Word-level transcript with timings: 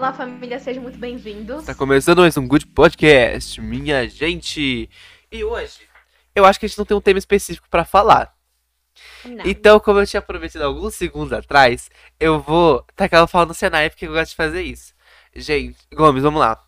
Olá, 0.00 0.14
família, 0.14 0.58
sejam 0.58 0.82
muito 0.82 0.98
bem-vindos. 0.98 1.66
Tá 1.66 1.74
começando 1.74 2.20
mais 2.20 2.34
um 2.34 2.48
Good 2.48 2.68
Podcast, 2.68 3.60
minha 3.60 4.08
gente. 4.08 4.88
E 5.30 5.44
hoje, 5.44 5.80
eu 6.34 6.46
acho 6.46 6.58
que 6.58 6.64
a 6.64 6.68
gente 6.70 6.78
não 6.78 6.86
tem 6.86 6.96
um 6.96 7.02
tema 7.02 7.18
específico 7.18 7.68
pra 7.68 7.84
falar. 7.84 8.34
Não. 9.22 9.44
Então, 9.44 9.78
como 9.78 10.00
eu 10.00 10.06
tinha 10.06 10.22
prometido 10.22 10.64
alguns 10.64 10.94
segundos 10.94 11.34
atrás, 11.34 11.90
eu 12.18 12.40
vou 12.40 12.82
tacar 12.96 13.22
o 13.22 13.28
pau 13.28 13.44
no 13.44 13.52
cenário 13.52 13.90
porque 13.90 14.06
eu 14.06 14.12
gosto 14.12 14.30
de 14.30 14.36
fazer 14.36 14.62
isso. 14.62 14.94
Gente, 15.36 15.76
Gomes, 15.92 16.22
vamos 16.22 16.40
lá. 16.40 16.58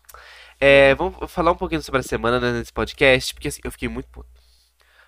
É, 0.59 0.93
vamos 0.93 1.15
falar 1.31 1.53
um 1.53 1.57
pouquinho 1.57 1.81
sobre 1.81 2.01
a 2.01 2.03
semana 2.03 2.39
né, 2.39 2.51
nesse 2.51 2.71
podcast, 2.71 3.33
porque 3.33 3.47
assim, 3.47 3.61
eu 3.63 3.71
fiquei 3.71 3.89
muito 3.89 4.09
puto. 4.09 4.29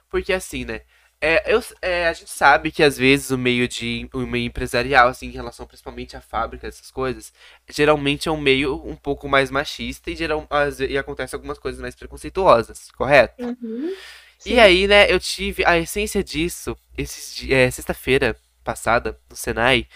Porque 0.09 0.33
assim, 0.33 0.65
né? 0.65 0.81
É, 1.27 1.43
eu, 1.51 1.59
é, 1.81 2.07
a 2.07 2.13
gente 2.13 2.29
sabe 2.29 2.71
que 2.71 2.83
às 2.83 2.97
vezes 2.99 3.31
o 3.31 3.37
meio 3.37 3.67
de 3.67 4.07
o 4.13 4.19
meio 4.19 4.45
empresarial, 4.45 5.07
assim, 5.07 5.25
em 5.25 5.31
relação 5.31 5.65
principalmente 5.65 6.15
à 6.15 6.21
fábrica, 6.21 6.67
essas 6.67 6.91
coisas, 6.91 7.33
geralmente 7.67 8.29
é 8.29 8.31
um 8.31 8.37
meio 8.39 8.75
um 8.85 8.95
pouco 8.95 9.27
mais 9.27 9.49
machista 9.49 10.11
e, 10.11 10.15
geral, 10.15 10.47
ve- 10.77 10.87
e 10.89 10.97
acontece 10.99 11.33
algumas 11.33 11.57
coisas 11.57 11.81
mais 11.81 11.95
preconceituosas, 11.95 12.91
correto? 12.91 13.43
Uhum. 13.43 13.91
E 14.45 14.59
aí, 14.59 14.87
né, 14.87 15.11
eu 15.11 15.19
tive 15.19 15.65
a 15.65 15.79
essência 15.79 16.23
disso 16.23 16.77
esses, 16.95 17.49
é, 17.49 17.71
sexta-feira 17.71 18.35
passada 18.63 19.19
no 19.27 19.35
Senai, 19.35 19.87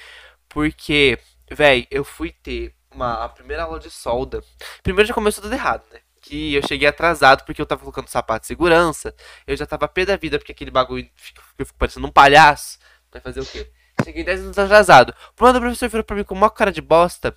porque, 0.49 1.19
véi, 1.51 1.87
eu 1.91 2.03
fui 2.03 2.31
ter 2.31 2.73
uma, 2.91 3.23
a 3.25 3.29
primeira 3.29 3.63
aula 3.63 3.79
de 3.79 3.91
solda. 3.91 4.43
Primeiro 4.81 5.07
já 5.07 5.13
começou 5.13 5.43
tudo 5.43 5.53
errado, 5.53 5.83
né? 5.91 5.99
Que 6.21 6.55
eu 6.55 6.67
cheguei 6.67 6.87
atrasado 6.87 7.43
porque 7.45 7.61
eu 7.61 7.65
tava 7.65 7.81
colocando 7.81 8.07
sapato 8.07 8.41
de 8.41 8.47
segurança. 8.47 9.13
Eu 9.47 9.55
já 9.55 9.65
tava 9.65 9.87
pé 9.87 10.05
da 10.05 10.17
vida 10.17 10.37
porque 10.37 10.51
aquele 10.51 10.71
bagulho 10.71 11.09
fica, 11.15 11.41
eu 11.57 11.65
fico 11.65 11.77
parecendo 11.77 12.07
um 12.07 12.11
palhaço. 12.11 12.77
Vai 13.11 13.21
fazer 13.21 13.41
o 13.41 13.45
quê? 13.45 13.69
Cheguei 14.03 14.23
10 14.23 14.39
minutos 14.41 14.59
atrasado. 14.59 15.13
O 15.39 15.43
mano, 15.43 15.59
o 15.59 15.61
professor 15.61 15.89
virou 15.89 16.03
pra 16.03 16.15
mim 16.15 16.23
com 16.23 16.35
uma 16.35 16.49
cara 16.49 16.71
de 16.71 16.81
bosta. 16.81 17.35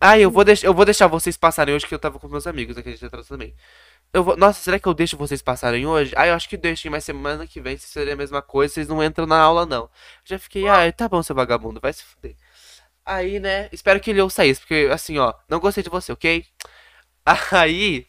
Ah, 0.00 0.18
eu 0.18 0.30
vou, 0.30 0.44
eu 0.62 0.74
vou 0.74 0.84
deixar 0.84 1.06
vocês 1.06 1.36
passarem 1.36 1.74
hoje 1.74 1.86
que 1.86 1.94
eu 1.94 1.98
tava 1.98 2.18
com 2.18 2.28
meus 2.28 2.46
amigos, 2.46 2.76
né, 2.76 2.82
que 2.82 2.88
a 2.88 2.92
gente 2.92 3.04
atrasou 3.04 3.36
também. 3.36 3.54
Eu 4.12 4.24
vou... 4.24 4.36
Nossa, 4.36 4.60
será 4.60 4.78
que 4.78 4.86
eu 4.86 4.94
deixo 4.94 5.16
vocês 5.16 5.42
passarem 5.42 5.86
hoje? 5.86 6.12
Ah, 6.16 6.26
eu 6.26 6.34
acho 6.34 6.48
que 6.48 6.56
deixo, 6.56 6.90
mas 6.90 7.04
semana 7.04 7.46
que 7.46 7.60
vem, 7.60 7.76
se 7.76 7.86
seria 7.86 8.14
a 8.14 8.16
mesma 8.16 8.42
coisa, 8.42 8.74
vocês 8.74 8.88
não 8.88 9.02
entram 9.02 9.26
na 9.26 9.38
aula, 9.38 9.66
não. 9.66 9.90
Já 10.24 10.38
fiquei, 10.38 10.68
ah, 10.68 10.90
tá 10.92 11.08
bom, 11.08 11.22
seu 11.22 11.36
vagabundo, 11.36 11.80
vai 11.80 11.92
se 11.92 12.02
fuder. 12.02 12.36
Aí, 13.04 13.40
né, 13.40 13.68
espero 13.72 14.00
que 14.00 14.10
ele 14.10 14.20
ouça 14.20 14.44
isso, 14.46 14.60
porque, 14.60 14.88
assim, 14.92 15.18
ó, 15.18 15.34
não 15.48 15.60
gostei 15.60 15.82
de 15.82 15.90
você, 15.90 16.12
ok? 16.12 16.46
Aí, 17.52 18.06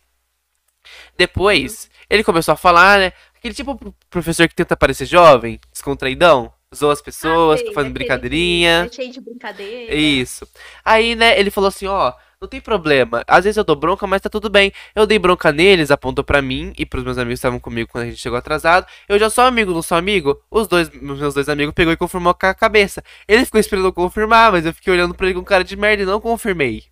depois, 1.17 1.89
ele 2.09 2.23
começou 2.23 2.53
a 2.53 2.57
falar, 2.57 2.99
né, 2.99 3.13
aquele 3.35 3.53
tipo 3.53 3.95
professor 4.09 4.47
que 4.47 4.55
tenta 4.55 4.75
parecer 4.75 5.05
jovem, 5.05 5.59
descontraidão, 5.71 6.51
zoa 6.75 6.93
as 6.93 7.01
pessoas, 7.01 7.61
Ah, 7.61 7.73
fazendo 7.73 7.93
brincadeirinha. 7.93 8.87
é 8.89 8.93
cheio 8.93 9.11
de 9.11 9.21
brincadeira. 9.21 9.93
Isso. 9.93 10.47
Aí, 10.83 11.15
né, 11.15 11.39
ele 11.39 11.51
falou 11.51 11.67
assim, 11.67 11.85
ó, 11.85 12.13
não 12.41 12.47
tem 12.47 12.59
problema. 12.59 13.23
Às 13.25 13.45
vezes 13.45 13.55
eu 13.57 13.63
dou 13.63 13.75
bronca, 13.75 14.05
mas 14.05 14.21
tá 14.21 14.29
tudo 14.29 14.49
bem. 14.49 14.73
Eu 14.93 15.05
dei 15.05 15.17
bronca 15.17 15.49
neles, 15.51 15.91
apontou 15.91 16.25
pra 16.25 16.41
mim 16.41 16.73
e 16.77 16.85
pros 16.85 17.03
meus 17.03 17.17
amigos 17.17 17.35
que 17.35 17.39
estavam 17.39 17.59
comigo 17.59 17.89
quando 17.89 18.03
a 18.03 18.07
gente 18.07 18.19
chegou 18.19 18.37
atrasado. 18.37 18.85
Eu 19.07 19.17
já 19.17 19.29
sou 19.29 19.45
amigo, 19.45 19.71
não 19.73 19.81
sou 19.81 19.97
amigo. 19.97 20.41
Os 20.51 20.67
dois, 20.67 20.89
meus 20.89 21.33
dois 21.33 21.47
amigos 21.47 21.73
pegou 21.73 21.93
e 21.93 21.97
confirmou 21.97 22.33
com 22.33 22.45
a 22.47 22.53
cabeça. 22.53 23.01
Ele 23.29 23.45
ficou 23.45 23.61
esperando 23.61 23.85
eu 23.87 23.93
confirmar, 23.93 24.51
mas 24.51 24.65
eu 24.65 24.73
fiquei 24.73 24.91
olhando 24.91 25.13
pra 25.13 25.27
ele 25.27 25.35
com 25.35 25.43
cara 25.45 25.63
de 25.63 25.77
merda 25.77 26.03
e 26.03 26.05
não 26.05 26.19
confirmei. 26.19 26.83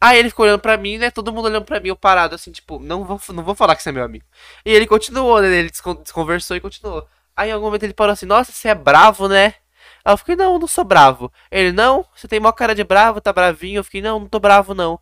Aí 0.00 0.18
ele 0.18 0.28
ficou 0.30 0.44
olhando 0.46 0.60
pra 0.60 0.76
mim, 0.76 0.98
né? 0.98 1.10
Todo 1.10 1.32
mundo 1.32 1.46
olhando 1.46 1.64
pra 1.64 1.80
mim, 1.80 1.88
eu 1.88 1.96
parado 1.96 2.34
assim, 2.34 2.52
tipo, 2.52 2.78
não 2.78 3.04
vou, 3.04 3.20
não 3.30 3.42
vou 3.42 3.54
falar 3.54 3.74
que 3.76 3.82
você 3.82 3.88
é 3.88 3.92
meu 3.92 4.04
amigo. 4.04 4.24
E 4.64 4.70
ele 4.72 4.86
continuou, 4.86 5.40
né? 5.40 5.48
Ele 5.48 5.70
descon- 5.70 5.94
desconversou 6.02 6.56
e 6.56 6.60
continuou. 6.60 7.06
Aí 7.36 7.50
em 7.50 7.52
algum 7.52 7.66
momento 7.66 7.82
ele 7.84 7.94
parou 7.94 8.12
assim, 8.12 8.26
nossa, 8.26 8.52
você 8.52 8.68
é 8.68 8.74
bravo, 8.74 9.28
né? 9.28 9.54
Aí 10.04 10.12
eu 10.12 10.16
fiquei, 10.18 10.36
não, 10.36 10.58
não 10.58 10.66
sou 10.68 10.84
bravo. 10.84 11.32
Ele, 11.50 11.72
não, 11.72 12.04
você 12.14 12.28
tem 12.28 12.40
maior 12.40 12.52
cara 12.52 12.74
de 12.74 12.84
bravo, 12.84 13.20
tá 13.20 13.32
bravinho. 13.32 13.78
Eu 13.78 13.84
fiquei, 13.84 14.00
não, 14.02 14.20
não 14.20 14.28
tô 14.28 14.38
bravo, 14.40 14.74
não. 14.74 15.00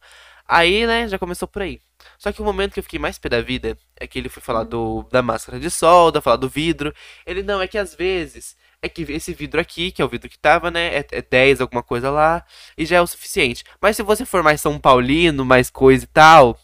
Aí, 0.49 0.87
né, 0.87 1.09
já 1.09 1.19
começou 1.19 1.49
por 1.49 1.63
aí. 1.63 1.81
Só 2.19 2.33
que 2.33 2.41
o 2.41 2.45
momento 2.45 2.73
que 2.75 2.79
eu 2.81 2.85
fiquei 2.85 2.99
mais 2.99 3.19
pé 3.19 3.29
da 3.29 3.41
vida 3.43 3.77
é 3.99 4.07
que 4.07 4.19
ele 4.19 4.29
foi 4.29 4.43
falar 4.43 4.65
do, 4.65 5.03
da 5.11 5.23
máscara 5.23 5.59
de 5.61 5.71
solda, 5.71 6.21
falar 6.21 6.37
do 6.37 6.49
vidro. 6.49 6.95
Ele, 7.27 7.43
não, 7.43 7.61
é 7.61 7.67
que 7.69 7.79
às 7.79 7.95
vezes, 7.95 8.57
é 8.87 8.89
que 8.89 9.03
esse 9.03 9.35
vidro 9.35 9.61
aqui, 9.61 9.93
que 9.93 10.01
é 10.01 10.05
o 10.05 10.09
vidro 10.09 10.29
que 10.29 10.39
tava, 10.39 10.71
né, 10.71 10.97
é, 10.99 11.07
é 11.11 11.23
10, 11.23 11.61
alguma 11.61 11.83
coisa 11.83 12.11
lá, 12.11 12.45
e 12.77 12.87
já 12.87 12.97
é 12.97 13.01
o 13.01 13.07
suficiente. 13.07 13.65
Mas 13.81 13.97
se 13.97 14.03
você 14.03 14.25
for 14.25 14.43
mais 14.43 14.61
São 14.61 14.79
Paulino, 14.79 15.45
mais 15.45 15.71
coisa 15.71 16.05
e 16.05 16.09
tal, 16.09 16.59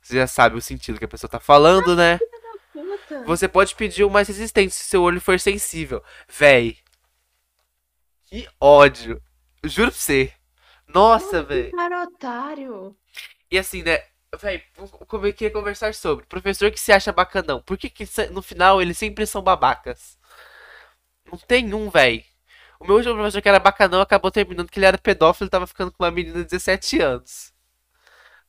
você 0.00 0.16
já 0.16 0.26
sabe 0.26 0.56
o 0.56 0.62
sentido 0.62 0.98
que 0.98 1.04
a 1.04 1.08
pessoa 1.08 1.30
tá 1.30 1.40
falando, 1.40 1.96
né? 1.96 2.18
Você 3.26 3.48
pode 3.48 3.74
pedir 3.74 4.04
o 4.04 4.10
mais 4.10 4.28
resistente 4.28 4.74
se 4.74 4.84
seu 4.84 5.02
olho 5.02 5.20
for 5.20 5.38
sensível. 5.38 6.02
Véi. 6.28 6.76
Que 8.26 8.48
ódio. 8.60 9.20
Juro 9.64 9.90
pra 9.90 10.00
você. 10.00 10.32
Nossa, 10.88 11.42
véi. 11.42 11.70
Cara, 11.70 12.04
otário. 12.04 12.96
E 13.50 13.58
assim, 13.58 13.82
né? 13.82 14.02
Véi, 14.40 14.62
como 15.08 15.26
eu 15.26 15.32
queria 15.32 15.52
conversar 15.52 15.92
sobre. 15.94 16.24
Professor 16.26 16.70
que 16.70 16.78
se 16.78 16.92
acha 16.92 17.12
bacanão. 17.12 17.60
Por 17.62 17.76
que, 17.76 17.90
que 17.90 18.04
no 18.30 18.40
final 18.40 18.80
eles 18.80 18.96
sempre 18.96 19.26
são 19.26 19.42
babacas? 19.42 20.16
Não 21.30 21.38
tem 21.38 21.72
um, 21.74 21.90
véi. 21.90 22.24
O 22.78 22.86
meu 22.86 22.96
último 22.96 23.14
professor 23.14 23.42
que 23.42 23.48
era 23.48 23.58
bacanão 23.58 24.00
acabou 24.00 24.30
terminando 24.30 24.70
que 24.70 24.78
ele 24.78 24.86
era 24.86 24.98
pedófilo 24.98 25.48
e 25.48 25.50
tava 25.50 25.66
ficando 25.66 25.92
com 25.92 26.02
uma 26.02 26.10
menina 26.10 26.38
de 26.38 26.44
17 26.44 27.00
anos. 27.00 27.52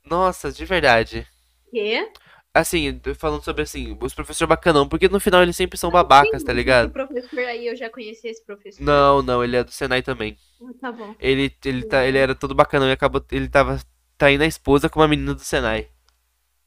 Nossa, 0.06 0.52
de 0.52 0.66
verdade. 0.66 1.28
Quê? 1.70 2.10
Assim, 2.54 3.00
falando 3.18 3.44
sobre 3.44 3.62
assim, 3.62 3.98
os 4.02 4.14
professores 4.14 4.50
bacanão, 4.50 4.88
porque 4.88 5.08
no 5.08 5.22
final 5.22 5.42
eles 5.42 5.56
sempre 5.56 5.78
são 5.78 5.90
babacas, 5.90 6.44
tá 6.44 6.52
ligado? 6.52 6.86
Esse 6.86 6.94
professor 6.94 7.40
aí, 7.40 7.68
eu 7.68 7.76
já 7.78 7.90
conheci 7.90 8.28
esse 8.28 8.44
professor. 8.44 8.84
Não, 8.84 9.22
não, 9.22 9.42
ele 9.42 9.56
é 9.56 9.64
do 9.64 9.72
Senai 9.72 10.02
também. 10.02 10.38
Ah, 10.62 10.74
Tá 10.82 10.92
bom. 10.92 11.16
Ele, 11.20 11.54
ele, 11.64 11.84
tá, 11.86 12.06
ele 12.06 12.18
era 12.18 12.36
todo 12.36 12.54
bacanão 12.54 12.90
e 12.90 12.92
acabou. 12.92 13.24
Ele 13.32 13.48
tava 13.48 13.80
traindo 14.18 14.44
a 14.44 14.48
esposa 14.48 14.90
com 14.90 15.00
uma 15.00 15.08
menina 15.08 15.34
do 15.34 15.40
Senai. 15.40 15.88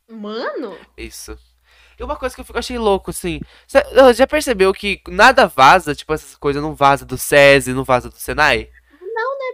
Mano? 0.08 0.76
Isso. 0.96 1.38
E 1.98 2.02
uma 2.02 2.16
coisa 2.16 2.34
que 2.34 2.40
eu 2.40 2.44
fico- 2.44 2.58
achei 2.58 2.78
louco, 2.78 3.10
assim. 3.10 3.40
cê- 3.66 3.78
ah, 3.96 4.12
Já 4.12 4.26
percebeu 4.26 4.72
que 4.72 5.00
nada 5.08 5.46
vaza, 5.46 5.94
tipo, 5.94 6.12
essas 6.12 6.36
coisas 6.36 6.62
não 6.62 6.74
vaza 6.74 7.04
do 7.04 7.16
SESI, 7.18 7.72
não 7.72 7.84
vaza 7.84 8.08
do 8.08 8.16
Senai? 8.16 8.70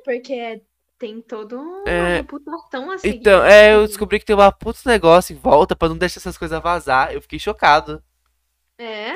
É 0.00 0.02
porque 0.02 0.62
tem 0.98 1.20
toda 1.20 1.56
uma 1.56 1.88
É, 1.88 2.16
reputação 2.16 2.90
assim. 2.90 3.08
Então, 3.08 3.44
é, 3.44 3.74
eu 3.74 3.86
descobri 3.86 4.18
que 4.18 4.24
tem 4.24 4.34
uma 4.34 4.50
puta 4.50 4.80
negócio 4.86 5.34
em 5.34 5.38
volta 5.38 5.76
pra 5.76 5.88
não 5.88 5.96
deixar 5.96 6.20
essas 6.20 6.38
coisas 6.38 6.60
vazar. 6.62 7.12
Eu 7.12 7.20
fiquei 7.22 7.38
chocado. 7.38 8.02
É, 8.78 9.12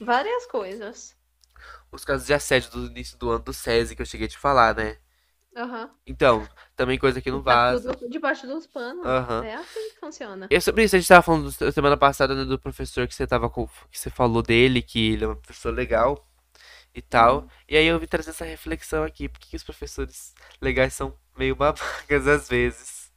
várias 0.00 0.46
coisas. 0.46 1.16
Os 1.90 2.04
casos 2.04 2.26
de 2.26 2.34
assédio 2.34 2.70
do 2.70 2.86
início 2.86 3.16
do 3.18 3.30
ano 3.30 3.44
do 3.44 3.52
SESI 3.52 3.94
que 3.94 4.02
eu 4.02 4.06
cheguei 4.06 4.26
a 4.26 4.30
te 4.30 4.38
falar, 4.38 4.74
né? 4.74 4.96
Aham. 5.56 5.90
Então, 6.06 6.46
também 6.74 6.98
coisa 6.98 7.20
que 7.20 7.30
não 7.30 7.42
Tá 7.42 7.54
vaza. 7.54 7.94
tudo 7.94 8.08
debaixo 8.10 8.46
dos 8.46 8.66
panos. 8.66 9.04
Aham. 9.06 9.44
É 9.44 9.54
assim 9.54 9.90
que 9.90 10.00
funciona. 10.00 10.48
E 10.50 10.60
sobre 10.60 10.84
isso, 10.84 10.96
a 10.96 10.98
gente 10.98 11.08
tava 11.08 11.22
falando 11.22 11.50
do- 11.50 11.72
semana 11.72 11.96
passada, 11.96 12.34
né, 12.34 12.44
do 12.44 12.58
professor 12.58 13.06
que 13.06 13.14
você 13.14 13.26
tava 13.26 13.48
com, 13.50 13.66
que 13.90 13.98
você 13.98 14.10
falou 14.10 14.42
dele, 14.42 14.82
que 14.82 15.12
ele 15.12 15.24
é 15.24 15.26
uma 15.28 15.36
pessoa 15.36 15.74
legal 15.74 16.26
e 16.94 17.02
tal. 17.02 17.48
E 17.68 17.76
aí 17.76 17.86
eu 17.86 17.98
vim 17.98 18.06
trazer 18.06 18.30
essa 18.30 18.44
reflexão 18.44 19.04
aqui, 19.04 19.28
por 19.28 19.40
que 19.40 19.56
os 19.56 19.64
professores 19.64 20.34
legais 20.60 20.94
são 20.94 21.14
meio 21.36 21.54
babacas 21.56 22.26
às 22.26 22.48
vezes? 22.48 23.12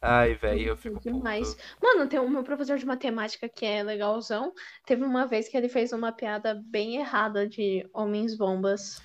Ai, 0.00 0.34
velho, 0.34 0.68
eu 0.68 0.76
fico 0.76 1.00
Demais. 1.00 1.54
puto. 1.54 1.62
Mano, 1.82 2.08
tem 2.08 2.20
o 2.20 2.28
meu 2.28 2.44
professor 2.44 2.78
de 2.78 2.86
matemática 2.86 3.48
que 3.48 3.66
é 3.66 3.82
legalzão. 3.82 4.52
Teve 4.86 5.04
uma 5.04 5.26
vez 5.26 5.48
que 5.48 5.56
ele 5.56 5.68
fez 5.68 5.92
uma 5.92 6.12
piada 6.12 6.54
bem 6.66 6.96
errada 6.96 7.48
de 7.48 7.88
homens 7.92 8.36
bombas. 8.36 9.00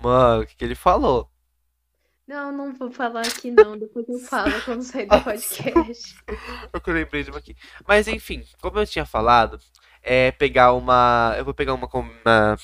Mano, 0.00 0.42
o 0.42 0.46
que 0.46 0.54
que 0.56 0.64
ele 0.64 0.74
falou? 0.76 1.30
Não, 2.26 2.50
não 2.50 2.72
vou 2.74 2.90
falar 2.90 3.20
aqui 3.22 3.50
não. 3.50 3.76
Depois 3.78 4.08
eu 4.08 4.18
falo 4.18 4.52
quando 4.64 4.82
sair 4.82 5.06
do 5.06 5.20
podcast. 5.22 6.14
Eu 6.72 6.80
que 6.80 6.90
eu 6.90 6.94
lembrei 6.94 7.22
de 7.22 7.30
uma 7.30 7.38
aqui. 7.38 7.54
Mas 7.86 8.08
enfim, 8.08 8.42
como 8.62 8.78
eu 8.78 8.86
tinha 8.86 9.04
falado, 9.04 9.58
é 10.02 10.30
pegar 10.32 10.72
uma. 10.72 11.34
Eu 11.36 11.44
vou 11.44 11.52
pegar 11.54 11.74
uma. 11.74 11.86
uma- 11.92 12.56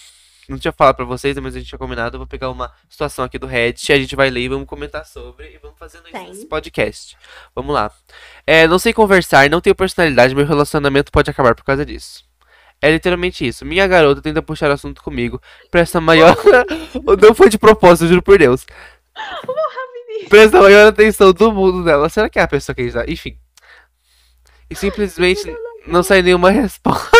Não 0.48 0.58
tinha 0.58 0.72
falado 0.72 0.96
pra 0.96 1.04
vocês, 1.04 1.36
mas 1.38 1.54
a 1.54 1.58
gente 1.58 1.68
tinha 1.68 1.78
combinado. 1.78 2.16
Eu 2.16 2.20
vou 2.20 2.26
pegar 2.26 2.48
uma 2.50 2.72
situação 2.88 3.24
aqui 3.24 3.38
do 3.38 3.46
Reddit, 3.46 3.92
a 3.92 3.96
gente 3.98 4.16
vai 4.16 4.30
ler 4.30 4.40
e 4.40 4.48
vamos 4.48 4.66
comentar 4.66 5.04
sobre 5.04 5.54
e 5.54 5.58
vamos 5.58 5.78
fazendo 5.78 6.08
isso 6.08 6.18
nesse 6.18 6.46
podcast. 6.46 7.16
Vamos 7.54 7.74
lá. 7.74 7.92
É, 8.46 8.66
não 8.66 8.78
sei 8.78 8.92
conversar, 8.94 9.48
não 9.50 9.60
tenho 9.60 9.76
personalidade, 9.76 10.34
meu 10.34 10.46
relacionamento 10.46 11.12
pode 11.12 11.30
acabar 11.30 11.54
por 11.54 11.64
causa 11.64 11.84
disso. 11.84 12.24
É 12.82 12.90
literalmente 12.90 13.46
isso. 13.46 13.64
Minha 13.66 13.86
garota 13.86 14.22
tenta 14.22 14.40
puxar 14.40 14.70
assunto 14.70 15.02
comigo. 15.02 15.38
Presta 15.70 16.00
maior. 16.00 16.34
não 17.20 17.34
foi 17.34 17.50
de 17.50 17.58
propósito, 17.58 18.08
juro 18.08 18.22
por 18.22 18.38
Deus. 18.38 18.64
Presta 20.28 20.58
a 20.58 20.62
maior 20.62 20.88
atenção 20.88 21.32
do 21.32 21.52
mundo 21.52 21.82
nela. 21.84 22.08
Será 22.08 22.28
que 22.28 22.38
é 22.38 22.42
a 22.42 22.48
pessoa 22.48 22.74
que 22.74 22.82
a 22.82 22.84
gente 22.84 22.94
tá? 22.94 23.04
Enfim. 23.08 23.36
E 24.68 24.74
simplesmente 24.74 25.42
não 25.86 26.02
sai 26.02 26.22
nenhuma 26.22 26.50
resposta. 26.52 27.10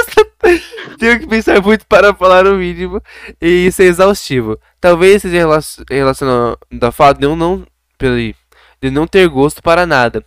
Tenho 0.99 1.21
que 1.21 1.27
pensar 1.27 1.61
muito 1.63 1.87
para 1.87 2.15
falar 2.15 2.47
o 2.47 2.55
mínimo. 2.57 3.03
E 3.41 3.67
isso 3.67 3.83
é 3.83 3.87
exaustivo. 3.87 4.59
Talvez 4.81 5.23
seja 5.23 5.37
relacion- 5.37 5.85
relacionado 5.91 6.59
ao 6.81 6.93
fato 6.93 7.19
de 7.19 7.27
eu 7.27 7.35
não. 7.37 7.67
Peraí. 7.99 8.35
De 8.81 8.91
não 8.91 9.07
ter 9.07 9.29
gosto 9.29 9.63
para 9.63 9.85
nada. 9.87 10.25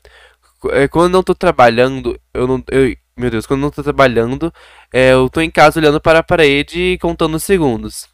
É, 0.71 0.87
Quando 0.87 1.11
não 1.13 1.23
tô 1.23 1.33
trabalhando, 1.33 2.19
eu 2.33 2.47
não. 2.47 2.63
Eu, 2.69 2.95
Meu 3.15 3.29
Deus, 3.29 3.45
quando 3.45 3.59
eu 3.59 3.63
não 3.65 3.71
tô 3.71 3.83
trabalhando, 3.83 4.51
é, 4.91 5.13
eu 5.13 5.29
tô 5.29 5.39
em 5.39 5.51
casa 5.51 5.79
olhando 5.79 6.01
para 6.01 6.19
a 6.19 6.23
parede 6.23 6.79
e 6.93 6.97
contando 6.97 7.35
os 7.35 7.43
segundos. 7.43 8.09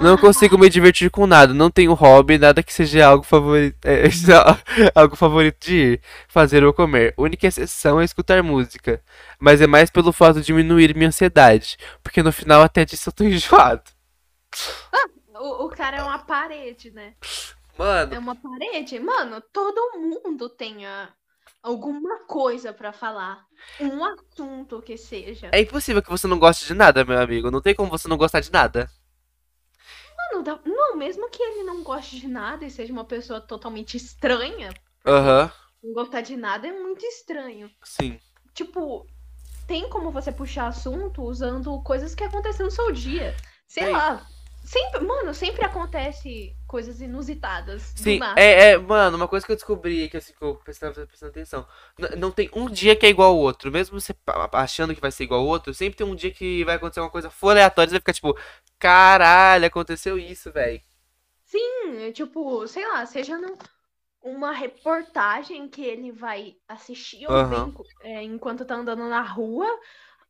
Não 0.00 0.18
consigo 0.18 0.58
me 0.58 0.68
divertir 0.68 1.08
com 1.08 1.24
nada, 1.24 1.54
não 1.54 1.70
tenho 1.70 1.94
hobby, 1.94 2.36
nada 2.36 2.60
que 2.62 2.72
seja 2.72 3.06
algo 3.06 3.22
favorito, 3.22 3.76
é, 3.84 4.04
algo 4.92 5.14
favorito 5.14 5.56
de 5.64 5.76
ir, 5.94 6.00
fazer 6.28 6.64
ou 6.64 6.72
comer. 6.72 7.14
Única 7.16 7.46
exceção 7.46 8.00
é 8.00 8.04
escutar 8.04 8.42
música, 8.42 9.00
mas 9.38 9.60
é 9.60 9.68
mais 9.68 9.88
pelo 9.88 10.12
fato 10.12 10.40
de 10.40 10.46
diminuir 10.46 10.96
minha 10.96 11.08
ansiedade, 11.08 11.76
porque 12.02 12.20
no 12.22 12.32
final 12.32 12.60
até 12.62 12.84
disso 12.84 13.08
eu 13.10 13.12
tô 13.12 13.22
enjoado. 13.24 13.82
O, 15.34 15.66
o 15.66 15.70
cara 15.70 15.98
é 15.98 16.02
uma 16.02 16.18
parede, 16.18 16.90
né? 16.90 17.14
Mano, 17.78 18.14
É 18.14 18.18
uma 18.18 18.36
parede. 18.36 18.98
Mano, 19.00 19.40
todo 19.52 19.98
mundo 19.98 20.48
tem 20.50 20.86
a- 20.86 21.12
alguma 21.62 22.24
coisa 22.26 22.72
pra 22.72 22.92
falar. 22.92 23.46
Um 23.78 24.04
assunto 24.04 24.82
que 24.82 24.96
seja. 24.96 25.50
é 25.52 25.60
impossível 25.60 26.02
que 26.02 26.10
você 26.10 26.26
não 26.26 26.38
goste 26.38 26.66
de 26.66 26.74
nada, 26.74 27.04
meu 27.04 27.18
amigo. 27.20 27.50
Não 27.50 27.60
tem 27.62 27.74
como 27.74 27.90
você 27.90 28.08
não 28.08 28.16
gostar 28.16 28.40
de 28.40 28.50
nada. 28.52 28.90
Mano, 30.16 30.60
não, 30.64 30.96
mesmo 30.96 31.28
que 31.30 31.42
ele 31.42 31.62
não 31.64 31.82
goste 31.82 32.18
de 32.20 32.28
nada 32.28 32.64
e 32.64 32.70
seja 32.70 32.92
uma 32.92 33.04
pessoa 33.04 33.40
totalmente 33.40 33.96
estranha, 33.96 34.72
Aham, 35.04 35.52
não 35.82 35.92
gostar 35.92 36.22
de 36.22 36.36
nada 36.36 36.66
é 36.66 36.72
muito 36.72 37.04
estranho. 37.04 37.70
sim. 37.82 38.20
Tipo, 38.54 39.06
tem 39.66 39.88
como 39.90 40.10
você 40.12 40.32
puxar 40.32 40.68
assunto 40.68 41.22
usando 41.22 41.82
coisas 41.82 42.14
que 42.14 42.24
aconteceram 42.24 42.66
no 42.66 42.70
seu 42.70 42.92
dia. 42.92 43.36
Sei 43.68 43.84
Tem. 43.84 43.92
lá. 43.92 44.26
Sempre, 44.72 45.00
mano, 45.00 45.34
sempre 45.34 45.64
acontece 45.64 46.56
coisas 46.66 47.00
inusitadas. 47.00 47.94
Sim, 47.94 48.18
nada. 48.18 48.34
é, 48.34 48.70
é, 48.72 48.78
mano, 48.78 49.16
uma 49.16 49.28
coisa 49.28 49.44
que 49.44 49.52
eu 49.52 49.56
descobri 49.56 50.08
que 50.08 50.16
assim, 50.16 50.32
que 50.32 50.42
eu 50.42 50.54
prestando, 50.56 51.06
prestando 51.06 51.30
atenção. 51.30 51.66
N- 51.98 52.16
não 52.16 52.30
tem 52.30 52.48
um 52.54 52.70
dia 52.70 52.96
que 52.96 53.04
é 53.04 53.10
igual 53.10 53.30
ao 53.32 53.38
outro. 53.38 53.70
Mesmo 53.70 54.00
você 54.00 54.14
achando 54.52 54.94
que 54.94 55.00
vai 55.00 55.10
ser 55.12 55.24
igual 55.24 55.40
ao 55.40 55.46
outro, 55.46 55.74
sempre 55.74 55.98
tem 55.98 56.06
um 56.06 56.14
dia 56.14 56.30
que 56.32 56.64
vai 56.64 56.76
acontecer 56.76 57.00
uma 57.00 57.10
coisa 57.10 57.30
aleatória 57.42 57.88
e 57.88 57.90
você 57.90 57.94
vai 57.94 58.00
ficar 58.00 58.12
tipo, 58.14 58.38
caralho, 58.78 59.66
aconteceu 59.66 60.18
isso, 60.18 60.50
velho. 60.52 60.80
Sim, 61.44 61.96
é 62.08 62.12
tipo, 62.12 62.66
sei 62.66 62.86
lá, 62.86 63.04
seja 63.06 63.36
num- 63.38 63.56
uma 64.22 64.52
reportagem 64.52 65.68
que 65.68 65.82
ele 65.82 66.12
vai 66.12 66.56
assistir 66.68 67.26
Aham. 67.28 67.70
enqu- 67.70 67.86
é, 68.02 68.22
enquanto 68.24 68.64
tá 68.66 68.76
andando 68.76 69.08
na 69.08 69.22
rua, 69.22 69.66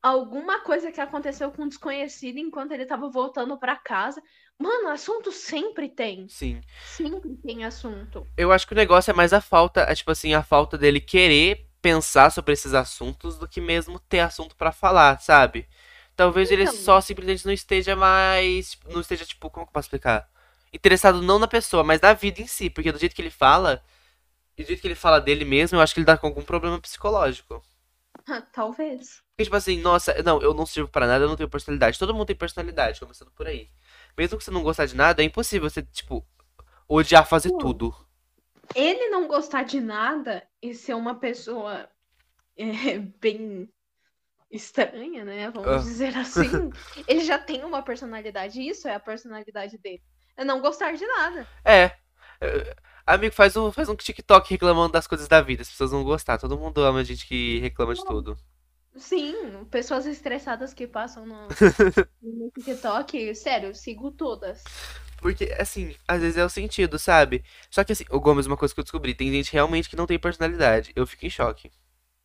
alguma 0.03 0.61
coisa 0.61 0.91
que 0.91 1.01
aconteceu 1.01 1.51
com 1.51 1.63
um 1.63 1.69
desconhecido 1.69 2.39
enquanto 2.39 2.73
ele 2.73 2.87
tava 2.87 3.09
voltando 3.09 3.57
pra 3.59 3.77
casa. 3.77 4.23
Mano, 4.59 4.89
assunto 4.89 5.33
sempre 5.33 5.89
tem. 5.89 6.29
Sim. 6.29 6.61
Sempre 6.85 7.35
tem 7.37 7.65
assunto. 7.65 8.27
Eu 8.37 8.53
acho 8.53 8.67
que 8.67 8.73
o 8.73 8.77
negócio 8.77 9.11
é 9.11 9.15
mais 9.15 9.33
a 9.33 9.41
falta, 9.41 9.81
é, 9.83 9.95
tipo 9.95 10.11
assim, 10.11 10.35
a 10.35 10.43
falta 10.43 10.77
dele 10.77 11.01
querer 11.01 11.67
pensar 11.81 12.31
sobre 12.31 12.53
esses 12.53 12.75
assuntos 12.75 13.39
do 13.39 13.49
que 13.49 13.61
mesmo 13.61 13.99
ter 13.99 14.21
assunto 14.21 14.55
pra 14.57 14.71
falar, 14.73 15.19
sabe? 15.21 15.67
Talvez 16.15 16.51
ele 16.51 16.63
Então. 16.65 16.75
só 16.75 17.01
simplesmente 17.01 17.47
não 17.47 17.53
esteja 17.53 17.97
mais, 17.97 18.79
não 18.91 19.01
esteja 19.01 19.25
tipo, 19.25 19.49
como 19.49 19.65
que 19.65 19.71
eu 19.71 19.73
posso 19.73 19.87
explicar? 19.87 20.29
Interessado 20.73 21.23
não 21.23 21.39
na 21.39 21.49
pessoa, 21.49 21.83
mas 21.83 22.01
na 22.01 22.13
vida 22.13 22.41
em 22.43 22.47
si, 22.47 22.69
porque 22.69 22.93
do 22.93 22.99
jeito 22.99 23.15
que 23.15 23.23
ele 23.23 23.31
fala, 23.31 23.83
e 24.57 24.63
do 24.63 24.67
jeito 24.69 24.81
que 24.81 24.89
ele 24.89 24.95
fala 24.95 25.21
dele 25.21 25.45
mesmo, 25.45 25.79
eu 25.79 25.83
acho 25.83 25.95
que 25.95 26.01
ele 26.01 26.07
tá 26.07 26.17
com 26.19 26.27
algum 26.27 26.43
problema 26.43 26.79
psicológico. 26.81 27.63
Talvez. 28.53 29.23
Porque, 29.31 29.45
tipo 29.45 29.57
assim, 29.57 29.81
nossa, 29.81 30.23
não, 30.23 30.41
eu 30.43 30.53
não 30.55 30.67
sirvo 30.67 30.91
pra 30.91 31.07
nada, 31.07 31.25
eu 31.25 31.29
não 31.29 31.37
tenho 31.37 31.49
personalidade. 31.49 31.99
Todo 31.99 32.13
mundo 32.15 32.27
tem 32.27 32.37
personalidade, 32.37 33.01
começando 33.01 33.31
por 33.33 33.47
aí. 33.47 33.69
Mesmo 34.17 34.37
que 34.39 34.45
você 34.45 34.51
não 34.51 34.63
gostar 34.63 34.87
de 34.87 34.97
nada, 34.97 35.23
é 35.23 35.25
impossível 35.25 35.69
você, 35.71 35.83
tipo, 35.83 36.27
odiar 36.89 37.27
fazer 37.27 37.51
Pô. 37.51 37.59
tudo. 37.59 37.95
Ele 38.75 39.09
não 39.09 39.27
gostar 39.27 39.65
de 39.65 39.81
nada 39.81 40.47
e 40.63 40.75
ser 40.75 40.95
uma 40.95 41.15
pessoa 41.19 41.89
é, 42.57 42.99
bem 43.21 43.69
estranha, 44.51 45.25
né? 45.25 45.51
Vamos 45.51 45.69
Ah. 45.69 45.79
dizer 45.79 46.15
assim. 46.19 46.71
Ele 47.07 47.21
já 47.21 47.39
tem 47.39 47.65
uma 47.65 47.83
personalidade, 47.83 48.61
isso 48.61 48.89
é 48.89 48.95
a 48.95 49.01
personalidade 49.01 49.79
dele. 49.79 50.03
É 50.37 50.45
não 50.45 50.61
gostar 50.61 50.93
de 50.95 51.07
nada. 51.07 51.47
É. 51.65 51.97
Amigo, 53.07 53.35
faz 53.35 53.57
um, 53.57 53.71
faz 53.73 53.89
um 53.89 53.97
TikTok 53.97 54.51
reclamando 54.51 54.93
das 54.93 55.07
coisas 55.07 55.29
da 55.29 55.41
vida. 55.41 55.63
As 55.63 55.69
pessoas 55.71 55.91
vão 55.91 56.05
gostar. 56.05 56.39
Todo 56.39 56.59
mundo 56.59 56.83
ama 56.83 57.05
gente 57.05 57.27
que 57.27 57.59
reclama 57.61 57.95
de 57.95 58.05
tudo. 58.05 58.37
Sim, 58.97 59.65
pessoas 59.71 60.07
estressadas 60.07 60.75
que 60.75 60.87
passam 60.87 61.25
no, 61.27 61.49
no 62.23 62.51
TikTok, 62.51 63.35
sério, 63.35 63.69
eu 63.71 63.75
sigo 63.75 64.11
todas. 64.11 64.65
Porque, 65.19 65.55
assim, 65.59 65.95
às 66.09 66.21
vezes 66.21 66.37
é 66.39 66.45
o 66.45 66.49
sentido, 66.49 66.99
sabe? 66.99 67.45
Só 67.71 67.85
que, 67.85 67.93
assim, 67.93 68.05
o 68.11 68.19
Gomes, 68.21 68.47
uma 68.47 68.57
coisa 68.57 68.73
que 68.75 68.81
eu 68.81 68.85
descobri: 68.85 69.15
tem 69.15 69.31
gente 69.31 69.53
realmente 69.53 69.89
que 69.89 69.97
não 69.97 70.07
tem 70.07 70.19
personalidade. 70.19 70.93
Eu 70.97 71.07
fico 71.07 71.27
em 71.27 71.31
choque. 71.31 71.71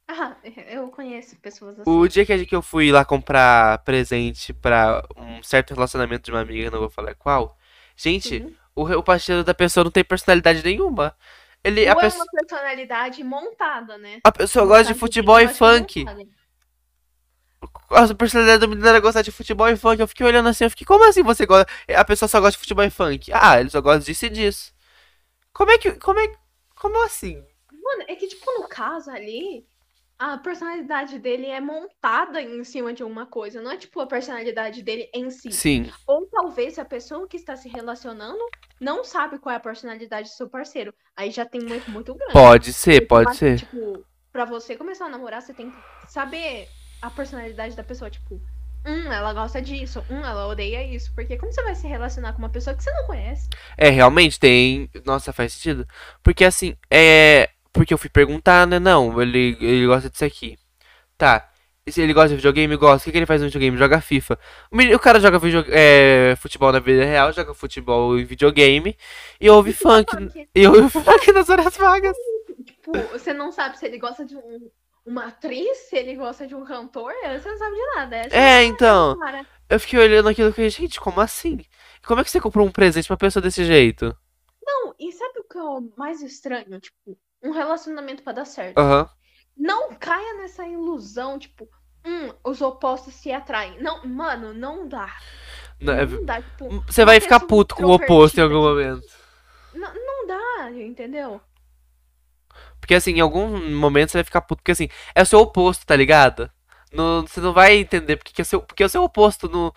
Ah, 0.08 0.38
eu 0.68 0.90
conheço 0.90 1.36
pessoas 1.38 1.80
assim. 1.80 1.92
O 1.92 2.08
dia 2.08 2.26
que 2.26 2.34
a 2.34 2.38
eu 2.52 2.62
fui 2.62 2.92
lá 2.92 3.04
comprar 3.06 3.80
presente 3.80 4.54
pra 4.54 5.04
um 5.16 5.42
certo 5.44 5.74
relacionamento 5.74 6.24
de 6.26 6.32
uma 6.32 6.42
amiga, 6.42 6.72
não 6.72 6.80
vou 6.80 6.90
falar 6.90 7.16
qual. 7.16 7.58
Gente, 7.96 8.40
Uhum. 8.40 8.56
O, 8.76 8.84
o 8.84 9.04
parceiro 9.04 9.44
da 9.44 9.54
pessoa 9.54 9.84
não 9.84 9.92
tem 9.92 10.04
personalidade 10.04 10.64
nenhuma. 10.64 11.16
Ele, 11.64 11.88
Ou 11.88 11.88
a, 11.90 11.92
é 11.92 11.96
pesso- 11.96 12.18
uma 12.18 12.26
personalidade 12.28 13.24
montada, 13.24 13.98
né? 13.98 14.22
a 14.24 14.32
pessoa 14.32 14.66
gosta 14.66 14.86
de 14.86 14.94
Montada 14.94 15.00
futebol 15.00 15.40
e 15.40 15.48
funk. 15.48 16.04
montada. 16.04 16.30
A 17.90 18.14
personalidade 18.14 18.60
do 18.62 18.68
menino 18.68 18.88
era 18.88 19.00
gostar 19.00 19.22
de 19.22 19.32
futebol 19.32 19.68
e 19.70 19.76
funk. 19.78 20.00
Eu 20.00 20.08
fiquei 20.08 20.26
olhando 20.26 20.50
assim, 20.50 20.64
eu 20.66 20.70
fiquei, 20.70 20.86
como 20.86 21.08
assim 21.08 21.24
você 21.24 21.46
gosta? 21.46 21.68
A 21.96 22.06
pessoa 22.06 22.28
só 22.30 22.40
gosta 22.40 22.54
de 22.54 22.58
futebol 22.60 22.84
e 22.84 22.90
funk. 22.90 23.32
Ah, 23.34 23.60
ele 23.60 23.70
só 23.70 23.82
gosta 23.82 24.02
disso 24.06 24.26
e 24.26 24.30
disso. 24.30 24.74
Como 25.54 25.72
é 25.72 25.78
que. 25.80 25.94
Como 25.94 26.20
é. 26.20 26.34
Como 26.76 27.04
assim? 27.06 27.44
Mano, 27.72 28.04
é 28.08 28.16
que, 28.16 28.28
tipo, 28.28 28.46
no 28.60 28.68
caso 28.68 29.12
ali, 29.12 29.66
a 30.34 30.40
personalidade 30.40 31.20
dele 31.20 31.46
é 31.46 31.62
montada 31.62 32.42
em 32.42 32.64
cima 32.64 32.92
de 32.92 33.04
uma 33.04 33.28
coisa, 33.28 33.62
não 33.62 33.72
é, 33.72 33.78
tipo, 33.78 34.00
a 34.00 34.08
personalidade 34.08 34.82
dele 34.82 35.08
em 35.14 35.30
si. 35.30 35.52
Sim. 35.52 35.92
Ou 36.08 36.26
talvez 36.26 36.80
a 36.80 36.84
pessoa 36.84 37.28
que 37.28 37.38
está 37.38 37.56
se 37.56 37.70
relacionando 37.70 38.40
não 38.82 39.04
sabe 39.04 39.38
qual 39.38 39.54
é 39.54 39.58
a 39.58 39.60
personalidade 39.60 40.30
do 40.30 40.34
seu 40.34 40.50
parceiro. 40.50 40.92
Aí 41.16 41.30
já 41.30 41.46
tem 41.46 41.64
um 41.64 41.72
erro 41.72 41.92
muito 41.92 42.16
grande. 42.16 42.34
Pode 42.34 42.74
ser, 42.74 43.02
Porque 43.02 43.08
pode 43.08 43.38
ser. 43.38 43.60
Tipo, 43.60 44.04
pra 44.32 44.46
você 44.46 44.76
começar 44.76 45.06
a 45.06 45.10
namorar, 45.10 45.44
você 45.44 45.54
tem 45.54 45.70
que 45.70 45.78
saber 46.12 46.68
a 47.04 47.12
personalidade 47.12 47.76
da 47.76 47.84
pessoa. 47.84 48.10
Tipo, 48.10 48.42
hum, 48.84 49.12
ela 49.12 49.32
gosta 49.32 49.62
disso, 49.62 50.04
hum, 50.10 50.26
ela 50.26 50.48
odeia 50.48 50.84
isso. 50.84 51.14
Porque 51.14 51.38
como 51.38 51.54
você 51.54 51.62
vai 51.62 51.76
se 51.76 51.86
relacionar 51.88 52.34
com 52.34 52.40
uma 52.40 52.50
pessoa 52.50 52.76
que 52.76 52.84
você 52.84 52.92
não 52.94 53.06
conhece? 53.06 53.48
É, 53.78 53.90
realmente 53.90 54.40
tem. 54.40 54.90
Nossa, 55.06 55.32
faz 55.32 55.54
sentido. 55.54 55.88
Porque 56.24 56.44
assim, 56.44 56.76
é. 56.90 57.52
Porque 57.76 57.94
eu 57.94 57.98
fui 57.98 58.10
perguntar, 58.10 58.66
né? 58.66 58.80
Não, 58.80 59.22
ele, 59.22 59.58
ele 59.60 59.86
gosta 59.86 60.10
disso 60.10 60.26
aqui. 60.26 60.58
Tá. 61.18 61.50
E 61.86 61.92
se 61.92 62.02
ele 62.02 62.14
gosta 62.14 62.30
de 62.30 62.38
videogame, 62.38 62.76
gosta. 62.78 63.04
O 63.04 63.06
que, 63.06 63.12
que 63.12 63.18
ele 63.20 63.26
faz 63.28 63.42
no 63.42 63.48
videogame? 63.48 63.78
Joga 63.78 64.02
FIFA. 64.02 64.40
O, 64.72 64.76
menino- 64.76 64.96
o 64.96 65.00
cara 65.00 65.20
joga 65.20 65.38
video- 65.38 65.66
é, 65.70 66.36
futebol 66.38 66.72
na 66.72 66.80
vida 66.80 67.06
real, 67.06 67.32
joga 67.32 67.54
futebol 67.54 68.18
em 68.18 68.24
videogame 68.26 68.98
e 69.40 69.50
ouve 69.50 69.72
funk. 69.72 70.10
E 70.56 70.68
ouve 70.68 70.90
funk 70.90 71.32
nas 71.32 71.48
horas 71.50 71.78
vagas. 71.78 72.18
Tipo, 72.66 72.92
você 73.12 73.34
não 73.34 73.52
sabe 73.52 73.78
se 73.78 73.86
ele 73.86 74.00
gosta 74.00 74.26
de 74.26 74.36
um- 74.36 74.72
uma 75.06 75.26
atriz, 75.28 75.78
se 75.90 75.96
ele 75.96 76.16
gosta 76.16 76.48
de 76.48 76.56
um 76.56 76.66
cantor, 76.66 77.14
você 77.40 77.50
não 77.52 77.58
sabe 77.60 77.76
de 77.76 77.86
nada. 77.96 78.16
Essa 78.16 78.36
É, 78.36 78.64
então. 78.64 79.20
cara. 79.20 79.46
Eu 79.70 79.80
fiquei 79.80 80.00
olhando 80.00 80.30
aquilo 80.30 80.50
e 80.50 80.54
falei, 80.54 80.70
gente, 80.72 81.00
como 81.00 81.22
assim? 81.22 81.60
Como 82.08 82.20
é 82.20 82.24
que 82.24 82.32
você 82.32 82.40
comprou 82.42 82.66
um 82.66 82.72
presente 82.72 83.06
pra 83.06 83.14
uma 83.14 83.18
pessoa 83.20 83.44
desse 83.44 83.64
jeito? 83.64 84.16
Não, 84.66 84.96
e 85.00 85.12
sabe 85.12 85.40
o 85.40 85.44
que 85.44 85.58
é 85.58 85.62
o 85.62 85.92
mais 85.96 86.22
estranho? 86.24 86.80
Tipo, 86.80 87.16
um 87.46 87.52
relacionamento 87.52 88.24
pra 88.24 88.34
dar 88.34 88.46
certo. 88.46 88.78
Aham. 88.78 89.10
Não 89.58 89.94
caia 89.96 90.34
nessa 90.42 90.68
ilusão, 90.68 91.40
tipo, 91.40 91.70
hum, 92.06 92.30
os 92.44 92.62
opostos 92.62 93.14
se 93.14 93.32
atraem. 93.32 93.82
Não, 93.82 94.06
mano, 94.06 94.54
não 94.54 94.88
dá. 94.88 95.16
Não, 95.80 95.94
é- 95.94 96.06
Não 96.06 96.26
dá, 96.26 96.42
tipo, 96.42 96.82
Você 96.82 97.06
vai 97.06 97.20
ficar 97.20 97.40
puto 97.40 97.76
com 97.76 97.84
o 97.84 97.92
oposto 97.94 98.38
em 98.40 98.44
algum 98.44 98.62
momento. 98.62 99.08
Não, 99.74 99.94
não 99.94 100.28
dá, 100.28 100.72
entendeu? 100.72 101.40
Porque 102.80 102.96
assim, 102.96 103.14
em 103.14 103.20
algum 103.20 103.48
momento 103.76 104.10
você 104.12 104.18
vai 104.18 104.24
ficar 104.24 104.42
puto, 104.42 104.62
porque 104.62 104.72
assim, 104.72 104.90
é 105.14 105.22
o 105.22 105.26
seu 105.26 105.40
oposto, 105.40 105.86
tá 105.86 105.96
ligado? 105.96 106.50
Não- 106.96 107.22
você 107.28 107.40
não 107.42 107.54
vai 107.54 107.76
entender 107.78 108.18
porque, 108.18 108.34
que 108.34 108.42
é, 108.42 108.46
seu, 108.46 108.62
porque 108.62 108.84
é 108.84 108.86
o 108.86 108.90
seu 108.90 109.04
oposto. 109.04 109.48
No, 109.50 109.74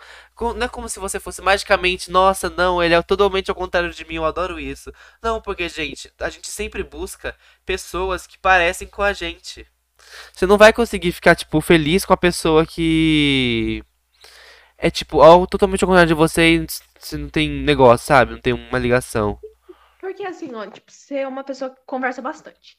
não 0.55 0.65
é 0.65 0.69
como 0.69 0.89
se 0.89 0.99
você 0.99 1.19
fosse 1.19 1.41
magicamente, 1.41 2.11
nossa, 2.11 2.49
não, 2.49 2.81
ele 2.81 2.93
é 2.93 3.01
totalmente 3.01 3.49
ao 3.49 3.55
contrário 3.55 3.91
de 3.91 4.05
mim, 4.05 4.15
eu 4.15 4.25
adoro 4.25 4.59
isso. 4.59 4.91
Não, 5.21 5.41
porque, 5.41 5.67
gente, 5.69 6.11
a 6.19 6.29
gente 6.29 6.47
sempre 6.49 6.83
busca 6.83 7.35
pessoas 7.65 8.25
que 8.27 8.37
parecem 8.39 8.87
com 8.87 9.01
a 9.03 9.13
gente. 9.13 9.67
Você 10.33 10.45
não 10.47 10.57
vai 10.57 10.73
conseguir 10.73 11.11
ficar, 11.11 11.35
tipo, 11.35 11.61
feliz 11.61 12.05
com 12.05 12.13
a 12.13 12.17
pessoa 12.17 12.65
que 12.65 13.83
é, 14.77 14.89
tipo, 14.89 15.21
ao, 15.21 15.45
totalmente 15.47 15.83
ao 15.83 15.87
contrário 15.87 16.07
de 16.07 16.13
você 16.13 16.55
e 16.55 16.67
você 16.99 17.17
não 17.17 17.29
tem 17.29 17.49
negócio, 17.49 18.07
sabe? 18.07 18.33
Não 18.33 18.41
tem 18.41 18.53
uma 18.53 18.79
ligação. 18.79 19.39
Porque 19.99 20.23
assim, 20.23 20.53
ó, 20.55 20.65
tipo, 20.69 20.91
você 20.91 21.17
é 21.19 21.27
uma 21.27 21.43
pessoa 21.43 21.69
que 21.71 21.81
conversa 21.85 22.21
bastante. 22.21 22.77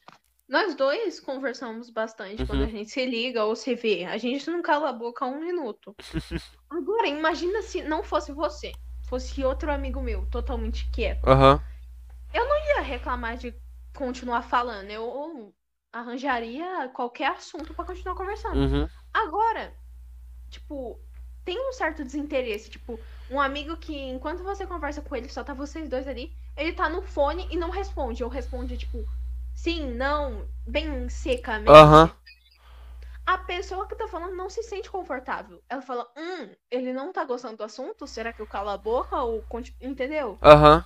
Nós 0.51 0.75
dois 0.75 1.17
conversamos 1.17 1.89
bastante 1.89 2.45
quando 2.45 2.59
Uhum. 2.59 2.67
a 2.67 2.69
gente 2.69 2.91
se 2.91 3.05
liga 3.05 3.45
ou 3.45 3.55
se 3.55 3.73
vê. 3.73 4.03
A 4.03 4.17
gente 4.17 4.49
não 4.49 4.61
cala 4.61 4.89
a 4.89 4.93
boca 4.93 5.25
um 5.25 5.39
minuto. 5.39 5.95
Agora, 6.69 7.07
imagina 7.07 7.61
se 7.61 7.81
não 7.81 8.03
fosse 8.03 8.33
você. 8.33 8.73
Fosse 9.07 9.45
outro 9.45 9.71
amigo 9.71 10.01
meu, 10.01 10.25
totalmente 10.25 10.91
quieto. 10.91 11.25
Aham. 11.25 11.63
Eu 12.33 12.49
não 12.49 12.57
ia 12.67 12.81
reclamar 12.81 13.37
de 13.37 13.55
continuar 13.95 14.41
falando. 14.41 14.89
Eu 14.89 15.53
arranjaria 15.93 16.89
qualquer 16.89 17.31
assunto 17.31 17.73
pra 17.73 17.85
continuar 17.85 18.15
conversando. 18.15 18.57
Uhum. 18.57 18.89
Agora, 19.13 19.73
tipo, 20.49 20.99
tem 21.45 21.57
um 21.65 21.71
certo 21.71 22.03
desinteresse. 22.03 22.69
Tipo, 22.69 22.99
um 23.29 23.39
amigo 23.39 23.77
que, 23.77 23.97
enquanto 23.97 24.43
você 24.43 24.67
conversa 24.67 25.01
com 25.01 25.15
ele, 25.15 25.29
só 25.29 25.45
tá 25.45 25.53
vocês 25.53 25.87
dois 25.87 26.09
ali, 26.09 26.35
ele 26.57 26.73
tá 26.73 26.89
no 26.89 27.01
fone 27.01 27.47
e 27.49 27.55
não 27.55 27.69
responde. 27.69 28.21
Ou 28.21 28.29
responde, 28.29 28.77
tipo, 28.77 29.05
sim, 29.61 29.91
não, 29.91 30.47
bem 30.65 31.07
secamente. 31.07 31.69
Aham. 31.69 32.11
A 33.25 33.37
pessoa 33.37 33.87
que 33.87 33.95
tá 33.95 34.07
falando 34.07 34.35
não 34.35 34.49
se 34.49 34.63
sente 34.63 34.89
confortável. 34.89 35.61
Ela 35.69 35.81
fala, 35.81 36.11
hum, 36.17 36.49
ele 36.69 36.91
não 36.91 37.13
tá 37.13 37.23
gostando 37.23 37.57
do 37.57 37.63
assunto? 37.63 38.07
Será 38.07 38.33
que 38.33 38.41
eu 38.41 38.47
calo 38.47 38.69
a 38.69 38.77
boca? 38.77 39.21
Ou 39.21 39.43
conti-" 39.43 39.75
Entendeu? 39.79 40.37
Aham. 40.41 40.83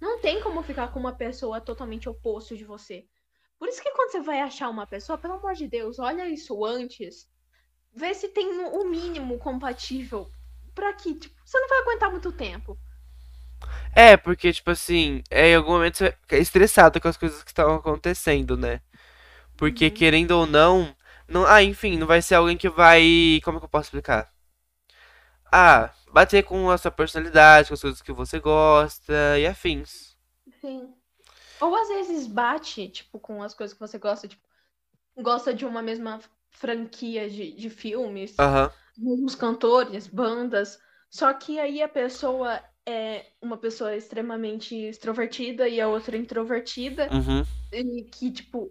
Não 0.00 0.18
tem 0.20 0.42
como 0.42 0.62
ficar 0.62 0.88
com 0.88 0.98
uma 0.98 1.12
pessoa 1.12 1.60
totalmente 1.60 2.08
oposto 2.08 2.56
de 2.56 2.64
você. 2.64 3.06
Por 3.58 3.68
isso 3.68 3.82
que 3.82 3.90
quando 3.90 4.10
você 4.10 4.20
vai 4.20 4.40
achar 4.40 4.70
uma 4.70 4.86
pessoa, 4.86 5.18
pelo 5.18 5.34
amor 5.34 5.54
de 5.54 5.68
Deus, 5.68 5.98
olha 5.98 6.28
isso 6.28 6.64
antes. 6.64 7.28
Vê 7.94 8.14
se 8.14 8.28
tem 8.28 8.48
o 8.48 8.84
mínimo 8.88 9.38
compatível. 9.38 10.30
Pra 10.74 10.94
que, 10.94 11.14
tipo, 11.14 11.36
você 11.44 11.60
não 11.60 11.68
vai 11.68 11.78
aguentar 11.80 12.10
muito 12.10 12.32
tempo. 12.32 12.78
É, 13.94 14.16
porque, 14.16 14.52
tipo 14.52 14.70
assim, 14.70 15.22
é, 15.30 15.50
em 15.50 15.56
algum 15.56 15.72
momento 15.72 15.98
você 15.98 16.12
fica 16.22 16.38
estressado 16.38 17.00
com 17.00 17.08
as 17.08 17.16
coisas 17.16 17.42
que 17.42 17.50
estão 17.50 17.74
acontecendo, 17.74 18.56
né? 18.56 18.80
Porque, 19.56 19.90
Uhum. 19.90 19.92
querendo 19.92 20.32
ou 20.32 20.46
não, 20.46 20.94
não. 21.28 21.46
Ah, 21.46 21.62
enfim, 21.62 21.98
não 21.98 22.06
vai 22.06 22.22
ser 22.22 22.36
alguém 22.36 22.56
que 22.58 22.68
vai. 22.70 23.40
Como 23.44 23.58
é 23.58 23.60
que 23.60 23.66
eu 23.66 23.70
posso 23.70 23.86
explicar? 23.88 24.30
Ah, 25.52 25.90
bater 26.12 26.42
com 26.44 26.70
a 26.70 26.78
sua 26.78 26.90
personalidade, 26.90 27.68
com 27.68 27.74
as 27.74 27.80
coisas 27.80 28.02
que 28.02 28.12
você 28.12 28.40
gosta 28.40 29.12
e 29.38 29.46
afins. 29.46 30.16
Sim. 30.60 30.94
Ou 31.60 31.74
às 31.76 31.88
vezes 31.88 32.26
bate, 32.28 32.88
tipo, 32.90 33.20
com 33.20 33.42
as 33.42 33.54
coisas 33.54 33.74
que 33.74 33.80
você 33.80 33.98
gosta, 33.98 34.28
tipo, 34.28 34.46
gosta 35.18 35.54
de 35.54 35.66
uma 35.66 35.82
mesma 35.82 36.20
franquia 36.50 37.30
de, 37.30 37.52
de 37.54 37.70
filmes, 37.70 38.38
Aham. 38.38 38.72
mesmos 38.96 39.34
cantores, 39.36 40.06
bandas. 40.08 40.80
Só 41.10 41.32
que 41.34 41.58
aí 41.60 41.82
a 41.82 41.88
pessoa 41.88 42.62
é 42.86 43.26
uma 43.40 43.56
pessoa 43.56 43.94
extremamente 43.96 44.74
extrovertida 44.74 45.68
e 45.68 45.80
a 45.80 45.88
outra 45.88 46.16
introvertida. 46.16 47.08
Uhum. 47.12 47.44
E 47.72 48.04
que, 48.04 48.30
tipo, 48.30 48.70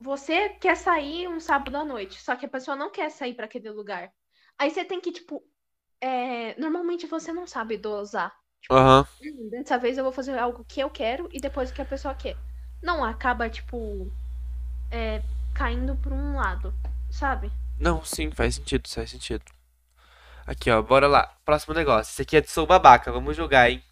você 0.00 0.50
quer 0.50 0.76
sair 0.76 1.28
um 1.28 1.40
sábado 1.40 1.76
à 1.76 1.84
noite, 1.84 2.20
só 2.22 2.36
que 2.36 2.46
a 2.46 2.48
pessoa 2.48 2.76
não 2.76 2.90
quer 2.90 3.10
sair 3.10 3.34
pra 3.34 3.46
aquele 3.46 3.70
lugar. 3.70 4.12
Aí 4.58 4.70
você 4.70 4.84
tem 4.84 5.00
que, 5.00 5.12
tipo, 5.12 5.42
é, 6.00 6.58
normalmente 6.60 7.06
você 7.06 7.32
não 7.32 7.46
sabe 7.46 7.76
dosar. 7.76 8.34
Tipo, 8.60 8.74
Aham. 8.74 9.06
"Hum, 9.22 9.48
dessa 9.50 9.78
vez 9.78 9.96
eu 9.96 10.04
vou 10.04 10.12
fazer 10.12 10.38
algo 10.38 10.64
que 10.64 10.80
eu 10.80 10.90
quero 10.90 11.28
e 11.32 11.40
depois 11.40 11.70
o 11.70 11.74
que 11.74 11.82
a 11.82 11.86
pessoa 11.86 12.14
quer. 12.14 12.36
Não 12.82 13.04
acaba, 13.04 13.48
tipo, 13.48 14.10
é, 14.90 15.22
caindo 15.54 15.96
por 15.96 16.12
um 16.12 16.36
lado, 16.36 16.72
sabe? 17.10 17.50
Não, 17.78 18.04
sim, 18.04 18.30
faz 18.30 18.56
sentido, 18.56 18.88
faz 18.88 19.10
sentido. 19.10 19.44
Aqui, 20.46 20.70
ó, 20.70 20.80
bora 20.80 21.06
lá. 21.08 21.34
Próximo 21.44 21.74
negócio. 21.74 22.12
Esse 22.12 22.22
aqui 22.22 22.36
é 22.36 22.40
de 22.40 22.50
sou 22.50 22.66
babaca, 22.66 23.10
vamos 23.10 23.36
jogar, 23.36 23.70
hein? 23.70 23.82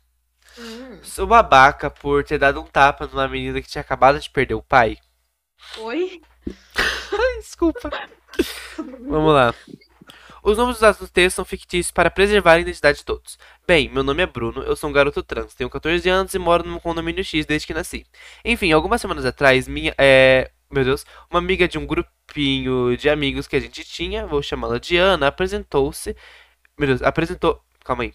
Hum, 0.57 1.01
Sou 1.03 1.27
babaca 1.27 1.91
por 1.91 2.23
ter 2.23 2.39
dado 2.39 2.61
um 2.61 2.67
tapa 2.67 3.07
numa 3.07 3.27
menina 3.27 3.61
que 3.61 3.69
tinha 3.69 3.83
acabado 3.83 4.21
de 4.21 4.31
perder 4.31 4.55
o 4.55 4.63
pai. 4.63 4.99
oi? 5.79 6.23
Desculpa. 7.41 7.91
Vamos 8.79 9.35
lá. 9.35 9.53
Os 10.45 10.59
nomes 10.59 10.77
usados 10.77 11.01
no 11.01 11.09
texto 11.09 11.37
são 11.37 11.45
fictícios 11.45 11.91
para 11.91 12.11
preservar 12.11 12.53
a 12.53 12.61
identidade 12.61 12.99
de 12.99 13.05
todos. 13.05 13.39
Bem, 13.67 13.89
meu 13.89 14.03
nome 14.03 14.23
é 14.23 14.27
Bruno, 14.27 14.63
eu 14.63 14.77
sou 14.77 14.91
um 14.91 14.93
garoto 14.93 15.23
trans, 15.23 15.55
tenho 15.55 15.71
14 15.71 16.07
anos 16.09 16.35
e 16.35 16.39
moro 16.39 16.69
num 16.69 16.79
condomínio 16.79 17.25
X 17.25 17.47
desde 17.47 17.67
que 17.67 17.73
nasci. 17.73 18.07
Enfim, 18.45 18.71
algumas 18.71 19.01
semanas 19.01 19.25
atrás, 19.25 19.67
minha. 19.67 19.95
É. 19.97 20.51
Meu 20.71 20.85
Deus, 20.85 21.07
uma 21.31 21.39
amiga 21.39 21.69
de 21.69 21.79
um 21.79 21.87
grupinho 21.87 22.97
de 22.97 23.09
amigos 23.09 23.47
que 23.47 23.55
a 23.57 23.61
gente 23.61 23.85
tinha, 23.85 24.27
vou 24.27 24.43
chamá-la 24.43 24.79
de 24.79 24.97
Ana, 24.97 25.29
apresentou-se. 25.29 26.17
Meu 26.78 26.88
Deus, 26.88 27.02
apresentou. 27.02 27.62
Calma 27.85 28.04
aí. 28.04 28.14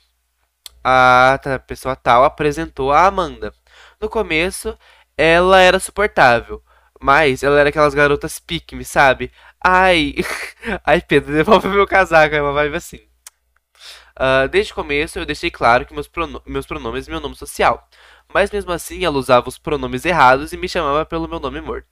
A 0.83 1.39
pessoa 1.67 1.95
tal 1.95 2.23
apresentou 2.25 2.91
a 2.91 3.05
Amanda. 3.07 3.53
No 4.01 4.09
começo, 4.09 4.77
ela 5.17 5.59
era 5.61 5.79
suportável, 5.79 6.63
mas 7.01 7.43
ela 7.43 7.59
era 7.59 7.69
aquelas 7.69 7.93
garotas 7.93 8.39
pique-me, 8.39 8.85
sabe? 8.85 9.31
Ai, 9.63 10.15
ai, 10.85 11.01
Pedro, 11.01 11.33
devolve 11.33 11.67
meu 11.69 11.87
casaco, 11.87 12.35
é 12.35 12.41
uma 12.41 12.53
vibe 12.53 12.77
assim. 12.77 13.01
Ah, 14.15 14.47
desde 14.47 14.71
o 14.71 14.75
começo 14.75 15.17
eu 15.19 15.25
deixei 15.25 15.49
claro 15.51 15.85
que 15.85 15.93
meus, 15.93 16.07
prono- 16.07 16.41
meus 16.45 16.65
pronomes 16.65 17.07
e 17.07 17.09
meu 17.11 17.19
nome 17.19 17.35
social. 17.35 17.87
Mas 18.33 18.51
mesmo 18.51 18.71
assim 18.71 19.03
ela 19.05 19.17
usava 19.17 19.49
os 19.49 19.57
pronomes 19.57 20.05
errados 20.05 20.53
e 20.53 20.57
me 20.57 20.69
chamava 20.69 21.05
pelo 21.05 21.27
meu 21.27 21.39
nome 21.39 21.61
morto. 21.61 21.87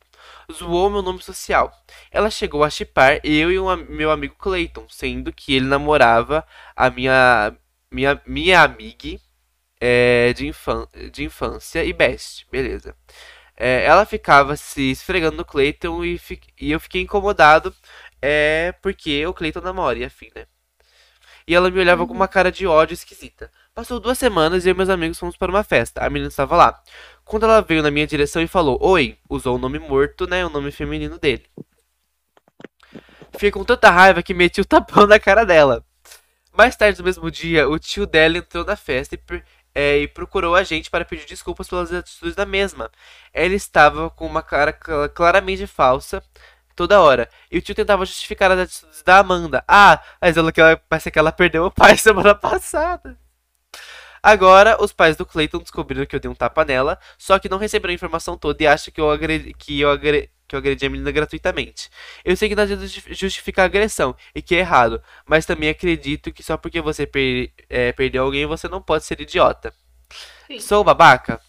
Zoou 0.51 0.89
meu 0.89 1.01
nome 1.01 1.21
social. 1.21 1.71
Ela 2.11 2.29
chegou 2.29 2.63
a 2.63 2.69
chipar 2.69 3.19
eu 3.23 3.51
e 3.51 3.59
um 3.59 3.75
meu 3.89 4.09
amigo 4.11 4.35
Clayton, 4.37 4.87
sendo 4.89 5.31
que 5.33 5.53
ele 5.55 5.65
namorava 5.67 6.45
a 6.75 6.89
minha 6.89 7.53
minha 7.91 8.21
minha 8.25 8.61
amiga 8.61 9.19
é, 9.81 10.33
de, 10.33 10.47
infan 10.47 10.87
de 11.13 11.25
infância 11.25 11.83
e 11.85 11.93
best, 11.93 12.47
beleza. 12.51 12.95
É, 13.57 13.85
ela 13.85 14.05
ficava 14.05 14.57
se 14.57 14.91
esfregando 14.91 15.37
no 15.37 15.45
Clayton 15.45 16.05
e, 16.05 16.21
e 16.59 16.71
eu 16.71 16.79
fiquei 16.79 17.01
incomodado 17.03 17.75
é, 18.21 18.73
porque 18.81 19.25
o 19.27 19.33
Clayton 19.33 19.61
namora 19.61 19.99
e 19.99 20.05
afim, 20.05 20.29
né? 20.35 20.47
E 21.47 21.55
ela 21.55 21.69
me 21.71 21.79
olhava 21.79 22.05
com 22.05 22.13
uma 22.13 22.25
Uhum. 22.25 22.31
cara 22.31 22.51
de 22.51 22.67
ódio 22.67 22.93
esquisita. 22.93 23.51
Passou 23.73 23.99
duas 23.99 24.17
semanas 24.17 24.65
e 24.65 24.69
eu 24.69 24.73
e 24.73 24.77
meus 24.77 24.89
amigos 24.89 25.17
fomos 25.17 25.37
para 25.37 25.51
uma 25.51 25.63
festa. 25.63 26.05
A 26.05 26.09
menina 26.09 26.27
estava 26.29 26.55
lá. 26.57 26.81
Quando 27.27 27.43
ela 27.43 27.61
veio 27.61 27.83
na 27.83 27.91
minha 27.91 28.07
direção 28.07 28.41
e 28.41 28.47
falou 28.47 28.77
Oi, 28.81 29.17
usou 29.29 29.55
o 29.55 29.59
nome 29.59 29.77
morto, 29.79 30.25
né? 30.27 30.45
O 30.45 30.49
nome 30.49 30.71
feminino 30.71 31.19
dele. 31.19 31.45
Fiquei 33.33 33.51
com 33.51 33.63
tanta 33.63 33.89
raiva 33.89 34.23
que 34.23 34.33
meti 34.33 34.61
o 34.61 34.65
tapão 34.65 35.05
na 35.07 35.19
cara 35.19 35.45
dela. 35.45 35.83
Mais 36.53 36.75
tarde 36.75 36.99
no 36.99 37.05
mesmo 37.05 37.31
dia, 37.31 37.69
o 37.69 37.79
tio 37.79 38.07
dela 38.07 38.37
entrou 38.39 38.65
na 38.65 38.75
festa 38.75 39.15
e, 39.15 39.43
é, 39.75 39.99
e 39.99 40.07
procurou 40.07 40.55
a 40.55 40.63
gente 40.63 40.89
para 40.89 41.05
pedir 41.05 41.25
desculpas 41.27 41.69
pelas 41.69 41.93
atitudes 41.93 42.35
da 42.35 42.45
mesma. 42.45 42.91
Ela 43.33 43.55
estava 43.55 44.09
com 44.11 44.25
uma 44.27 44.43
cara 44.43 44.73
cla- 44.73 45.09
claramente 45.09 45.67
falsa 45.67 46.23
toda 46.75 47.01
hora. 47.01 47.29
E 47.51 47.57
o 47.59 47.61
tio 47.61 47.75
tentava 47.75 48.05
justificar 48.05 48.51
as 48.51 48.59
atitudes 48.59 49.03
da 49.03 49.19
Amanda. 49.19 49.63
Ah, 49.67 50.01
mas 50.21 50.37
ela, 50.37 50.51
parece 50.89 51.11
que 51.11 51.19
ela 51.19 51.31
perdeu 51.31 51.65
o 51.65 51.71
pai 51.71 51.97
semana 51.97 52.35
passada. 52.35 53.17
Agora, 54.27 54.83
os 54.83 54.91
pais 54.91 55.15
do 55.15 55.25
Clayton 55.25 55.59
descobriram 55.59 56.05
que 56.05 56.13
eu 56.15 56.19
dei 56.19 56.29
um 56.29 56.35
tapa 56.35 56.65
nela, 56.65 56.99
só 57.17 57.39
que 57.39 57.47
não 57.47 57.57
receberam 57.57 57.93
a 57.93 57.95
informação 57.95 58.37
toda 58.37 58.61
e 58.61 58.67
acham 58.67 58.93
que 58.93 58.99
eu 58.99 59.09
agredi, 59.09 59.53
que 59.53 59.79
eu 59.79 59.89
agredi, 59.89 60.29
que 60.47 60.53
eu 60.55 60.59
agredi 60.59 60.85
a 60.85 60.89
menina 60.89 61.11
gratuitamente. 61.11 61.89
Eu 62.25 62.35
sei 62.35 62.49
que 62.49 62.55
não 62.55 62.63
adianta 62.63 62.85
justi- 62.87 63.13
justificar 63.13 63.63
a 63.63 63.65
agressão 63.67 64.13
e 64.35 64.41
que 64.41 64.55
é 64.55 64.59
errado, 64.59 65.01
mas 65.25 65.45
também 65.45 65.69
acredito 65.69 66.33
que 66.33 66.43
só 66.43 66.57
porque 66.57 66.81
você 66.81 67.07
per- 67.07 67.51
é, 67.69 67.93
perdeu 67.93 68.23
alguém 68.23 68.45
você 68.45 68.67
não 68.67 68.81
pode 68.81 69.05
ser 69.05 69.21
idiota. 69.21 69.73
Sim. 70.47 70.59
Sou 70.59 70.83
babaca? 70.83 71.41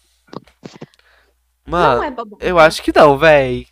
Não 1.77 2.01
Mano, 2.01 2.03
é 2.03 2.11
eu 2.39 2.57
babaca. 2.57 2.59
acho 2.59 2.81
que 2.83 2.91
não, 2.95 3.17
véi. 3.17 3.67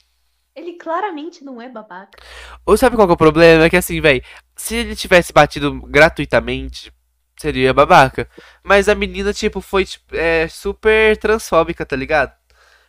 Ele 0.54 0.74
claramente 0.74 1.42
não 1.42 1.62
é 1.62 1.70
babaca. 1.70 2.22
Ou 2.66 2.78
sabe 2.78 2.96
qual 2.96 3.08
que 3.08 3.12
é 3.12 3.16
o 3.16 3.18
problema? 3.18 3.64
É 3.66 3.70
que 3.70 3.78
assim, 3.78 4.00
véi, 4.02 4.22
se 4.56 4.76
ele 4.76 4.96
tivesse 4.96 5.32
batido 5.34 5.74
gratuitamente, 5.84 6.92
seria 7.38 7.74
babaca. 7.74 8.30
Mas 8.64 8.90
a 8.90 8.96
menina, 8.96 9.34
tipo, 9.34 9.62
foi 9.62 9.86
tipo, 9.86 10.16
é, 10.16 10.48
super 10.48 11.16
transfóbica, 11.18 11.86
tá 11.86 11.96
ligado? 11.96 12.36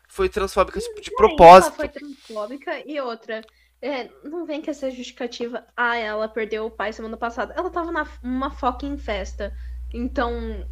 Foi 0.08 0.28
transfóbica, 0.28 0.80
tipo, 0.80 1.00
de 1.00 1.10
Ela 1.10 1.16
propósito. 1.16 1.74
foi 1.76 1.88
transfóbica 1.88 2.82
e 2.86 3.00
outra. 3.00 3.42
é, 3.80 4.08
não 4.24 4.44
vem 4.44 4.60
com 4.60 4.70
essa 4.72 4.90
justificativa. 4.90 5.64
Ah, 5.76 5.96
ela 5.96 6.28
perdeu 6.28 6.66
o 6.66 6.70
pai 6.70 6.92
semana 6.92 7.16
passada. 7.16 7.54
Ela 7.56 7.70
tava 7.70 7.92
na- 7.92 8.08
numa 8.22 8.50
fucking 8.50 8.98
festa. 8.98 9.52
Então. 9.94 10.66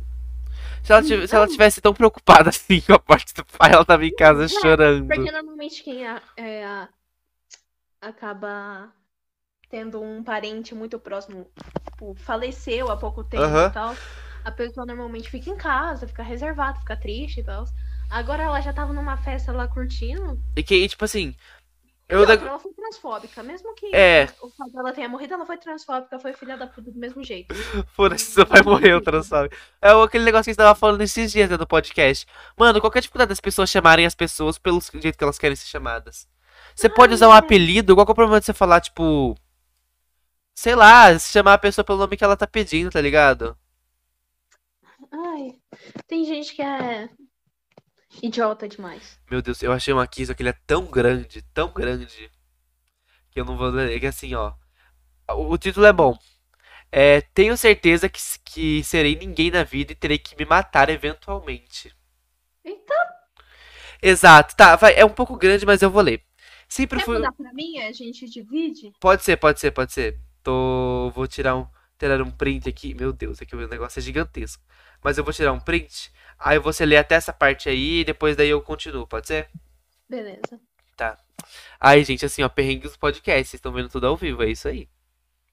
Se 0.83 0.91
ela, 0.93 1.03
tiv- 1.03 1.27
se 1.29 1.35
ela 1.35 1.47
Não. 1.47 1.53
tivesse 1.53 1.81
tão 1.81 1.95
preocupada 1.95 2.49
assim 2.51 2.81
com 2.81 2.95
a 2.95 2.99
parte 2.99 3.33
do 3.35 3.45
pai, 3.45 3.71
ela 3.73 3.85
tava 3.85 4.05
em 4.07 4.13
casa 4.15 4.47
É, 4.47 4.49
chorando. 4.49 5.07
Porque 5.07 5.31
normalmente 5.31 5.83
quem 5.85 6.05
é, 6.37 6.65
a- 6.65 6.89
acaba 8.01 8.93
tendo 9.69 10.01
um 10.03 10.23
parente 10.23 10.75
muito 10.75 10.99
próximo, 10.99 11.47
tipo, 11.91 12.15
faleceu 12.15 12.91
há 12.91 12.97
pouco 12.97 13.25
tempo 13.25 13.45
e 13.45 13.71
tal, 13.71 13.95
a 14.45 14.51
pessoa 14.51 14.87
normalmente 14.87 15.29
fica 15.31 15.51
em 15.51 15.57
casa, 15.57 16.07
fica 16.07 16.23
reservada, 16.23 16.79
fica 16.79 16.97
triste 16.97 17.41
e 17.41 17.45
tal. 17.45 17.65
Agora 18.09 18.45
ela 18.45 18.61
já 18.61 18.73
tava 18.73 18.93
numa 18.93 19.17
festa 19.17 19.51
lá 19.53 19.67
curtindo. 19.67 20.41
E 20.57 20.63
que, 20.63 20.89
tipo 20.89 21.05
assim, 21.05 21.35
eu. 22.09 22.21
outra, 22.21 22.37
da- 22.37 22.47
ela 22.47 22.59
foi 22.59 22.73
transfóbica. 22.73 23.43
Mesmo 23.43 23.75
que 23.75 23.95
É. 23.95 24.29
o 24.41 24.49
pai 24.51 24.71
dela 24.71 24.93
tenha 24.93 25.09
morrido, 25.09 25.35
ela 25.35 25.45
foi 25.45 25.57
transfóbica, 25.57 26.19
foi 26.21 26.33
filha 26.33 26.57
da 26.57 26.69
puta 26.69 26.91
do 26.91 26.99
mesmo 26.99 27.25
jeito. 27.25 27.53
Foda-se, 27.95 28.27
seu 28.27 28.47
pai 28.47 28.63
morreu, 28.63 29.01
transfóbico. 29.01 29.57
É 29.83 29.91
aquele 29.91 30.25
negócio 30.25 30.45
que 30.45 30.51
a 30.51 30.53
gente 30.53 30.59
tava 30.59 30.79
falando 30.79 31.01
esses 31.01 31.33
dias 31.33 31.51
né, 31.51 31.57
no 31.57 31.67
podcast. 31.67 32.25
Mano, 32.57 32.81
qual 32.81 32.91
que 32.91 32.99
é 32.99 33.01
a 33.01 33.03
dificuldade 33.03 33.31
das 33.31 33.41
pessoas 33.41 33.69
chamarem 33.69 34.07
as 34.07 34.15
pessoas 34.15 34.59
pelo 34.59 34.81
jeito 34.81 35.19
que 35.19 35.25
elas 35.25 35.39
querem 35.39 35.57
ser 35.57 35.67
chamadas? 35.67 36.29
Você 36.77 36.89
pode 36.89 37.15
usar 37.15 37.29
um 37.29 37.35
é. 37.35 37.39
apelido, 37.39 37.95
qual 37.97 38.07
que 38.07 38.11
é 38.11 38.15
o 38.15 38.17
problema 38.17 38.39
de 38.39 38.47
você 38.47 38.53
falar, 38.53 38.81
tipo. 38.81 39.37
Sei 40.57 40.75
lá, 40.75 41.17
se 41.17 41.31
chamar 41.31 41.55
a 41.55 41.59
pessoa 41.59 41.85
pelo 41.85 41.99
nome 41.99 42.17
que 42.17 42.25
ela 42.25 42.37
tá 42.37 42.47
pedindo, 42.49 42.91
tá 42.91 43.01
ligado? 43.01 43.57
Ai, 45.13 45.61
tem 46.07 46.25
gente 46.25 46.55
que 46.55 46.63
é 46.63 47.09
idiota 48.23 48.69
demais. 48.69 49.19
Meu 49.31 49.43
Deus, 49.43 49.63
eu 49.63 49.73
achei 49.73 49.93
um 49.95 50.01
aqui, 50.01 50.25
só 50.27 50.35
que 50.35 50.43
ele 50.43 50.51
é 50.51 50.59
tão 50.67 50.87
grande, 50.87 51.43
tão 51.55 51.73
grande, 51.73 52.31
que 53.31 53.41
eu 53.41 53.45
não 53.45 53.57
vou 53.57 53.69
ler. 53.69 53.97
É 53.97 54.01
que 54.01 54.07
assim, 54.07 54.35
ó. 54.35 54.55
O 55.29 55.59
título 55.59 55.87
é 55.87 55.93
bom. 55.93 56.19
É, 56.93 57.21
tenho 57.21 57.57
certeza 57.57 58.09
que, 58.09 58.21
que 58.45 58.85
serei 58.85 59.17
ninguém 59.17 59.51
na 59.51 59.65
vida 59.65 59.93
e 59.93 59.97
terei 59.97 60.19
que 60.19 60.37
me 60.37 60.45
matar 60.47 60.89
eventualmente. 60.91 61.95
Eita, 62.65 62.95
Exato, 64.03 64.55
tá, 64.57 64.77
vai, 64.77 64.95
é 64.95 65.05
um 65.05 65.11
pouco 65.11 65.37
grande, 65.37 65.67
mas 65.67 65.83
eu 65.83 65.91
vou 65.91 66.03
ler. 66.03 66.23
Sempre 66.69 66.99
quer 66.99 67.05
fui. 67.05 67.17
mudar 67.17 67.33
pra 67.33 67.53
mim? 67.53 67.79
A 67.79 67.93
gente 67.93 68.29
divide? 68.29 68.93
Pode 69.01 69.23
ser, 69.25 69.37
pode 69.37 69.61
ser, 69.61 69.71
pode 69.71 69.93
ser. 69.93 70.19
Tô. 70.47 71.11
Vou 71.13 71.27
tirar 71.27 71.57
um. 71.57 71.67
Tirar 71.99 72.23
um 72.23 72.31
print 72.31 72.69
aqui. 72.69 72.95
Meu 72.95 73.13
Deus, 73.13 73.43
aqui 73.43 73.57
o 73.57 73.67
negócio 73.67 73.99
é 73.99 74.03
gigantesco. 74.03 74.63
Mas 75.03 75.19
eu 75.19 75.25
vou 75.25 75.33
tirar 75.33 75.53
um 75.53 75.59
print. 75.59 76.13
Aí 76.39 76.57
você 76.61 76.87
lê 76.87 76.97
até 76.97 77.17
essa 77.17 77.33
parte 77.33 77.69
aí 77.69 78.01
e 78.01 78.05
depois 78.05 78.37
daí 78.37 78.51
eu 78.51 78.63
continuo, 78.63 79.09
pode 79.09 79.27
ser? 79.27 79.49
Beleza. 80.09 80.61
Tá. 80.97 81.19
Aí, 81.81 82.05
gente, 82.05 82.25
assim, 82.25 82.45
ó, 82.45 82.49
perrengues 82.49 82.93
do 82.93 82.99
podcast. 82.99 83.49
Vocês 83.49 83.55
estão 83.55 83.73
vendo 83.73 83.89
tudo 83.89 84.07
ao 84.07 84.17
vivo, 84.17 84.45
é 84.45 84.51
isso 84.51 84.69
aí. 84.69 84.89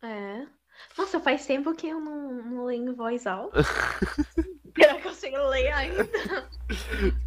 É. 0.03 0.45
Nossa, 0.95 1.19
faz 1.19 1.43
tempo 1.47 1.73
que 1.73 1.88
eu 1.88 2.00
não, 2.00 2.33
não 2.33 2.65
leio 2.65 2.88
em 2.88 2.93
voz 2.93 3.25
alta. 3.25 3.63
Será 4.77 5.01
que 5.01 5.07
eu 5.07 5.13
sei 5.13 5.35
ler 5.35 5.71
ainda? 5.71 6.09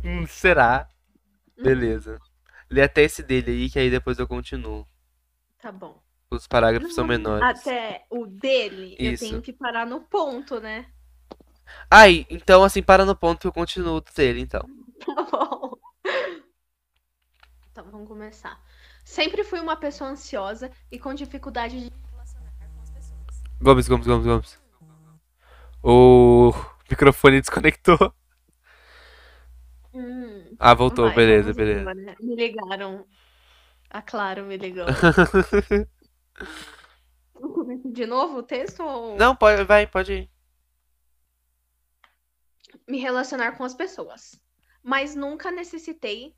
Hum, 0.05 0.27
será? 0.27 0.89
Beleza. 1.57 2.21
Lê 2.71 2.83
até 2.83 3.03
esse 3.03 3.23
dele 3.23 3.51
aí, 3.51 3.71
que 3.71 3.79
aí 3.79 3.91
depois 3.91 4.19
eu 4.19 4.29
continuo. 4.29 4.87
Tá 5.59 5.73
bom. 5.73 6.06
Os 6.31 6.47
parágrafos 6.47 6.95
são 6.95 7.05
menores. 7.07 7.59
Até 7.59 8.07
o 8.11 8.27
dele, 8.27 8.97
eu 9.01 9.13
Isso. 9.13 9.25
tenho 9.25 9.43
que 9.43 9.53
parar 9.53 9.87
no 9.87 10.01
ponto, 10.03 10.61
né? 10.61 10.87
Aí, 11.91 12.27
então, 12.31 12.63
assim, 12.65 12.83
para 12.83 13.05
no 13.05 13.17
ponto 13.17 13.41
que 13.41 13.47
eu 13.47 13.53
continuo 13.53 14.01
do 14.01 14.13
dele, 14.15 14.41
então. 14.41 14.63
Tá 15.07 15.23
bom. 15.23 15.79
Então, 17.71 17.85
vamos 17.91 18.09
começar. 18.09 18.61
Sempre 19.05 19.45
fui 19.45 19.61
uma 19.61 19.77
pessoa 19.77 20.11
ansiosa 20.11 20.71
e 20.91 20.99
com 20.99 21.15
dificuldade 21.15 21.79
de 21.81 21.93
relacionar 22.11 22.53
com 22.75 22.81
as 22.83 22.91
pessoas. 22.91 23.43
Gomes, 23.61 23.89
Gomes, 23.89 24.07
Gomes, 24.07 24.27
Gomes. 24.27 24.59
O 25.83 26.53
microfone 26.91 27.41
desconectou. 27.41 28.13
Hum, 29.93 30.59
Ah, 30.59 30.75
voltou, 30.75 31.07
vai, 31.07 31.15
beleza, 31.15 31.53
beleza. 31.55 31.81
embora. 31.81 32.17
Me 32.21 32.35
ligaram. 32.37 33.07
Ah, 33.91 34.03
claro, 34.03 34.45
me 34.45 34.57
ligou. 34.57 34.87
Eu 37.41 37.49
começo 37.51 37.91
De 37.91 38.07
novo 38.07 38.39
o 38.39 38.43
texto 38.43 38.83
ou 38.83 39.17
Não, 39.17 39.35
pode, 39.35 39.65
vai, 39.65 39.87
pode 39.87 40.13
ir. 40.13 40.31
me 42.87 42.99
relacionar 42.99 43.53
com 43.53 43.65
as 43.65 43.75
pessoas? 43.75 44.41
Mas 44.83 45.15
nunca 45.15 45.51
necessitei. 45.51 46.35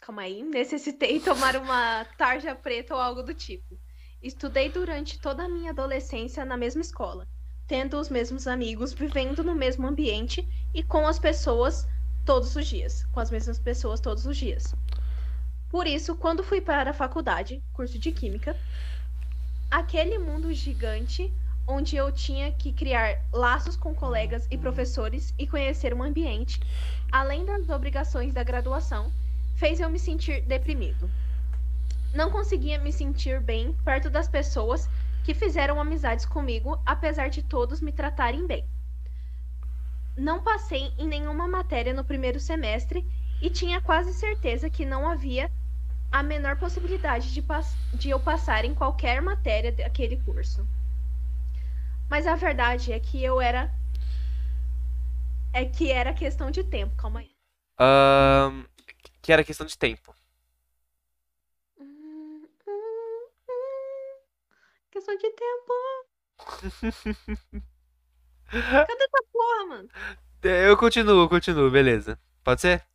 Calma 0.00 0.22
aí. 0.22 0.42
Necessitei 0.42 1.18
tomar 1.20 1.56
uma 1.56 2.04
tarja 2.16 2.54
preta 2.54 2.94
ou 2.94 3.00
algo 3.00 3.22
do 3.22 3.34
tipo. 3.34 3.78
Estudei 4.22 4.68
durante 4.70 5.20
toda 5.20 5.44
a 5.44 5.48
minha 5.48 5.70
adolescência 5.70 6.44
na 6.44 6.56
mesma 6.56 6.80
escola, 6.80 7.26
tendo 7.66 7.98
os 7.98 8.08
mesmos 8.08 8.46
amigos, 8.46 8.92
vivendo 8.92 9.42
no 9.42 9.54
mesmo 9.54 9.86
ambiente 9.86 10.46
e 10.72 10.82
com 10.82 11.06
as 11.06 11.18
pessoas 11.18 11.86
todos 12.24 12.54
os 12.56 12.66
dias. 12.66 13.04
Com 13.06 13.20
as 13.20 13.30
mesmas 13.30 13.58
pessoas 13.58 14.00
todos 14.00 14.24
os 14.24 14.36
dias. 14.36 14.74
Por 15.74 15.88
isso, 15.88 16.14
quando 16.14 16.44
fui 16.44 16.60
para 16.60 16.90
a 16.90 16.94
faculdade, 16.94 17.60
curso 17.72 17.98
de 17.98 18.12
Química, 18.12 18.56
aquele 19.68 20.18
mundo 20.20 20.54
gigante 20.54 21.32
onde 21.66 21.96
eu 21.96 22.12
tinha 22.12 22.52
que 22.52 22.72
criar 22.72 23.20
laços 23.32 23.76
com 23.76 23.92
colegas 23.92 24.46
e 24.52 24.56
professores 24.56 25.34
e 25.36 25.48
conhecer 25.48 25.92
um 25.92 26.04
ambiente, 26.04 26.60
além 27.10 27.44
das 27.44 27.68
obrigações 27.70 28.32
da 28.32 28.44
graduação, 28.44 29.10
fez 29.56 29.80
eu 29.80 29.90
me 29.90 29.98
sentir 29.98 30.42
deprimido. 30.42 31.10
Não 32.14 32.30
conseguia 32.30 32.78
me 32.78 32.92
sentir 32.92 33.40
bem 33.40 33.72
perto 33.84 34.08
das 34.08 34.28
pessoas 34.28 34.88
que 35.24 35.34
fizeram 35.34 35.80
amizades 35.80 36.24
comigo, 36.24 36.80
apesar 36.86 37.30
de 37.30 37.42
todos 37.42 37.80
me 37.80 37.90
tratarem 37.90 38.46
bem. 38.46 38.64
Não 40.16 40.40
passei 40.40 40.92
em 40.96 41.08
nenhuma 41.08 41.48
matéria 41.48 41.92
no 41.92 42.04
primeiro 42.04 42.38
semestre 42.38 43.04
e 43.42 43.50
tinha 43.50 43.80
quase 43.80 44.14
certeza 44.14 44.70
que 44.70 44.86
não 44.86 45.08
havia 45.08 45.50
a 46.14 46.22
menor 46.22 46.56
possibilidade 46.56 47.34
de, 47.34 47.44
de 47.94 48.10
eu 48.10 48.20
passar 48.20 48.64
em 48.64 48.72
qualquer 48.72 49.20
matéria 49.20 49.72
daquele 49.72 50.16
curso. 50.22 50.64
Mas 52.08 52.24
a 52.24 52.36
verdade 52.36 52.92
é 52.92 53.00
que 53.00 53.20
eu 53.20 53.40
era. 53.40 53.68
É 55.52 55.64
que 55.64 55.90
era 55.90 56.14
questão 56.14 56.52
de 56.52 56.62
tempo. 56.62 56.94
Calma 56.94 57.18
aí. 57.18 57.34
Que 59.20 59.32
era 59.32 59.42
questão 59.42 59.66
de 59.66 59.76
tempo. 59.76 60.14
Hum, 61.80 62.46
hum, 62.64 63.28
hum. 63.48 64.20
Questão 64.92 65.16
de 65.16 65.30
tempo. 65.30 65.72
Cadê 68.52 69.04
essa 69.04 69.24
porra, 69.32 69.66
mano? 69.66 69.88
Eu 70.44 70.76
continuo, 70.76 71.28
continuo, 71.28 71.72
beleza. 71.72 72.16
Pode 72.44 72.60
ser? 72.60 72.86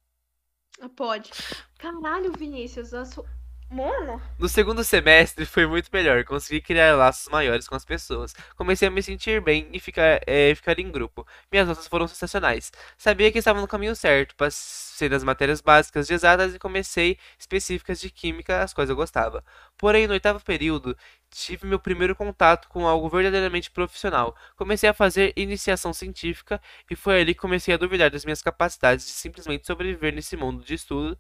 Ah, 0.81 0.89
Pode. 0.89 1.31
Caralho, 1.77 2.31
Vinícius. 2.33 2.93
A 2.93 3.05
su... 3.05 3.25
Mano, 3.71 4.19
No 4.39 4.47
segundo 4.49 4.83
semestre 4.83 5.45
foi 5.45 5.67
muito 5.67 5.89
melhor, 5.93 6.23
consegui 6.23 6.61
criar 6.61 6.95
laços 6.95 7.27
maiores 7.29 7.67
com 7.67 7.75
as 7.75 7.85
pessoas. 7.85 8.33
Comecei 8.55 8.87
a 8.87 8.91
me 8.91 9.03
sentir 9.03 9.41
bem 9.41 9.69
e 9.71 9.79
ficar, 9.79 10.21
é, 10.25 10.55
ficar 10.55 10.79
em 10.79 10.89
grupo. 10.89 11.27
Minhas 11.51 11.67
notas 11.67 11.85
foram 11.87 12.07
sensacionais. 12.07 12.71
Sabia 12.97 13.31
que 13.31 13.37
estava 13.37 13.61
no 13.61 13.67
caminho 13.67 13.95
certo, 13.95 14.35
passei 14.35 15.09
nas 15.09 15.23
matérias 15.23 15.61
básicas 15.61 16.07
de 16.07 16.13
exatas 16.13 16.55
e 16.55 16.59
comecei 16.59 17.17
específicas 17.37 17.99
de 17.99 18.09
química, 18.09 18.63
as 18.63 18.73
quais 18.73 18.89
eu 18.89 18.95
gostava. 18.95 19.43
Porém, 19.77 20.07
no 20.07 20.13
oitavo 20.13 20.39
período, 20.43 20.97
tive 21.31 21.67
meu 21.67 21.79
primeiro 21.79 22.15
contato 22.15 22.67
com 22.69 22.87
algo 22.87 23.09
verdadeiramente 23.09 23.71
profissional. 23.71 24.35
Comecei 24.55 24.89
a 24.89 24.93
fazer 24.93 25.33
iniciação 25.35 25.93
científica 25.93 26.61
e 26.89 26.95
foi 26.95 27.21
ali 27.21 27.33
que 27.33 27.39
comecei 27.41 27.73
a 27.73 27.77
duvidar 27.77 28.09
das 28.11 28.25
minhas 28.25 28.41
capacidades 28.41 29.05
de 29.05 29.11
simplesmente 29.11 29.65
sobreviver 29.67 30.13
nesse 30.13 30.35
mundo 30.37 30.63
de 30.63 30.73
estudo, 30.73 31.17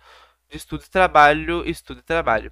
de 0.49 0.57
estudo 0.57 0.83
e 0.85 0.89
trabalho, 0.89 1.67
estudo 1.67 1.99
e 1.99 2.03
trabalho. 2.03 2.51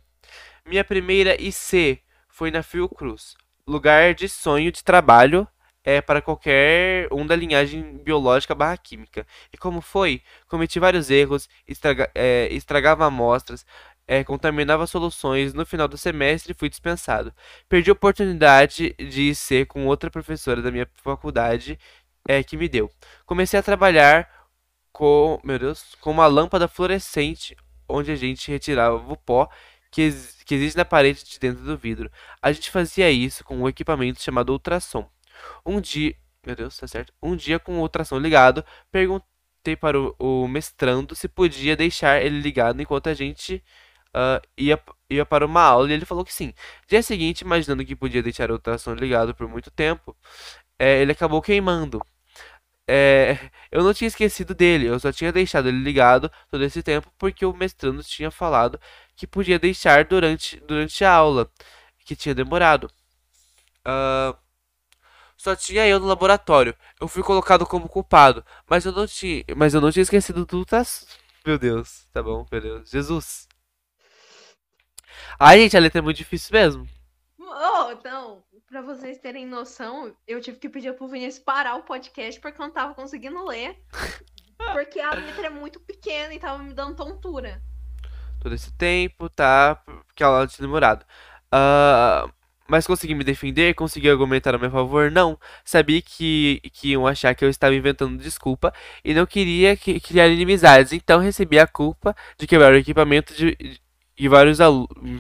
Minha 0.66 0.84
primeira 0.84 1.40
IC 1.42 2.02
foi 2.28 2.52
na 2.52 2.62
Fiocruz, 2.64 3.36
lugar 3.66 4.14
de 4.14 4.28
sonho 4.30 4.72
de 4.72 4.84
trabalho 4.84 5.48
é 5.84 6.02
para 6.02 6.22
qualquer 6.22 7.08
um 7.14 7.26
da 7.26 7.34
linhagem 7.36 7.98
biológica 8.00 8.54
barra 8.54 8.76
química. 8.78 9.26
E 9.54 9.58
como 9.58 9.80
foi? 9.80 10.22
Cometi 10.48 10.80
vários 10.80 11.10
erros, 11.10 11.48
estraga- 11.66 12.12
é, 12.14 12.50
estragava 12.52 13.06
amostras, 13.06 13.66
é, 14.08 14.24
contaminava 14.24 14.88
soluções. 14.88 15.54
No 15.54 15.66
final 15.66 15.88
do 15.88 15.98
semestre 15.98 16.54
fui 16.54 16.70
dispensado. 16.70 17.34
Perdi 17.70 17.90
a 17.90 17.94
oportunidade 17.94 18.94
de 18.94 19.36
ser 19.36 19.68
com 19.68 19.86
outra 19.86 20.10
professora 20.10 20.62
da 20.62 20.72
minha 20.72 20.88
faculdade 21.04 21.78
é, 22.28 22.44
que 22.44 22.58
me 22.58 22.70
deu. 22.70 22.90
Comecei 23.26 23.60
a 23.60 23.64
trabalhar 23.64 24.30
com, 24.92 25.40
meu 25.44 25.60
Deus, 25.60 25.96
com 26.02 26.12
uma 26.12 26.28
lâmpada 26.28 26.68
fluorescente 26.68 27.56
onde 27.88 28.12
a 28.12 28.16
gente 28.16 28.52
retirava 28.52 28.96
o 28.96 29.16
pó 29.18 29.50
que, 29.92 30.02
ex- 30.02 30.44
que 30.46 30.56
existe 30.56 30.78
na 30.78 30.86
parede 30.86 31.24
de 31.24 31.40
dentro 31.40 31.64
do 31.64 31.78
vidro. 31.78 32.12
A 32.42 32.52
gente 32.52 32.72
fazia 32.72 33.10
isso 33.12 33.44
com 33.44 33.58
um 33.58 33.68
equipamento 33.70 34.22
chamado 34.22 34.52
ultrassom. 34.52 35.10
Um 35.66 35.80
dia, 35.80 36.16
meu 36.46 36.56
Deus, 36.56 36.78
tá 36.78 36.88
certo? 36.88 37.14
Um 37.22 37.36
dia 37.36 37.60
com 37.60 37.78
o 37.78 37.82
ultrassom 37.82 38.20
ligado, 38.20 38.66
perguntei 38.92 39.76
para 39.80 40.00
o, 40.00 40.16
o 40.20 40.48
mestrando 40.48 41.16
se 41.16 41.28
podia 41.28 41.76
deixar 41.76 42.22
ele 42.22 42.40
ligado 42.40 42.82
enquanto 42.82 43.08
a 43.08 43.14
gente 43.14 43.64
ah, 44.18 44.42
ia, 44.58 44.80
ia 45.10 45.26
para 45.26 45.46
uma 45.46 45.62
aula 45.62 45.90
e 45.90 45.94
ele 45.94 46.06
falou 46.06 46.26
que 46.26 46.34
sim. 46.34 46.52
Dia 46.88 47.04
seguinte, 47.04 47.42
imaginando 47.42 47.86
que 47.86 47.96
podia 47.96 48.24
deixar 48.24 48.50
o 48.50 48.54
ultrassom 48.56 48.96
ligado 48.96 49.36
por 49.36 49.48
muito 49.48 49.70
tempo, 49.72 50.18
eh, 50.80 51.02
ele 51.02 51.12
acabou 51.12 51.42
queimando. 51.42 52.02
É, 52.90 53.38
eu 53.72 53.84
não 53.84 53.94
tinha 53.94 54.08
esquecido 54.08 54.56
dele, 54.56 54.88
eu 54.88 55.00
só 55.00 55.12
tinha 55.12 55.32
deixado 55.32 55.68
ele 55.68 55.80
ligado 55.80 56.32
todo 56.50 56.64
esse 56.64 56.82
tempo 56.82 57.12
porque 57.18 57.46
o 57.46 57.54
mestrando 57.54 58.02
tinha 58.04 58.32
falado 58.32 58.80
que 59.16 59.28
podia 59.28 59.60
deixar 59.60 60.06
durante, 60.06 60.58
durante 60.62 61.04
a 61.06 61.14
aula, 61.14 61.52
que 62.06 62.16
tinha 62.16 62.34
demorado. 62.34 62.90
Ah, 63.86 64.36
só 65.38 65.56
tinha 65.56 65.88
eu 65.88 66.00
no 66.00 66.08
laboratório. 66.08 66.76
Eu 67.00 67.08
fui 67.08 67.24
colocado 67.24 67.66
como 67.66 67.90
culpado, 67.90 68.44
mas 68.68 68.86
eu 68.86 68.92
não 68.92 69.06
tinha, 69.08 69.44
mas 69.56 69.74
eu 69.74 69.82
não 69.82 69.92
tinha 69.92 70.04
esquecido 70.04 70.46
do 70.46 70.58
ultrassom. 70.60 71.06
Meu 71.46 71.60
Deus, 71.60 72.08
tá 72.14 72.24
bom, 72.24 72.46
meu 72.52 72.62
Deus. 72.62 72.90
Jesus. 72.90 73.47
Ai, 75.40 75.60
gente, 75.60 75.76
a 75.78 75.80
letra 75.80 76.00
é 76.00 76.02
muito 76.02 76.18
difícil 76.18 76.50
mesmo. 76.54 76.88
Oh, 77.40 77.96
não, 78.04 78.44
pra 78.68 78.82
vocês 78.82 79.18
terem 79.20 79.46
noção, 79.48 80.14
eu 80.28 80.42
tive 80.42 80.58
que 80.60 80.70
pedir 80.70 80.94
pro 80.94 81.08
Vinícius 81.08 81.44
parar 81.44 81.76
o 81.76 81.84
podcast 81.84 82.40
porque 82.42 82.62
eu 82.62 82.66
não 82.66 82.74
tava 82.74 82.94
conseguindo 82.94 83.44
ler. 83.46 83.78
Porque 84.74 85.00
a 85.00 85.14
letra 85.14 85.46
é 85.48 85.50
muito 85.52 85.80
pequena 85.80 86.34
e 86.34 86.40
tava 86.40 86.62
me 86.62 86.74
dando 86.74 86.96
tontura. 86.96 87.62
todo 88.40 88.54
esse 88.56 88.72
tempo, 88.74 89.30
tá? 89.30 89.76
Porque 90.08 90.24
ela 90.24 90.46
tinha 90.48 90.66
demorado. 90.66 91.06
Ah, 91.52 92.28
mas 92.68 92.86
consegui 92.88 93.14
me 93.14 93.24
defender? 93.24 93.76
Consegui 93.76 94.10
argumentar 94.10 94.56
a 94.56 94.58
meu 94.58 94.70
favor? 94.72 95.12
Não. 95.12 95.40
Sabia 95.64 96.02
que, 96.02 96.60
que 96.74 96.90
iam 96.90 97.06
achar 97.08 97.34
que 97.36 97.46
eu 97.46 97.50
estava 97.50 97.76
inventando 97.76 98.18
desculpa 98.18 98.74
e 99.06 99.14
não 99.14 99.26
queria 99.28 99.78
que- 99.78 100.00
criar 100.02 100.28
inimizades. 100.28 100.92
Então 100.92 101.20
recebi 101.20 101.60
a 101.60 101.68
culpa 101.68 102.16
de 102.38 102.48
quebrar 102.48 102.74
o 102.74 102.78
equipamento 102.78 103.34
de, 103.36 103.56
e 104.18 104.28
vários, 104.28 104.60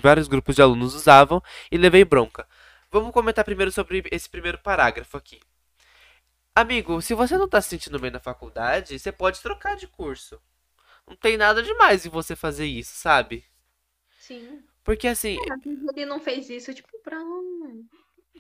vários 0.01 0.27
grupos 0.27 0.55
de 0.55 0.61
alunos 0.61 0.93
usavam 0.95 1.41
e 1.71 1.77
levei 1.77 2.03
bronca. 2.05 2.47
Vamos 2.91 3.11
comentar 3.11 3.45
primeiro 3.45 3.71
sobre 3.71 4.03
esse 4.11 4.29
primeiro 4.29 4.57
parágrafo 4.59 5.17
aqui. 5.17 5.39
Amigo, 6.55 7.01
se 7.01 7.13
você 7.13 7.37
não 7.37 7.47
tá 7.47 7.61
se 7.61 7.69
sentindo 7.69 7.99
bem 7.99 8.11
na 8.11 8.19
faculdade, 8.19 8.97
você 8.99 9.11
pode 9.11 9.41
trocar 9.41 9.75
de 9.75 9.87
curso. 9.87 10.41
Não 11.07 11.15
tem 11.15 11.37
nada 11.37 11.63
demais 11.63 12.05
em 12.05 12.09
você 12.09 12.35
fazer 12.35 12.65
isso, 12.65 12.95
sabe? 12.95 13.45
Sim. 14.19 14.63
Porque 14.83 15.07
assim, 15.07 15.37
É, 15.37 15.99
Ele 15.99 16.05
não 16.05 16.19
fez 16.19 16.49
isso, 16.49 16.73
tipo, 16.73 16.89
pra 17.03 17.17
não 17.19 17.85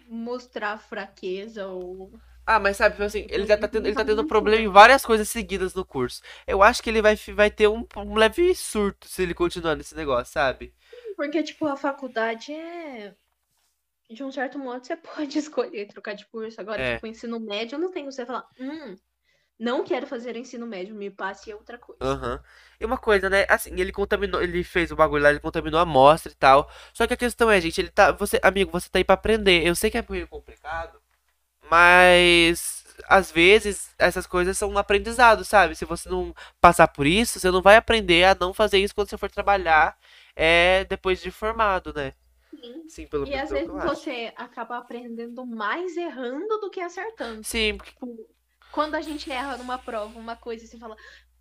mostrar 0.07 0.77
fraqueza 0.77 1.67
ou. 1.67 2.11
Ah, 2.47 2.59
mas 2.59 2.77
sabe, 2.77 2.95
tipo 2.95 3.03
assim, 3.03 3.27
ele 3.29 3.45
já 3.45 3.57
tá 3.57 3.67
tendo, 3.67 3.85
ele 3.87 3.95
tá 3.95 4.05
tendo 4.05 4.25
problema 4.25 4.61
em 4.61 4.69
várias 4.69 5.05
coisas 5.05 5.27
seguidas 5.27 5.73
no 5.73 5.85
curso. 5.85 6.21
Eu 6.47 6.63
acho 6.63 6.81
que 6.81 6.89
ele 6.89 7.01
vai, 7.01 7.15
vai 7.35 7.51
ter 7.51 7.67
um, 7.67 7.85
um 7.97 8.15
leve 8.15 8.55
surto 8.55 9.07
se 9.07 9.21
ele 9.21 9.33
continuar 9.33 9.75
nesse 9.75 9.93
negócio, 9.93 10.31
sabe? 10.31 10.73
Porque, 11.17 11.43
tipo, 11.43 11.65
a 11.67 11.75
faculdade 11.75 12.53
é. 12.53 13.13
De 14.09 14.23
um 14.23 14.31
certo 14.31 14.57
modo, 14.57 14.85
você 14.85 14.95
pode 14.97 15.37
escolher 15.37 15.87
trocar 15.87 16.13
de 16.13 16.25
curso. 16.27 16.59
Agora, 16.61 16.81
É. 16.81 16.95
tipo, 16.95 17.07
ensino 17.07 17.39
médio, 17.39 17.77
não 17.77 17.91
tem 17.91 18.05
você 18.05 18.25
falar, 18.25 18.47
hum, 18.59 18.95
não 19.59 19.83
quero 19.83 20.07
fazer 20.07 20.37
ensino 20.37 20.67
médio, 20.67 20.95
me 20.95 21.09
passe 21.11 21.53
outra 21.53 21.77
coisa. 21.77 22.03
Aham. 22.03 22.41
E 22.79 22.85
uma 22.85 22.97
coisa, 22.97 23.29
né? 23.29 23.45
Assim, 23.49 23.71
ele 23.79 23.91
contaminou, 23.91 24.41
ele 24.41 24.63
fez 24.63 24.91
o 24.91 24.95
bagulho 24.95 25.23
lá, 25.23 25.31
ele 25.31 25.39
contaminou 25.39 25.79
a 25.79 25.83
amostra 25.83 26.31
e 26.31 26.35
tal. 26.35 26.69
Só 26.93 27.07
que 27.07 27.13
a 27.13 27.17
questão 27.17 27.49
é, 27.51 27.59
gente, 27.59 27.81
ele 27.81 27.89
tá, 27.89 28.11
você, 28.11 28.39
amigo, 28.43 28.71
você 28.71 28.89
tá 28.89 28.99
aí 28.99 29.03
pra 29.03 29.15
aprender. 29.15 29.65
Eu 29.65 29.75
sei 29.75 29.89
que 29.91 29.97
é 29.97 30.05
meio 30.07 30.27
complicado, 30.27 31.01
mas 31.69 32.85
às 33.07 33.31
vezes 33.31 33.93
essas 33.97 34.27
coisas 34.27 34.57
são 34.57 34.69
um 34.71 34.77
aprendizado, 34.77 35.43
sabe? 35.45 35.75
Se 35.75 35.85
você 35.85 36.09
não 36.09 36.33
passar 36.59 36.87
por 36.87 37.05
isso, 37.07 37.39
você 37.39 37.49
não 37.51 37.61
vai 37.61 37.75
aprender 37.77 38.23
a 38.25 38.35
não 38.39 38.53
fazer 38.53 38.79
isso 38.79 38.93
quando 38.95 39.09
você 39.09 39.17
for 39.17 39.29
trabalhar, 39.31 39.97
é 40.35 40.85
depois 40.85 41.21
de 41.21 41.31
formado, 41.31 41.93
né? 41.93 42.13
Sim. 42.49 42.89
Sim, 42.89 43.07
pelo 43.07 43.27
E 43.27 43.35
às 43.35 43.51
é 43.51 43.53
vezes 43.55 43.67
você 43.83 44.33
acaba 44.35 44.77
aprendendo 44.77 45.45
mais 45.45 45.95
errando 45.97 46.59
do 46.59 46.69
que 46.69 46.79
acertando. 46.79 47.43
Sim, 47.43 47.77
porque- 47.77 47.91
Tipo, 47.91 48.27
quando 48.71 48.95
a 48.95 49.01
gente 49.01 49.31
erra 49.31 49.57
numa 49.57 49.77
prova, 49.77 50.17
uma 50.19 50.35
coisa 50.35 50.65
você 50.65 50.77
fala, 50.77 50.95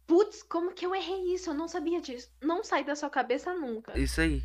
putz, 0.06 0.42
como 0.42 0.72
que 0.72 0.84
eu 0.86 0.94
errei 0.94 1.34
isso? 1.34 1.50
Eu 1.50 1.54
não 1.54 1.68
sabia 1.68 2.00
disso. 2.00 2.30
Não 2.40 2.62
sai 2.62 2.84
da 2.84 2.94
sua 2.94 3.10
cabeça 3.10 3.54
nunca. 3.54 3.98
isso 3.98 4.20
aí. 4.20 4.42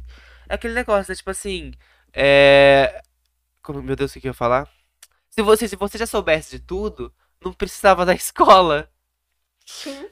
É 0.49 0.55
aquele 0.55 0.73
negócio, 0.73 1.11
né? 1.11 1.15
Tipo 1.15 1.29
assim, 1.31 1.71
é... 2.13 3.01
Como, 3.61 3.81
meu 3.81 3.95
Deus, 3.95 4.15
o 4.15 4.19
que 4.19 4.27
eu 4.27 4.29
ia 4.29 4.33
falar? 4.33 4.67
Se 5.31 5.41
você, 5.41 5.67
se 5.67 5.75
você 5.75 5.97
já 5.97 6.05
soubesse 6.07 6.59
de 6.59 6.65
tudo, 6.65 7.13
não 7.43 7.53
precisava 7.53 8.05
da 8.07 8.13
escola. 8.13 8.89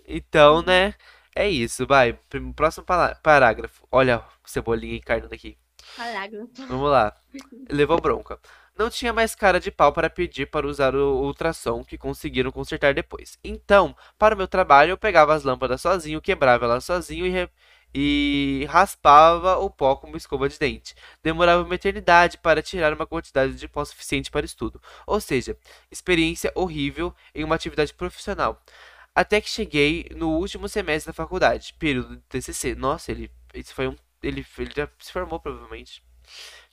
Então, 0.07 0.61
né? 0.61 0.93
É 1.35 1.47
isso, 1.49 1.85
vai. 1.87 2.17
Próximo 2.55 2.85
parágrafo. 3.21 3.87
Olha, 3.91 4.23
cebolinha 4.45 4.95
encarnando 4.97 5.33
aqui. 5.33 5.57
Caraca. 5.95 6.47
Vamos 6.67 6.89
lá. 6.89 7.15
Levou 7.69 7.99
bronca. 7.99 8.39
Não 8.77 8.89
tinha 8.89 9.11
mais 9.11 9.35
cara 9.35 9.59
de 9.59 9.71
pau 9.71 9.91
para 9.91 10.09
pedir 10.09 10.45
para 10.49 10.65
usar 10.67 10.95
o 10.95 11.21
ultrassom 11.21 11.83
que 11.83 11.97
conseguiram 11.97 12.51
consertar 12.51 12.93
depois. 12.93 13.37
Então, 13.43 13.95
para 14.17 14.35
o 14.35 14.37
meu 14.37 14.47
trabalho, 14.47 14.91
eu 14.91 14.97
pegava 14.97 15.33
as 15.33 15.43
lâmpadas 15.43 15.81
sozinho, 15.81 16.21
quebrava 16.21 16.65
elas 16.65 16.85
sozinho 16.85 17.25
e, 17.25 17.29
re- 17.29 17.49
e 17.93 18.65
raspava 18.69 19.57
o 19.57 19.69
pó 19.69 19.95
com 19.95 20.07
uma 20.07 20.17
escova 20.17 20.47
de 20.49 20.57
dente. 20.59 20.95
Demorava 21.23 21.63
uma 21.63 21.75
eternidade 21.75 22.37
para 22.37 22.61
tirar 22.61 22.93
uma 22.93 23.05
quantidade 23.07 23.55
de 23.55 23.67
pó 23.67 23.83
suficiente 23.85 24.29
para 24.31 24.45
estudo. 24.45 24.81
Ou 25.07 25.19
seja, 25.19 25.57
experiência 25.91 26.51
horrível 26.55 27.13
em 27.33 27.43
uma 27.43 27.55
atividade 27.55 27.93
profissional. 27.93 28.61
Até 29.15 29.41
que 29.41 29.49
cheguei 29.49 30.07
no 30.15 30.29
último 30.37 30.69
semestre 30.69 31.09
da 31.11 31.13
faculdade, 31.13 31.73
período 31.79 32.15
de 32.17 32.21
TCC. 32.23 32.75
Nossa, 32.75 33.11
ele, 33.11 33.31
isso 33.53 33.73
foi 33.73 33.87
um, 33.87 33.95
ele, 34.23 34.45
ele 34.57 34.71
já 34.75 34.87
se 34.99 35.11
formou 35.11 35.39
provavelmente. 35.39 36.03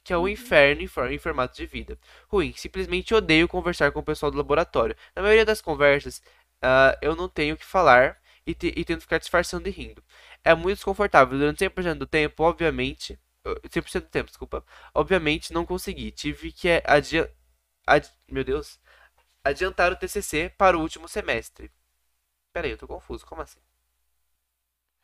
Que 0.05 0.12
é 0.12 0.16
o 0.16 0.22
Uhum. 0.22 0.29
inferno 0.29 0.83
em, 0.83 0.87
for- 0.87 1.11
em 1.11 1.18
formato 1.18 1.57
de 1.57 1.66
vida. 1.66 1.98
Ruim, 2.29 2.52
simplesmente 2.57 3.14
odeio 3.14 3.48
conversar 3.48 3.90
com 3.92 4.00
o 4.00 4.05
pessoal 4.05 4.31
do 4.31 4.38
laboratório. 4.38 4.96
Na 5.14 5.22
maioria 5.22 5.44
das 5.44 5.61
conversas, 5.61 6.22
ah, 6.62 6.96
eu 7.02 7.16
não 7.16 7.29
tenho 7.29 7.55
o 7.55 7.59
que 7.59 7.64
falar 7.64 8.16
e, 8.46 8.54
te- 8.54 8.72
e 8.76 8.85
tento 8.85 9.02
ficar 9.02 9.18
disfarçando 9.18 9.68
e 9.68 9.72
rindo. 9.72 10.02
É 10.44 10.54
muito 10.54 10.76
desconfortável. 10.78 11.38
Durante 11.38 11.59
100% 11.61 11.98
do 12.00 12.06
tempo, 12.06 12.42
obviamente. 12.44 13.18
eh, 13.44 13.61
100% 13.70 14.04
do 14.04 14.11
tempo, 14.11 14.28
desculpa. 14.30 14.64
Obviamente 14.94 15.52
não 15.52 15.66
consegui. 15.66 16.11
Tive 16.12 16.52
que 16.52 16.68
eh, 16.68 16.82
adia, 16.87 17.30
ad- 17.87 18.11
meu 18.28 18.44
Deus, 18.44 18.80
adiantar 19.44 19.92
o 19.92 19.96
TCC 19.96 20.50
para 20.59 20.78
o 20.78 20.82
último 20.82 21.09
semestre. 21.09 21.70
Pera 22.52 22.66
aí, 22.68 22.72
eu 22.72 22.78
tô 22.78 22.88
confuso. 22.88 23.26
Como 23.26 23.42
assim? 23.42 23.61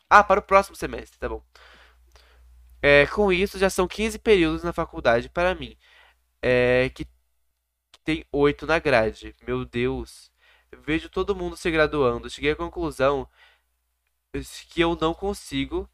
Ah, 0.09 0.23
para 0.23 0.39
o 0.39 0.43
próximo 0.43 0.75
semestre, 0.77 1.19
tá 1.19 1.27
bom. 1.27 1.43
É, 2.81 3.05
com 3.07 3.31
isso, 3.31 3.57
já 3.57 3.69
são 3.69 3.87
15 3.87 4.19
períodos 4.19 4.63
na 4.63 4.73
faculdade 4.73 5.29
para 5.29 5.55
mim. 5.55 5.77
É, 6.41 6.89
que, 6.91 7.07
tem 8.05 8.25
8 8.31 8.67
na 8.67 8.79
grade. 8.79 9.35
Meu 9.47 9.65
Deus. 9.65 10.31
Vejo 10.85 11.09
todo 11.09 11.35
mundo 11.35 11.55
se 11.57 11.69
graduando. 11.71 12.29
Cheguei 12.29 12.51
à 12.51 12.55
conclusão 12.55 13.27
que 14.69 14.81
eu 14.81 14.95
não 14.95 15.13
consigo 15.13 15.89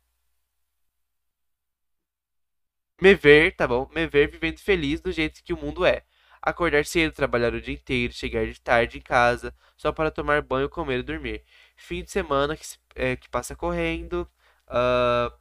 me 3.02 3.16
ver, 3.16 3.56
tá 3.56 3.68
bom? 3.68 3.90
Me 3.94 4.08
ver 4.08 4.30
vivendo 4.30 4.60
feliz 4.60 5.02
do 5.02 5.12
jeito 5.12 5.44
que 5.44 5.54
o 5.54 5.58
mundo 5.58 5.86
é. 5.86 6.04
Acordar 6.42 6.86
cedo, 6.86 7.14
trabalhar 7.14 7.54
o 7.54 7.62
dia 7.62 7.74
inteiro, 7.74 8.14
chegar 8.14 8.46
de 8.46 8.60
tarde 8.62 8.98
em 8.98 9.02
casa, 9.02 9.54
só 9.78 9.92
para 9.92 10.12
tomar 10.12 10.42
banho, 10.42 10.70
comer 10.70 11.00
e 11.00 11.04
dormir. 11.04 11.44
Fim 11.76 12.04
de 12.04 12.12
semana 12.12 12.56
que, 12.58 12.66
é, 12.96 13.16
que 13.16 13.30
passa 13.30 13.56
correndo. 13.56 14.30
ah, 14.68 15.32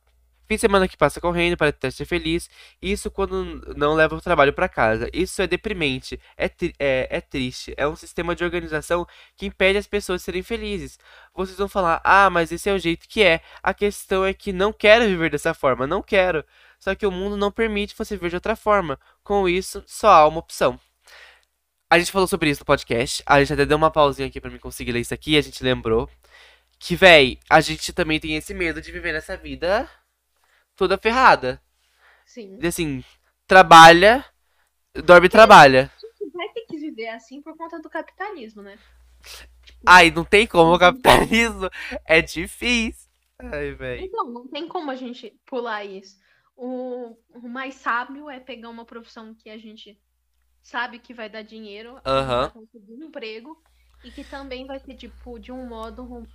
fim 0.49 0.55
de 0.55 0.61
semana 0.61 0.89
que 0.89 0.97
passa 0.97 1.21
correndo 1.21 1.57
para 1.57 1.71
tentar 1.71 1.91
ser 1.91 2.07
feliz. 2.07 2.49
Isso 2.81 3.11
quando 3.11 3.75
não 3.77 3.95
leva 3.95 4.17
o 4.17 4.21
trabalho 4.21 4.53
para 4.53 4.69
casa. 4.69 5.09
Isso 5.13 5.43
é 5.43 5.47
deprimente, 5.47 6.19
é, 6.37 6.49
tri- 6.49 6.75
é, 6.79 7.07
é 7.11 7.21
triste. 7.21 7.75
É 7.77 7.87
um 7.87 7.95
sistema 7.95 8.35
de 8.35 8.43
organização 8.43 9.07
que 9.37 9.47
impede 9.47 9.79
as 9.79 9.87
pessoas 9.87 10.23
de 10.23 10.25
serem 10.25 10.43
felizes. 10.43 10.99
Vocês 11.35 11.59
vão 11.59 11.69
falar, 11.69 12.01
ah, 12.03 12.31
mas 12.31 12.51
esse 12.51 12.69
é 12.69 12.73
o 12.73 12.79
jeito 12.79 13.07
que 13.09 13.23
é. 13.23 13.41
A 13.63 13.75
questão 13.75 14.25
é 14.25 14.33
que 14.33 14.53
não 14.53 14.73
quero 14.73 15.05
viver 15.07 15.31
dessa 15.31 15.53
forma, 15.55 15.87
não 15.87 16.03
quero. 16.03 16.45
Só 16.81 16.95
que 16.95 17.07
o 17.07 17.11
mundo 17.11 17.37
não 17.37 17.53
permite 17.53 17.95
você 17.97 18.17
viver 18.17 18.31
de 18.31 18.37
outra 18.37 18.57
forma. 18.57 18.99
Com 19.23 19.49
isso, 19.49 19.85
só 19.87 20.09
há 20.09 20.27
uma 20.27 20.39
opção. 20.39 20.81
A 21.91 21.99
gente 21.99 22.13
falou 22.13 22.29
sobre 22.29 22.51
isso 22.51 22.61
no 22.61 22.67
podcast. 22.67 23.23
A 23.27 23.41
gente 23.41 23.53
até 23.53 23.67
deu 23.67 23.77
uma 23.77 23.91
pausinha 23.91 24.29
aqui 24.29 24.41
pra 24.41 24.51
mim 24.51 24.59
conseguir 24.59 24.93
ler 24.93 25.01
isso 25.01 25.15
aqui. 25.15 25.37
A 25.37 25.41
gente 25.41 25.63
lembrou 25.63 26.09
que, 26.79 26.95
véi, 26.95 27.39
a 27.51 27.61
gente 27.61 27.93
também 27.93 28.21
tem 28.21 28.37
esse 28.37 28.55
medo 28.55 28.81
de 28.81 28.93
viver 28.93 29.13
nessa 29.13 29.37
vida 29.37 29.89
toda 30.79 30.97
ferrada. 30.97 31.61
Sim. 32.25 32.59
E 32.63 32.67
assim, 32.67 33.05
trabalha, 33.47 34.25
dorme 35.05 35.27
e 35.27 35.31
trabalha. 35.31 35.91
A 35.97 36.23
gente 36.23 36.33
vai 36.33 36.49
ter 36.51 36.63
que 36.63 36.79
viver 36.79 37.09
assim 37.09 37.43
por 37.43 37.57
conta 37.57 37.81
do 37.81 37.91
capitalismo, 37.91 38.63
né? 38.63 38.79
Ai, 39.85 40.11
não 40.11 40.25
tem 40.25 40.47
como, 40.47 40.73
o 40.73 40.79
capitalismo 40.79 41.69
é 42.07 42.23
difícil. 42.23 43.11
Ai, 43.39 43.73
véi. 43.73 44.05
Então, 44.05 44.31
não 44.31 44.47
tem 44.47 44.69
como 44.69 44.91
a 44.91 44.95
gente 44.95 45.37
pular 45.45 45.85
isso. 45.85 46.17
O, 46.57 47.17
o 47.31 47.49
mais 47.49 47.75
sábio 47.75 48.31
é 48.31 48.41
pegar 48.41 48.69
uma 48.69 48.85
profissão 48.85 49.35
que 49.35 49.51
a 49.51 49.59
gente 49.59 50.01
sabe 50.63 50.99
que 50.99 51.15
vai 51.15 51.29
dar 51.29 51.43
dinheiro, 51.43 52.01
vai 52.05 52.51
conseguir 52.51 52.95
um 52.95 53.05
emprego 53.05 53.61
e 54.05 54.11
que 54.11 54.25
também 54.25 54.67
vai 54.67 54.79
ser, 54.79 54.95
tipo, 54.95 55.39
de 55.39 55.51
um 55.51 55.67
modo 55.67 56.03
um, 56.03 56.27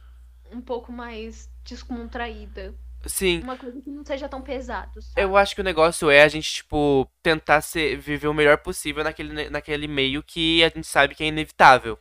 um 0.51 0.62
pouco 0.62 0.91
mais 0.91 1.49
descontraída. 1.63 2.73
Sim. 3.06 3.42
Uma 3.42 3.58
coisa 3.58 3.82
que 3.82 3.89
não 3.89 4.06
seja 4.06 4.30
tão 4.30 4.42
pesado, 4.42 5.02
sabe? 5.02 5.22
Eu 5.22 5.36
acho 5.36 5.56
que 5.56 5.62
o 5.62 5.63
negócio 5.63 6.10
é 6.10 6.24
a 6.24 6.28
gente, 6.28 6.52
tipo, 6.54 7.10
tentar 7.22 7.62
ser, 7.62 7.98
viver 7.98 8.28
o 8.28 8.34
melhor 8.34 8.58
possível 8.60 9.04
naquele, 9.04 9.50
naquele 9.50 9.88
meio 9.88 10.24
que 10.24 10.63
a 10.63 10.70
gente 10.70 10.88
sabe 10.88 11.16
que 11.16 11.24
é 11.24 11.28
inevitável. 11.28 12.00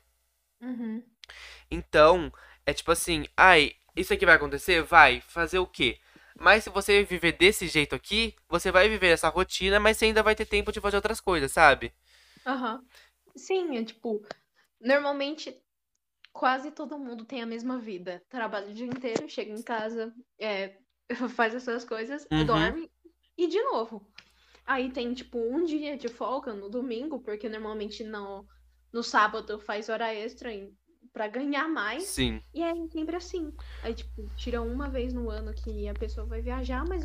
Uhum. 0.61 1.03
Então, 1.71 2.33
é 2.65 2.73
tipo 2.73 2.93
assim, 2.93 3.27
ai, 3.37 3.73
isso 3.97 4.13
aqui 4.13 4.25
vai 4.25 4.37
acontecer? 4.37 4.83
Vai. 4.83 5.21
Fazer 5.23 5.59
o 5.59 5.67
quê? 5.67 5.99
Mas 6.39 6.65
se 6.65 6.71
você 6.71 7.05
viver 7.05 7.33
desse 7.33 7.67
jeito 7.69 7.95
aqui, 7.95 8.35
você 8.49 8.71
vai 8.71 8.89
viver 8.89 9.09
essa 9.09 9.29
rotina, 9.29 9.79
mas 9.79 9.97
você 9.97 10.07
ainda 10.07 10.23
vai 10.23 10.35
ter 10.35 10.47
tempo 10.47 10.73
de 10.73 10.81
fazer 10.81 10.97
outras 10.97 11.21
coisas, 11.21 11.53
sabe? 11.53 11.93
Aham. 12.47 12.83
Sim, 13.37 13.77
é 13.77 13.85
tipo, 13.85 14.23
normalmente 14.81 15.57
quase 16.33 16.71
todo 16.71 16.99
mundo 16.99 17.25
tem 17.25 17.43
a 17.43 17.47
mesma 17.47 17.79
vida. 17.79 18.23
Trabalha 18.29 18.69
o 18.71 18.75
dia 18.75 18.87
inteiro, 18.87 19.29
chega 19.29 19.53
em 19.53 19.63
casa, 19.63 20.15
é, 20.39 20.77
faz 21.37 21.55
as 21.55 21.63
suas 21.63 21.85
coisas, 21.85 22.27
Uhum. 22.31 22.45
dorme 22.47 22.91
e 23.37 23.47
de 23.47 23.61
novo. 23.63 24.07
Aí 24.67 24.91
tem, 24.91 25.13
tipo, 25.13 25.39
um 25.39 25.65
dia 25.65 25.97
de 25.97 26.09
folga 26.09 26.55
no 26.55 26.69
domingo, 26.71 27.21
porque 27.21 27.49
normalmente 27.49 28.05
no, 28.05 28.47
no 28.93 29.03
sábado 29.03 29.59
faz 29.59 29.89
hora 29.89 30.15
extra 30.15 30.51
pra 31.13 31.29
ganhar 31.29 31.69
mais. 31.69 32.05
Sim. 32.05 32.43
E 32.55 32.63
é 32.63 32.73
sempre 32.89 33.17
assim. 33.17 33.53
Aí, 33.83 33.95
tipo, 33.95 34.29
tira 34.37 34.63
uma 34.63 34.89
vez 34.89 35.13
no 35.13 35.29
ano 35.29 35.53
que 35.53 35.89
a 35.89 35.95
pessoa 35.95 36.27
vai 36.27 36.41
viajar, 36.41 36.85
mas 36.87 37.05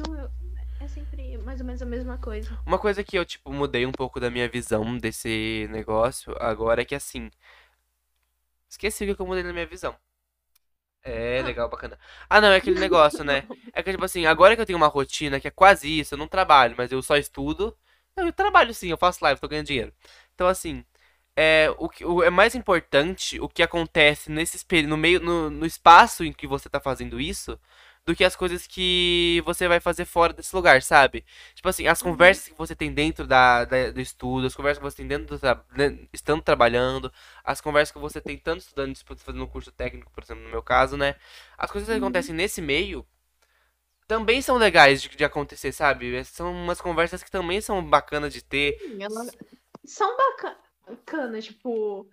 é 0.79 0.87
sempre 0.87 1.37
mais 1.39 1.59
ou 1.59 1.65
menos 1.65 1.81
a 1.81 1.85
mesma 1.85 2.17
coisa. 2.17 2.57
Uma 2.65 2.77
coisa 2.77 3.03
que 3.03 3.17
eu, 3.17 3.25
tipo, 3.25 3.51
mudei 3.51 3.85
um 3.85 3.91
pouco 3.91 4.19
da 4.19 4.29
minha 4.29 4.47
visão 4.47 4.97
desse 4.97 5.67
negócio 5.71 6.35
agora 6.39 6.81
é 6.81 6.85
que 6.85 6.95
assim. 6.95 7.29
Esqueci 8.69 9.09
o 9.09 9.15
que 9.15 9.21
eu 9.21 9.25
mudei 9.25 9.43
na 9.43 9.53
minha 9.53 9.65
visão. 9.65 9.95
É, 11.09 11.41
legal, 11.41 11.69
bacana. 11.69 11.97
Ah, 12.29 12.41
não, 12.41 12.49
é 12.51 12.57
aquele 12.57 12.79
negócio, 12.79 13.23
né? 13.23 13.45
É 13.73 13.81
que, 13.83 13.91
tipo 13.91 14.03
assim, 14.03 14.25
agora 14.25 14.55
que 14.55 14.61
eu 14.61 14.65
tenho 14.65 14.77
uma 14.77 14.87
rotina 14.87 15.39
que 15.39 15.47
é 15.47 15.51
quase 15.51 15.87
isso, 15.99 16.15
eu 16.15 16.17
não 16.17 16.27
trabalho, 16.27 16.75
mas 16.77 16.91
eu 16.91 17.01
só 17.01 17.15
estudo. 17.15 17.77
Não, 18.15 18.25
eu 18.25 18.33
trabalho 18.33 18.73
sim, 18.73 18.89
eu 18.89 18.97
faço 18.97 19.23
live, 19.23 19.39
tô 19.39 19.47
ganhando 19.47 19.67
dinheiro. 19.67 19.93
Então, 20.33 20.47
assim, 20.47 20.83
é, 21.35 21.69
o, 21.77 21.87
que- 21.89 22.05
o- 22.05 22.23
é 22.23 22.29
mais 22.31 22.55
importante 22.55 23.39
o 23.39 23.47
que 23.49 23.63
acontece 23.63 24.31
nesse 24.31 24.57
espelho, 24.57 24.87
no 24.89 24.97
meio, 24.97 25.19
no, 25.21 25.49
no 25.49 25.65
espaço 25.65 26.23
em 26.23 26.33
que 26.33 26.47
você 26.47 26.69
tá 26.69 26.79
fazendo 26.79 27.19
isso, 27.21 27.59
do 28.07 28.15
que 28.15 28.25
as 28.25 28.35
coisas 28.37 28.67
que 28.67 29.43
você 29.45 29.67
vai 29.69 29.81
fazer 29.81 30.05
fora 30.05 30.33
desse 30.33 30.55
lugar, 30.55 30.81
sabe? 30.83 31.25
Tipo 31.55 31.69
assim, 31.69 31.87
as 31.87 32.01
Uhum. 32.01 32.41
conversas 32.41 32.49
que 32.49 32.55
você 32.57 32.75
tem 32.75 32.93
dentro 32.93 33.27
da, 33.27 33.65
da- 33.65 33.91
do 33.91 34.01
estudo, 34.01 34.47
as 34.47 34.55
conversas 34.55 34.79
que 34.79 34.85
você 34.91 34.97
tem 34.97 35.07
dentro 35.07 35.27
do, 35.27 35.39
tra- 35.39 35.63
né, 35.77 35.99
estando 36.13 36.41
trabalhando, 36.41 37.13
as 37.45 37.61
conversas 37.61 37.93
que 37.93 37.99
você 37.99 38.21
tem 38.21 38.37
tanto 38.39 38.61
estudando, 38.61 38.95
tipo, 38.95 39.15
fazendo 39.17 39.43
um 39.45 39.47
curso 39.47 39.71
técnico, 39.73 40.11
por 40.11 40.23
exemplo, 40.23 40.43
no 40.43 40.49
meu 40.49 40.63
caso, 40.63 40.97
né? 40.97 41.15
As 41.57 41.71
coisas 41.71 41.89
que 41.89 41.95
Uhum. 41.95 41.95
acontecem 41.95 42.35
nesse 42.35 42.61
meio 42.61 43.05
também 44.07 44.41
são 44.41 44.57
legais 44.57 45.01
de, 45.01 45.09
de 45.09 45.23
acontecer, 45.25 45.71
sabe? 45.71 46.23
São 46.25 46.51
umas 46.53 46.79
conversas 46.81 47.23
que 47.23 47.31
também 47.31 47.59
são 47.61 47.83
bacanas 47.83 48.33
de 48.33 48.41
ter. 48.43 48.77
Sim, 48.79 49.03
Ela... 49.03 49.25
São 49.85 50.15
baca- 50.17 50.59
bacanas, 50.87 51.45
tipo, 51.45 52.09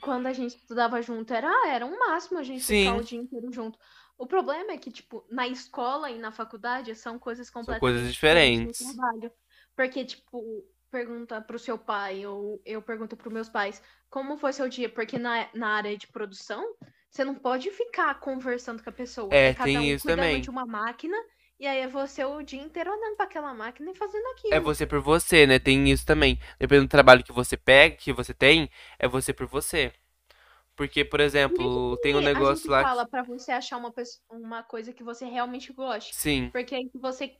quando 0.00 0.26
a 0.28 0.32
gente 0.32 0.56
estudava 0.56 1.02
junto, 1.02 1.32
era, 1.34 1.50
era 1.68 1.86
um 1.86 1.98
máximo 1.98 2.38
a 2.38 2.42
gente 2.44 2.66
ficar 2.66 2.96
o 2.96 3.02
Sim, 3.02 3.04
dia 3.04 3.20
inteiro 3.20 3.52
junto. 3.52 3.78
O 4.18 4.26
problema 4.26 4.72
é 4.72 4.78
que, 4.78 4.90
tipo, 4.90 5.24
na 5.30 5.46
escola 5.46 6.10
e 6.10 6.18
na 6.18 6.32
faculdade 6.32 6.94
são 6.94 7.18
coisas 7.18 7.50
são 7.64 7.76
coisas 7.76 8.10
completamente 8.12 8.12
diferentes 8.12 8.78
trabalho. 8.78 9.32
Porque, 9.76 10.04
tipo, 10.04 10.64
pergunta 10.90 11.40
pro 11.40 11.58
seu 11.58 11.78
pai, 11.78 12.26
ou 12.26 12.60
eu 12.64 12.82
pergunto 12.82 13.16
pros 13.16 13.32
meus 13.32 13.48
pais, 13.48 13.82
como 14.10 14.36
foi 14.36 14.52
seu 14.52 14.68
dia? 14.68 14.88
Porque 14.88 15.18
na, 15.18 15.48
na 15.54 15.68
área 15.68 15.96
de 15.96 16.08
produção, 16.08 16.64
você 17.10 17.24
não 17.24 17.34
pode 17.34 17.70
ficar 17.70 18.18
conversando 18.20 18.82
com 18.82 18.90
a 18.90 18.92
pessoa. 18.92 19.32
É 19.32 19.50
É, 19.50 19.54
cada 19.54 19.66
tem 19.66 19.92
um 19.92 19.94
isso 19.94 20.06
também. 20.06 20.40
de 20.40 20.50
uma 20.50 20.66
máquina, 20.66 21.16
e 21.60 21.66
aí 21.66 21.78
é 21.78 21.88
você 21.88 22.24
o 22.24 22.42
dia 22.42 22.60
inteiro 22.60 22.90
olhando 22.90 23.16
para 23.16 23.26
aquela 23.26 23.54
máquina 23.54 23.90
e 23.90 23.94
fazendo 23.94 24.26
É 24.26 24.32
aquilo. 24.32 24.62
você 24.64 24.86
por 24.86 25.00
você, 25.00 25.46
né? 25.46 25.58
Tem 25.58 25.88
isso 25.90 26.04
também. 26.06 26.38
Dependendo 26.58 26.86
do 26.86 26.90
trabalho 26.90 27.22
que 27.24 27.32
você 27.32 27.56
pega, 27.56 27.96
que 27.96 28.12
você 28.12 28.34
tem, 28.34 28.70
é 28.98 29.06
você 29.08 29.32
por 29.32 29.46
você. 29.46 29.92
Porque, 30.78 31.04
por 31.04 31.20
exemplo, 31.20 31.96
tem 31.98 32.14
um 32.16 32.20
que 32.20 32.26
a 32.26 32.34
negócio 32.34 32.56
gente 32.56 32.70
lá 32.70 32.84
que. 32.84 32.90
fala 32.90 33.06
para 33.08 33.22
você 33.22 33.52
achar 33.52 33.76
uma, 33.76 33.92
pesso- 33.92 34.20
uma 34.30 34.62
coisa 34.62 34.92
que 34.92 35.02
você 35.02 35.26
realmente 35.26 35.72
goste. 35.72 36.14
Sim. 36.14 36.50
Porque 36.52 36.74
aí 36.74 36.88
que 36.88 36.98
você 36.98 37.36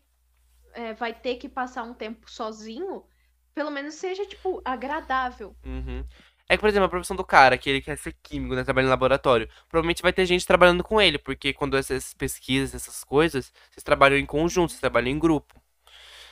é, 0.74 0.94
vai 0.94 1.14
ter 1.14 1.36
que 1.36 1.48
passar 1.48 1.84
um 1.84 1.94
tempo 1.94 2.30
sozinho, 2.30 3.04
pelo 3.54 3.70
menos 3.70 3.94
seja, 3.94 4.26
tipo, 4.26 4.60
agradável. 4.64 5.56
Uhum. 5.64 6.04
É 6.48 6.56
que, 6.56 6.60
por 6.60 6.68
exemplo, 6.68 6.86
a 6.86 6.88
profissão 6.88 7.16
do 7.16 7.24
cara, 7.24 7.58
que 7.58 7.68
ele 7.70 7.82
quer 7.82 7.96
ser 7.98 8.14
químico, 8.22 8.54
né? 8.54 8.64
Trabalhar 8.64 8.86
em 8.86 8.90
laboratório. 8.90 9.48
Provavelmente 9.68 10.02
vai 10.02 10.12
ter 10.12 10.26
gente 10.26 10.46
trabalhando 10.46 10.82
com 10.82 11.00
ele, 11.00 11.18
porque 11.18 11.52
quando 11.52 11.76
essas 11.76 12.14
pesquisas, 12.14 12.74
essas 12.74 13.04
coisas, 13.04 13.52
vocês 13.70 13.84
trabalham 13.84 14.18
em 14.18 14.26
conjunto, 14.26 14.70
vocês 14.70 14.80
trabalham 14.80 15.10
em 15.10 15.18
grupo. 15.18 15.54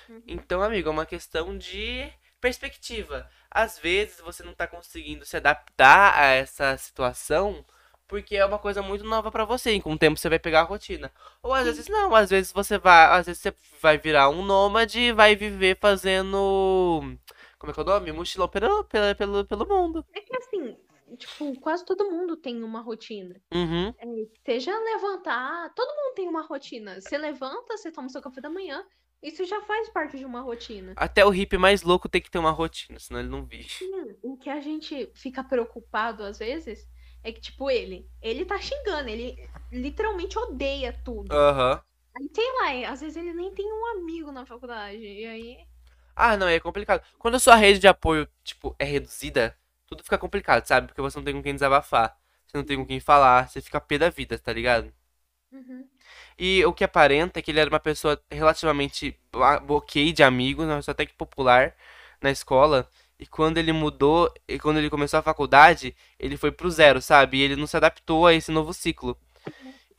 Uhum. 0.09 0.23
Então, 0.27 0.63
amigo, 0.63 0.89
é 0.89 0.93
uma 0.93 1.07
questão 1.07 1.57
de 1.57 2.11
perspectiva. 2.47 3.29
Às 3.51 3.79
vezes 3.79 4.21
você 4.21 4.43
não 4.45 4.55
tá 4.55 4.67
conseguindo 4.69 5.25
se 5.25 5.37
adaptar 5.37 6.17
a 6.17 6.27
essa 6.27 6.77
situação 6.77 7.65
porque 8.09 8.37
é 8.37 8.47
uma 8.47 8.59
coisa 8.59 8.81
muito 8.83 9.03
nova 9.03 9.33
pra 9.33 9.45
você, 9.45 9.73
e 9.73 9.83
com 9.83 9.93
o 9.93 9.99
tempo 9.99 10.17
você 10.17 10.29
vai 10.29 10.39
pegar 10.39 10.61
a 10.61 10.65
rotina. 10.65 11.11
Ou 11.43 11.53
às 11.53 11.61
Sim. 11.61 11.67
vezes 11.67 11.89
não, 11.89 12.15
às 12.15 12.31
vezes 12.31 12.53
você 12.53 12.79
vai, 12.79 13.19
às 13.19 13.27
vezes 13.27 13.43
você 13.43 13.53
vai 13.83 13.99
virar 13.99 14.29
um 14.29 14.45
nômade 14.45 15.01
e 15.01 15.13
vai 15.13 15.35
viver 15.35 15.77
fazendo, 15.81 17.03
como 17.59 17.73
é 17.73 17.75
que 17.75 17.81
é 17.81 17.83
o 17.83 17.87
nome? 17.87 18.13
Mochilão 18.13 18.47
pelo, 18.47 18.85
pelo, 18.85 19.17
pelo, 19.17 19.45
pelo 19.45 19.67
mundo. 19.67 20.07
É 20.15 20.21
que 20.21 20.37
assim, 20.37 20.77
tipo, 21.19 21.59
quase 21.59 21.85
todo 21.85 22.09
mundo 22.09 22.37
tem 22.37 22.63
uma 22.63 22.81
rotina. 22.81 23.35
Uhum. 23.53 23.93
É, 23.99 24.07
seja 24.53 24.79
levantar, 24.79 25.75
todo 25.75 25.89
mundo 25.89 26.15
tem 26.15 26.29
uma 26.29 26.43
rotina. 26.43 27.01
Você 27.01 27.19
levanta, 27.19 27.77
você 27.77 27.91
toma 27.91 28.09
seu 28.09 28.23
café 28.23 28.41
da 28.41 28.49
manhã, 28.49 28.87
isso 29.23 29.45
já 29.45 29.61
faz 29.63 29.89
parte 29.91 30.19
de 30.19 30.25
uma 30.25 30.41
rotina. 30.41 30.95
Até 30.97 31.25
o 31.25 31.31
hippie 31.31 31.59
mais 31.59 31.83
louco 31.83 32.09
tem 32.09 32.21
que 32.21 32.31
ter 32.31 32.39
uma 32.39 32.51
rotina, 32.51 32.99
senão 32.99 33.21
ele 33.21 33.29
não 33.29 33.45
vive. 33.45 33.69
Sim, 33.79 34.17
o 34.23 34.37
que 34.37 34.49
a 34.49 34.61
gente 34.61 35.11
fica 35.15 35.43
preocupado 35.45 36.23
às 36.25 36.39
vezes 36.39 36.87
é 37.23 37.33
que, 37.33 37.41
tipo, 37.41 37.71
ele, 37.71 38.09
ele 38.23 38.45
tá 38.45 38.59
xingando, 38.59 39.09
ele 39.09 39.37
literalmente 39.73 40.39
odeia 40.39 40.93
tudo. 41.05 41.35
Aham. 41.35 41.81
Aí, 42.17 42.31
sei 42.35 42.53
lá, 42.85 42.91
às 42.91 43.01
vezes 43.01 43.17
ele 43.17 43.33
nem 43.35 43.53
tem 43.55 43.67
um 43.73 43.87
amigo 43.99 44.33
na 44.33 44.47
faculdade. 44.47 44.99
E 44.99 45.27
aí. 45.27 45.67
Ah, 46.15 46.37
não, 46.37 46.49
é 46.49 46.59
complicado. 46.59 47.03
Quando 47.19 47.35
a 47.37 47.39
sua 47.39 47.57
rede 47.57 47.79
de 47.79 47.89
apoio, 47.89 48.29
tipo, 48.43 48.75
é 48.79 48.85
reduzida, 48.85 49.57
tudo 49.87 50.03
fica 50.03 50.19
complicado, 50.19 50.65
sabe? 50.67 50.87
Porque 50.89 51.01
você 51.03 51.19
não 51.19 51.25
tem 51.25 51.35
com 51.35 51.43
quem 51.43 51.55
desabafar, 51.55 52.17
você 52.47 52.57
não 52.57 52.65
tem 52.65 52.77
com 52.79 52.87
quem 52.87 53.01
falar, 53.01 53.49
você 53.49 53.61
fica 53.61 53.81
pé 53.81 53.99
da 53.99 54.09
vida, 54.11 54.39
tá 54.39 54.53
ligado? 54.53 54.93
Uhum, 55.53 55.89
E 56.39 56.65
o 56.67 56.73
que 56.73 56.85
aparenta 56.85 57.39
é 57.39 57.43
que 57.43 57.51
ele 57.51 57.61
era 57.61 57.71
uma 57.71 57.81
pessoa 57.81 58.21
relativamente 58.31 59.19
ok 59.69 60.13
de 60.13 60.23
amigo, 60.23 60.63
uma 60.65 60.77
pessoa 60.77 60.93
até 60.93 61.07
que 61.07 61.15
popular 61.15 61.75
na 62.21 62.31
escola. 62.31 62.89
E 63.19 63.27
quando 63.27 63.59
ele 63.59 63.73
mudou, 63.73 64.33
e 64.47 64.59
quando 64.59 64.79
ele 64.79 64.91
começou 64.91 65.19
a 65.19 65.23
faculdade, 65.23 65.97
ele 66.19 66.37
foi 66.37 66.53
pro 66.53 66.71
zero, 66.71 67.01
sabe? 67.01 67.39
E 67.39 67.43
ele 67.43 67.57
não 67.57 67.67
se 67.67 67.77
adaptou 67.77 68.27
a 68.27 68.35
esse 68.35 68.51
novo 68.53 68.75
ciclo. 68.75 69.17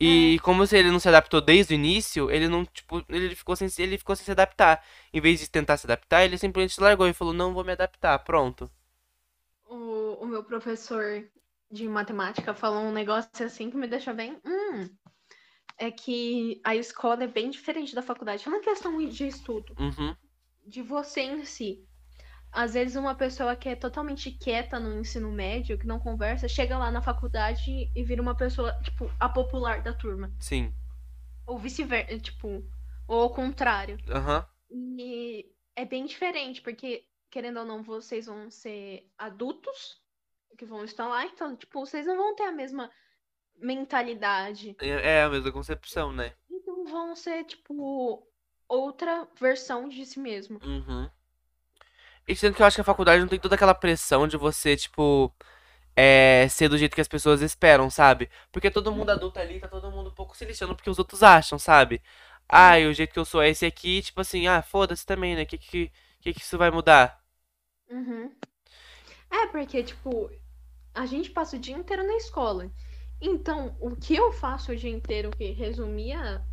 E 0.00 0.38
como 0.42 0.66
se 0.66 0.76
ele 0.78 0.90
não 0.90 1.00
se 1.00 1.08
adaptou 1.08 1.40
desde 1.40 1.74
o 1.74 1.76
início, 1.76 2.30
ele 2.30 2.48
não, 2.48 2.64
tipo, 2.66 3.04
ele 3.08 3.34
ficou 3.34 3.56
sem, 3.56 3.68
se- 3.68 3.82
ele 3.82 3.98
ficou 3.98 4.14
sem 4.16 4.24
se 4.24 4.30
adaptar. 4.32 4.84
Em 5.12 5.20
vez 5.20 5.40
de 5.40 5.50
tentar 5.50 5.76
se 5.76 5.86
adaptar, 5.86 6.24
ele 6.24 6.38
simplesmente 6.38 6.80
largou 6.80 7.08
e 7.08 7.12
falou, 7.14 7.34
não 7.34 7.52
vou 7.54 7.64
me 7.64 7.72
adaptar, 7.72 8.18
pronto. 8.20 8.70
o, 9.66 10.14
o 10.22 10.26
meu 10.26 10.42
professor 10.42 11.28
de 11.70 11.88
matemática 11.88 12.54
falou 12.54 12.82
um 12.82 12.92
negócio 12.92 13.44
assim 13.46 13.70
que 13.70 13.76
me 13.76 13.86
deixa 13.86 14.12
bem. 14.12 14.40
Hum, 14.44 14.88
é 15.78 15.90
que 15.90 16.60
a 16.64 16.74
escola 16.76 17.24
é 17.24 17.28
bem 17.28 17.50
diferente 17.50 17.94
da 17.94 18.02
faculdade. 18.02 18.48
É 18.48 18.60
questão 18.60 18.98
de 19.06 19.26
estudo, 19.26 19.78
Uhum, 19.78 20.16
de 20.66 20.82
você 20.82 21.22
em 21.22 21.44
si. 21.44 21.88
Às 22.52 22.74
vezes 22.74 22.96
uma 22.96 23.16
pessoa 23.16 23.56
que 23.56 23.68
é 23.68 23.76
totalmente 23.76 24.32
quieta 24.32 24.80
no 24.80 25.00
ensino 25.00 25.32
médio, 25.32 25.78
que 25.78 25.86
não 25.86 26.00
conversa, 26.00 26.48
chega 26.48 26.78
lá 26.78 26.90
na 26.90 27.02
faculdade 27.02 27.90
e 27.94 28.04
vira 28.04 28.22
uma 28.22 28.36
pessoa, 28.36 28.72
tipo, 28.82 29.10
a 29.20 29.28
popular 29.28 29.82
da 29.82 29.94
turma. 29.94 30.32
sim. 30.38 30.72
Ou 31.46 31.58
vice-versa, 31.58 32.18
tipo, 32.20 32.48
ou 33.08 33.20
ao 33.22 33.32
contrário. 33.34 34.00
Aham, 34.08 34.46
E 34.70 35.52
é 35.76 35.84
bem 35.84 36.06
diferente, 36.06 36.62
porque, 36.62 37.08
querendo 37.30 37.60
ou 37.60 37.66
não, 37.66 37.82
vocês 37.82 38.26
vão 38.26 38.50
ser 38.50 39.10
adultos 39.18 40.02
que 40.58 40.66
vão 40.66 40.84
estar 40.84 41.08
lá, 41.08 41.24
então, 41.26 41.56
tipo, 41.56 41.80
vocês 41.80 42.06
não 42.06 42.16
vão 42.16 42.34
ter 42.36 42.44
a 42.44 42.52
mesma 42.52 42.90
mentalidade. 43.60 44.76
É 44.80 45.18
é 45.18 45.22
a 45.22 45.28
mesma 45.28 45.52
concepção, 45.52 46.12
né? 46.12 46.32
Então 46.50 46.84
vão 46.84 47.14
ser, 47.14 47.44
tipo, 47.44 48.26
outra 48.68 49.26
versão 49.40 49.88
de 49.88 50.04
si 50.06 50.18
mesmo. 50.20 50.60
Uhum. 50.62 51.08
E 52.26 52.36
sendo 52.36 52.54
que 52.54 52.62
eu 52.62 52.66
acho 52.66 52.76
que 52.76 52.80
a 52.82 52.84
faculdade 52.84 53.20
não 53.20 53.28
tem 53.28 53.38
toda 53.40 53.54
aquela 53.54 53.74
pressão 53.74 54.28
de 54.28 54.36
você, 54.36 54.76
tipo, 54.76 55.32
é, 55.96 56.46
ser 56.48 56.68
do 56.68 56.78
jeito 56.78 56.94
que 56.94 57.00
as 57.00 57.08
pessoas 57.08 57.42
esperam, 57.42 57.90
sabe? 57.90 58.30
Porque 58.52 58.70
todo 58.70 58.92
mundo 58.92 59.10
adulto 59.10 59.38
ali, 59.40 59.60
tá 59.60 59.68
todo 59.68 59.90
mundo 59.90 60.10
um 60.10 60.14
pouco 60.14 60.36
se 60.36 60.44
lixando 60.44 60.74
porque 60.76 60.90
os 60.90 60.98
outros 60.98 61.22
acham, 61.22 61.58
sabe? 61.58 62.02
Ah, 62.48 62.76
Sim. 62.76 62.82
e 62.82 62.86
o 62.86 62.94
jeito 62.94 63.12
que 63.12 63.18
eu 63.18 63.24
sou 63.24 63.42
é 63.42 63.50
esse 63.50 63.66
aqui, 63.66 64.02
tipo 64.02 64.20
assim, 64.20 64.46
ah, 64.46 64.62
foda-se 64.62 65.06
também, 65.06 65.36
né? 65.36 65.44
Que 65.44 65.58
que, 65.58 65.92
que 66.20 66.32
que 66.34 66.40
isso 66.40 66.58
vai 66.58 66.70
mudar? 66.70 67.22
Uhum. 67.90 68.30
É, 69.30 69.46
porque, 69.48 69.82
tipo, 69.82 70.30
a 70.94 71.06
gente 71.06 71.30
passa 71.30 71.56
o 71.56 71.58
dia 71.58 71.76
inteiro 71.76 72.06
na 72.06 72.16
escola. 72.16 72.70
Então, 73.20 73.76
o 73.80 73.96
que 73.96 74.14
eu 74.14 74.32
faço 74.32 74.72
o 74.72 74.76
dia 74.76 74.90
inteiro, 74.90 75.30
que 75.30 75.50
resumia 75.52 76.44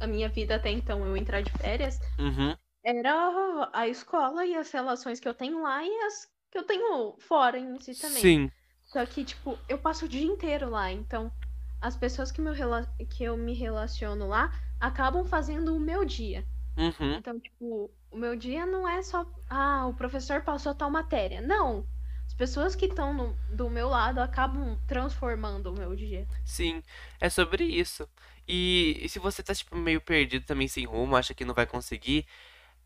a 0.00 0.06
minha 0.06 0.28
vida 0.28 0.56
até 0.56 0.70
então, 0.70 1.04
eu 1.06 1.16
entrar 1.16 1.42
de 1.42 1.52
férias, 1.52 1.98
Uhum. 2.18 2.56
era 2.84 3.70
a 3.72 3.86
escola 3.88 4.44
e 4.44 4.56
as 4.56 4.70
relações 4.70 5.20
que 5.20 5.28
eu 5.28 5.34
tenho 5.34 5.62
lá 5.62 5.84
e 5.84 6.02
as 6.02 6.28
que 6.50 6.58
eu 6.58 6.64
tenho 6.64 7.14
fora 7.20 7.58
em 7.58 7.78
si 7.78 7.94
também. 7.94 8.20
Sim. 8.20 8.50
Só 8.84 9.06
que, 9.06 9.24
tipo, 9.24 9.56
eu 9.68 9.78
passo 9.78 10.06
o 10.06 10.08
dia 10.08 10.24
inteiro 10.24 10.68
lá, 10.68 10.90
então 10.90 11.30
as 11.80 11.96
pessoas 11.96 12.32
que, 12.32 12.40
meu 12.40 12.54
que 13.08 13.24
eu 13.24 13.36
me 13.36 13.54
relaciono 13.54 14.26
lá 14.26 14.52
acabam 14.80 15.24
fazendo 15.24 15.74
o 15.76 15.80
meu 15.80 16.04
dia. 16.04 16.44
Uhum. 16.76 17.14
Então, 17.14 17.38
tipo, 17.38 17.90
o 18.10 18.16
meu 18.16 18.34
dia 18.34 18.66
não 18.66 18.88
é 18.88 19.02
só, 19.02 19.24
ah, 19.48 19.86
o 19.86 19.94
professor 19.94 20.42
passou 20.42 20.74
tal 20.74 20.90
matéria. 20.90 21.40
Não. 21.40 21.86
As 22.40 22.48
pessoas 22.48 22.74
que 22.74 22.86
estão 22.86 23.36
do 23.50 23.68
meu 23.68 23.86
lado 23.86 24.18
acabam 24.18 24.74
transformando 24.88 25.66
o 25.66 25.74
meu 25.74 25.94
dia. 25.94 26.26
Sim. 26.42 26.82
É 27.20 27.28
sobre 27.28 27.64
isso. 27.64 28.08
E, 28.48 28.98
e 28.98 29.10
se 29.10 29.18
você 29.18 29.42
tá, 29.42 29.54
tipo, 29.54 29.76
meio 29.76 30.00
perdido 30.00 30.46
também 30.46 30.66
sem 30.66 30.86
rumo, 30.86 31.16
acha 31.16 31.34
que 31.34 31.44
não 31.44 31.52
vai 31.52 31.66
conseguir, 31.66 32.24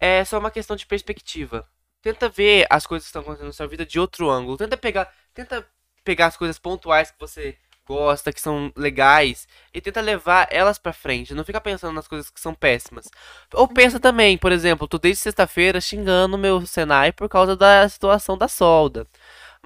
é 0.01 0.25
só 0.25 0.41
uma 0.41 0.51
questão 0.51 0.75
de 0.75 0.85
perspectiva. 0.85 1.69
Tenta 2.03 2.29
ver 2.29 2.67
as 2.69 2.85
coisas 2.85 3.07
que 3.07 3.11
estão 3.11 3.23
acontecendo 3.23 3.47
na 3.47 3.53
sua 3.53 3.69
vida 3.69 3.87
de 3.87 4.01
outro 4.01 4.29
ângulo. 4.29 4.57
Tenta 4.57 4.77
pegar, 4.77 5.09
tenta 5.33 5.65
pegar 6.03 6.27
as 6.27 6.37
coisas 6.37 6.59
pontuais 6.59 7.13
que 7.13 7.21
você 7.21 7.57
gosta, 7.87 8.33
que 8.33 8.41
são 8.41 8.73
legais, 8.77 9.47
e 9.73 9.81
tenta 9.81 10.01
levar 10.01 10.49
elas 10.51 10.79
pra 10.79 10.93
frente. 10.93 11.35
Não 11.35 11.45
fica 11.45 11.61
pensando 11.61 11.95
nas 11.95 12.09
coisas 12.09 12.31
que 12.31 12.41
são 12.41 12.55
péssimas. 12.55 13.09
Ou 13.53 13.69
pensa 13.69 14.01
também, 14.01 14.37
por 14.37 14.53
exemplo, 14.53 14.89
tô 14.89 14.99
desde 14.99 15.23
sexta-feira 15.23 15.81
xingando 15.81 16.39
meu 16.39 16.67
Senai 16.67 17.13
por 17.13 17.29
causa 17.29 17.57
da 17.57 17.89
situação 17.89 18.37
da 18.37 18.49
solda. 18.49 19.07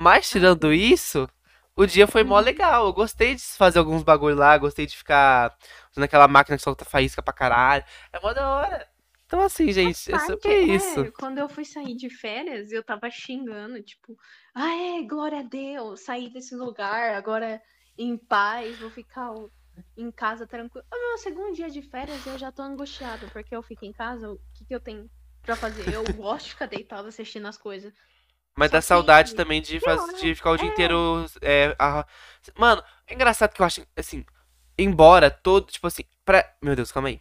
Mas 0.01 0.29
tirando 0.31 0.73
sim. 0.73 0.73
isso, 0.73 1.29
O 1.77 1.87
dia 1.87 2.07
foi 2.09 2.25
mó 2.25 2.39
Uhum. 2.39 2.41
legal. 2.41 2.87
Eu 2.89 2.93
gostei 2.93 3.35
de 3.37 3.43
fazer 3.43 3.79
alguns 3.79 4.03
bagulho 4.03 4.37
lá, 4.37 4.59
gostei 4.59 4.87
de 4.87 4.97
ficar 4.97 5.57
usando 5.93 6.05
aquela 6.05 6.29
máquina 6.29 6.57
que 6.59 6.63
solta 6.65 6.85
faísca 6.85 7.23
pra 7.23 7.33
caralho. 7.35 7.85
É 8.13 8.21
mó 8.21 8.33
da 8.35 8.49
hora. 8.51 8.89
Então, 9.27 9.41
assim, 9.43 9.73
gente, 9.73 10.13
é 10.13 10.19
sobre 10.19 10.55
é, 10.67 11.07
isso. 11.07 11.09
quando 11.13 11.39
eu 11.39 11.49
fui 11.49 11.65
sair 11.65 11.95
de 11.97 12.09
férias, 12.11 12.73
eu 12.73 12.83
tava 12.83 13.11
xingando, 13.11 13.83
tipo, 13.83 14.17
ah, 14.55 14.75
é, 14.75 15.03
glória 15.03 15.41
a 15.41 15.43
Deus, 15.43 16.01
saí 16.05 16.31
desse 16.33 16.55
lugar, 16.55 17.15
agora 17.15 17.61
em 17.97 18.17
paz, 18.17 18.79
vou 18.81 18.91
ficar 18.91 19.33
o- 19.33 19.51
em 19.97 20.11
casa 20.11 20.47
tranquilo. 20.47 20.87
No 20.93 20.99
meu 20.99 21.19
segundo 21.19 21.55
dia 21.55 21.69
de 21.71 21.83
férias, 21.83 22.27
eu 22.27 22.39
já 22.39 22.51
tô 22.53 22.63
angustiada, 22.63 23.29
porque 23.29 23.55
eu 23.55 23.63
fico 23.63 23.85
em 23.85 23.93
casa, 23.93 24.31
o 24.33 24.41
que 24.55 24.65
que 24.67 24.75
eu 24.75 24.81
tenho 24.81 25.11
pra 25.45 25.57
fazer? 25.57 25.89
Eu 25.89 26.09
gosto 26.13 26.47
de 26.47 26.51
ficar 26.53 26.67
deitada 26.67 27.09
assistindo 27.09 27.47
as 27.49 27.59
coisas. 27.59 27.93
Mas 28.59 28.71
Só 28.71 28.73
dá 28.73 28.81
saudade 28.83 29.31
que 29.31 29.37
também 29.37 29.62
de, 29.62 29.81
faz, 29.81 30.01
pior, 30.01 30.11
de 30.21 30.35
ficar 30.35 30.51
o 30.51 30.57
dia 30.57 30.68
é. 30.68 30.68
inteiro. 30.68 31.25
É, 31.42 31.77
a- 31.79 32.05
Mano, 32.59 32.83
é 33.07 33.14
engraçado 33.14 33.53
que 33.55 33.62
eu 33.62 33.66
acho, 33.66 33.87
assim, 33.97 34.25
embora 34.79 35.31
todo, 35.31 35.71
tipo 35.71 35.87
assim, 35.87 36.05
pra... 36.25 36.44
Meu 36.62 36.75
Deus, 36.75 36.90
calma 36.92 37.09
aí. 37.09 37.21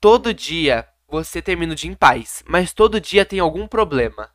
Todo 0.00 0.34
dia 0.34 0.88
você 1.08 1.42
termina 1.42 1.72
o 1.72 1.76
dia 1.76 1.90
em 1.90 1.94
paz, 1.94 2.42
mas 2.48 2.72
todo 2.72 3.00
dia 3.00 3.24
tem 3.24 3.40
algum 3.40 3.66
problema. 3.68 4.30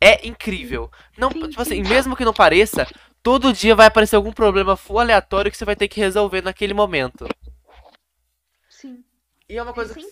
É 0.00 0.26
incrível. 0.26 0.90
Não, 1.16 1.30
tipo 1.30 1.62
assim, 1.62 1.82
sim. 1.82 1.84
mesmo 1.84 2.16
que 2.16 2.24
não 2.24 2.34
pareça, 2.34 2.88
todo 3.22 3.52
dia 3.52 3.74
vai 3.76 3.86
aparecer 3.86 4.16
algum 4.16 4.32
problema 4.32 4.76
full 4.76 4.98
aleatório 5.00 5.50
que 5.50 5.56
você 5.58 5.64
vai 5.64 5.76
ter 5.76 5.88
que 5.88 6.00
resolver 6.00 6.42
naquele 6.42 6.74
momento. 6.74 7.28
Sim, 8.68 9.04
E 9.48 9.56
é 9.56 9.62
uma 9.62 9.72
é 9.74 9.74
coisa 9.74 9.94
que 9.94 10.04
assim. 10.04 10.10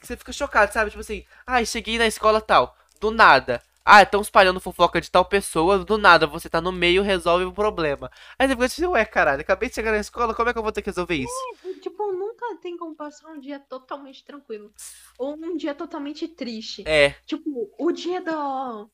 que 0.00 0.06
você 0.06 0.16
fica 0.16 0.32
chocado, 0.32 0.72
sabe? 0.72 0.90
Tipo 0.90 1.00
assim, 1.00 1.24
ai, 1.46 1.66
cheguei 1.66 1.98
na 1.98 2.06
escola 2.06 2.40
tal, 2.40 2.76
do 3.00 3.10
nada. 3.10 3.62
Ah, 3.86 4.02
estão 4.02 4.20
espalhando 4.20 4.60
fofoca 4.60 5.00
de 5.00 5.10
tal 5.10 5.24
pessoa, 5.24 5.78
do 5.84 5.96
nada 5.96 6.26
você 6.26 6.50
tá 6.50 6.60
no 6.60 6.72
meio 6.72 7.02
resolve 7.02 7.44
o 7.44 7.52
problema. 7.52 8.10
Aí 8.38 8.48
você 8.48 8.54
fica 8.54 8.64
assim, 8.66 8.86
ué, 8.86 9.04
caralho, 9.04 9.42
acabei 9.42 9.68
de 9.68 9.74
chegar 9.76 9.92
na 9.92 9.98
escola, 9.98 10.34
como 10.34 10.48
é 10.50 10.52
que 10.52 10.58
eu 10.58 10.62
vou 10.62 10.72
ter 10.72 10.82
que 10.82 10.90
resolver 10.90 11.14
isso? 11.14 11.32
E, 11.64 11.80
Tipo, 11.80 12.12
nunca 12.12 12.56
tem 12.56 12.76
como 12.76 12.94
passar 12.94 13.28
um 13.30 13.38
dia 13.40 13.58
totalmente 13.60 14.24
tranquilo. 14.24 14.72
Ou 15.18 15.34
um 15.34 15.56
dia 15.56 15.74
totalmente 15.74 16.26
triste. 16.28 16.84
É, 16.84 17.14
Tipo, 17.26 17.72
o 17.78 17.92
dia 17.92 18.20
do. 18.20 18.90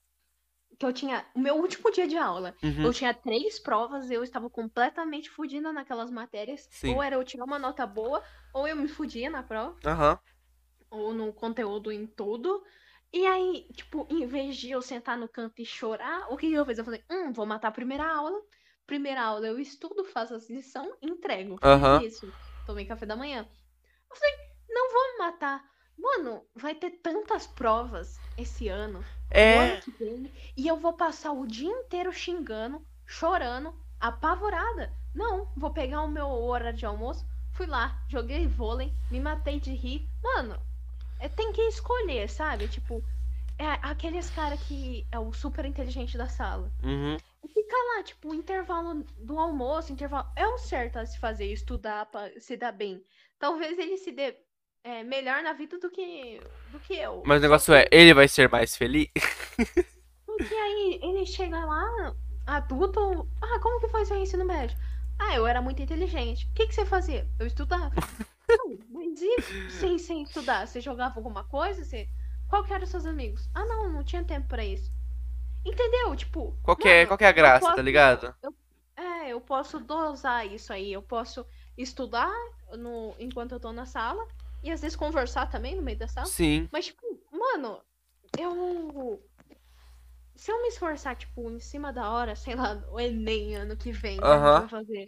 Que 0.79 0.87
eu 0.87 0.93
tinha. 0.93 1.27
O 1.35 1.41
meu 1.41 1.57
último 1.57 1.91
dia 1.93 2.07
de 2.09 2.17
aula. 2.19 2.55
uhum, 2.63 2.85
Eu 2.85 2.93
tinha 2.93 3.15
três 3.15 3.59
provas, 3.61 4.11
eu 4.11 4.23
estava 4.25 4.51
completamente 4.51 5.31
fudida 5.31 5.73
naquelas 5.73 6.11
matérias. 6.11 6.69
Sim. 6.71 6.95
Ou 6.95 7.03
era 7.03 7.17
eu 7.17 7.25
tirar 7.25 7.45
uma 7.45 7.59
nota 7.59 7.87
boa, 7.87 8.23
ou 8.55 8.69
eu 8.69 8.77
me 8.77 8.89
fudia 8.89 9.31
na 9.31 9.43
prova, 9.43 9.77
aham, 9.85 10.19
ou 10.91 11.13
no 11.13 11.33
conteúdo 11.33 11.91
em 11.91 12.07
tudo. 12.07 12.63
E 13.13 13.27
aí, 13.27 13.69
tipo, 13.75 14.07
em 14.09 14.27
vez 14.27 14.57
de 14.57 14.71
eu 14.71 14.81
sentar 14.81 15.19
no 15.19 15.29
canto 15.29 15.61
e 15.61 15.67
chorar, 15.67 16.33
o 16.33 16.37
que 16.37 16.51
eu 16.51 16.65
fiz? 16.65 16.79
Eu 16.79 16.85
falei, 16.85 17.05
hum, 17.11 17.33
vou 17.33 17.45
matar 17.45 17.69
a 17.69 17.73
primeira 17.73 18.09
aula. 18.09 18.41
Primeira 18.87 19.23
aula 19.23 19.47
eu 19.47 19.59
estudo, 19.59 20.05
faço 20.05 20.35
as 20.35 20.49
lições, 20.49 20.93
entrego. 21.03 21.59
Aham. 21.63 22.03
isso. 22.03 22.33
Tomei 22.67 22.87
café 22.87 23.05
da 23.05 23.15
manhã. 23.15 23.47
Eu 24.11 24.17
falei, 24.17 24.35
não 24.69 24.93
vou 24.93 25.13
me 25.13 25.19
matar. 25.19 25.73
Mano, 25.99 26.47
vai 26.55 26.75
ter 26.75 26.91
tantas 27.03 27.47
provas 27.47 28.19
esse 28.37 28.69
ano. 28.69 29.01
no 29.01 29.05
é, 29.31 29.73
ano 29.73 29.83
que 29.83 29.91
vem, 29.93 30.33
e 30.57 30.67
eu 30.67 30.77
vou 30.77 30.95
passar 30.95 31.33
o 31.33 31.47
dia 31.47 31.71
inteiro 31.71 32.13
xingando, 32.13 32.85
chorando, 33.07 33.75
apavorada. 34.01 34.93
Não, 35.15 35.53
vou 35.57 35.71
pegar 35.71 36.03
o 36.03 36.11
meu 36.11 36.27
horário 36.27 36.77
de 36.77 36.87
almoço, 36.87 37.27
fui 37.53 37.67
lá, 37.67 38.03
joguei 38.09 38.47
vôlei, 38.47 38.93
me 39.11 39.21
matei 39.21 39.61
de 39.61 39.73
rir. 39.75 40.09
Mano, 40.23 40.59
tem 41.29 41.53
que 41.53 41.63
escolher, 41.63 42.29
sabe? 42.29 42.69
Tipo, 42.69 43.03
é 43.59 43.67
aqueles 43.83 44.31
cara 44.31 44.57
que 44.57 45.07
é 45.13 45.19
o 45.19 45.33
super 45.33 45.65
inteligente 45.65 46.17
da 46.19 46.27
sala. 46.29 46.71
uhum, 46.83 47.17
E 47.45 47.49
fica 47.49 47.77
lá, 47.97 48.03
tipo, 48.03 48.31
o 48.31 48.35
intervalo 48.35 49.05
do 49.19 49.39
almoço, 49.39 49.93
intervalo. 49.93 50.29
É 50.37 50.47
o 50.47 50.59
certo 50.59 50.99
a 50.99 51.07
se 51.07 51.19
fazer, 51.19 51.47
estudar 51.47 52.07
pra 52.07 52.29
se 52.41 52.57
dar 52.57 52.73
bem. 52.73 53.03
Talvez 53.39 53.79
ele 53.79 53.97
se 53.99 54.13
dê 54.13 54.37
é, 54.85 55.03
melhor 55.05 55.43
na 55.43 55.53
vida 55.53 55.79
do 55.79 55.91
que, 55.91 56.41
do 56.73 56.81
que 56.81 56.95
eu. 56.95 57.23
mas 57.27 57.39
o 57.39 57.43
negócio 57.43 57.75
é, 57.75 57.87
ele 57.91 58.15
vai 58.15 58.27
ser 58.29 58.49
mais 58.51 58.77
feliz? 58.77 59.09
Porque 60.27 60.55
aí 60.55 60.99
ele 61.03 61.27
chega 61.27 61.65
lá, 61.65 62.15
adulto. 62.47 63.29
Ah, 63.41 63.61
como 63.61 63.81
que 63.81 63.89
foi 63.89 64.05
seu 64.05 64.17
ensino 64.17 64.45
médio? 64.45 64.77
Ah, 65.19 65.37
eu 65.37 65.47
era 65.47 65.63
muito 65.63 65.83
inteligente. 65.83 66.47
O 66.47 66.55
que, 66.55 66.67
que 66.67 66.75
você 66.75 66.85
fazia? 66.85 67.29
Eu 67.39 67.47
estudava. 67.47 67.93
Não, 68.59 68.79
mas 68.91 69.21
e 69.21 69.71
sem, 69.71 69.99
sem 69.99 70.23
estudar? 70.23 70.67
Você 70.67 70.81
jogava 70.81 71.19
alguma 71.19 71.45
coisa? 71.45 71.85
Você... 71.85 72.09
Qual 72.49 72.65
que 72.65 72.73
eram 72.73 72.85
os 72.85 72.91
seus 72.91 73.07
amigos? 73.07 73.49
Ah, 73.55 73.65
não, 73.65 73.91
não 73.91 74.05
tinha 74.05 74.25
tempo 74.25 74.49
pra 74.49 74.65
isso. 74.65 74.91
Entendeu? 75.65 76.15
Tipo, 76.17 76.57
Qual 76.63 76.77
que 76.77 76.89
é, 76.89 77.05
mano, 77.05 77.07
qual 77.07 77.19
que 77.19 77.25
é 77.25 77.29
a 77.29 77.33
eu 77.33 77.35
graça, 77.35 77.67
tá 77.73 77.77
posso. 77.77 77.83
ligado? 77.83 78.35
Eu, 78.43 78.55
é, 78.97 79.29
eu 79.33 79.41
posso 79.41 79.81
dosar 79.81 80.47
isso 80.47 80.73
aí. 80.73 80.93
Eu 80.93 81.03
posso 81.03 81.47
estudar 81.77 82.31
no, 82.77 83.15
enquanto 83.19 83.53
eu 83.53 83.61
tô 83.61 83.73
na 83.73 83.87
sala. 83.87 84.27
E 84.63 84.71
às 84.71 84.81
vezes 84.81 84.97
conversar 84.97 85.51
também 85.51 85.77
no 85.77 85.83
meio 85.83 85.99
da 85.99 86.09
sala. 86.09 86.27
Sim, 86.27 86.69
Mas, 86.73 86.87
tipo, 86.87 87.03
mano, 87.33 87.81
eu. 88.39 89.21
Se 90.37 90.51
eu 90.51 90.61
me 90.63 90.69
esforçar, 90.69 91.17
tipo, 91.17 91.51
em 91.51 91.61
cima 91.61 91.93
da 91.93 92.11
hora, 92.11 92.35
sei 92.37 92.55
lá, 92.55 92.75
o 92.91 92.99
Enem 93.01 93.57
ano 93.57 93.77
que 93.77 93.93
vem, 93.93 94.17
né, 94.19 94.25
Aham. 94.25 94.61
pra 94.61 94.69
fazer. 94.69 95.07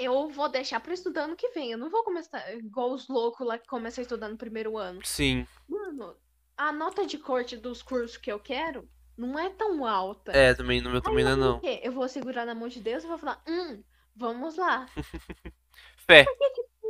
Eu 0.00 0.30
vou 0.30 0.48
deixar 0.48 0.80
pra 0.80 0.94
estudar 0.94 1.24
ano 1.24 1.36
que 1.36 1.50
vem. 1.50 1.72
Eu 1.72 1.78
não 1.78 1.90
vou 1.90 2.02
começar 2.02 2.54
igual 2.54 2.90
os 2.90 3.06
loucos 3.06 3.46
lá 3.46 3.58
que 3.58 3.68
começam 3.68 4.00
a 4.00 4.04
estudar 4.04 4.28
no 4.30 4.36
primeiro 4.38 4.78
ano. 4.78 5.00
sim. 5.04 5.46
Mano, 5.68 6.16
a 6.56 6.72
nota 6.72 7.06
de 7.06 7.18
corte 7.18 7.54
dos 7.54 7.82
cursos 7.82 8.16
que 8.16 8.32
eu 8.32 8.40
quero 8.40 8.88
não 9.16 9.38
é 9.38 9.50
tão 9.50 9.84
alta. 9.86 10.32
É, 10.32 10.54
também, 10.54 10.80
no 10.80 10.88
meu 10.90 11.02
também 11.02 11.22
não 11.22 11.32
é 11.32 11.36
não. 11.36 11.60
Eu 11.82 11.92
vou 11.92 12.08
segurar 12.08 12.46
na 12.46 12.54
mão 12.54 12.68
de 12.68 12.80
Deus 12.80 13.04
e 13.04 13.06
vou 13.06 13.18
falar, 13.18 13.42
hum, 13.46 13.82
vamos 14.16 14.56
lá. 14.56 14.86
Fé. 16.06 16.24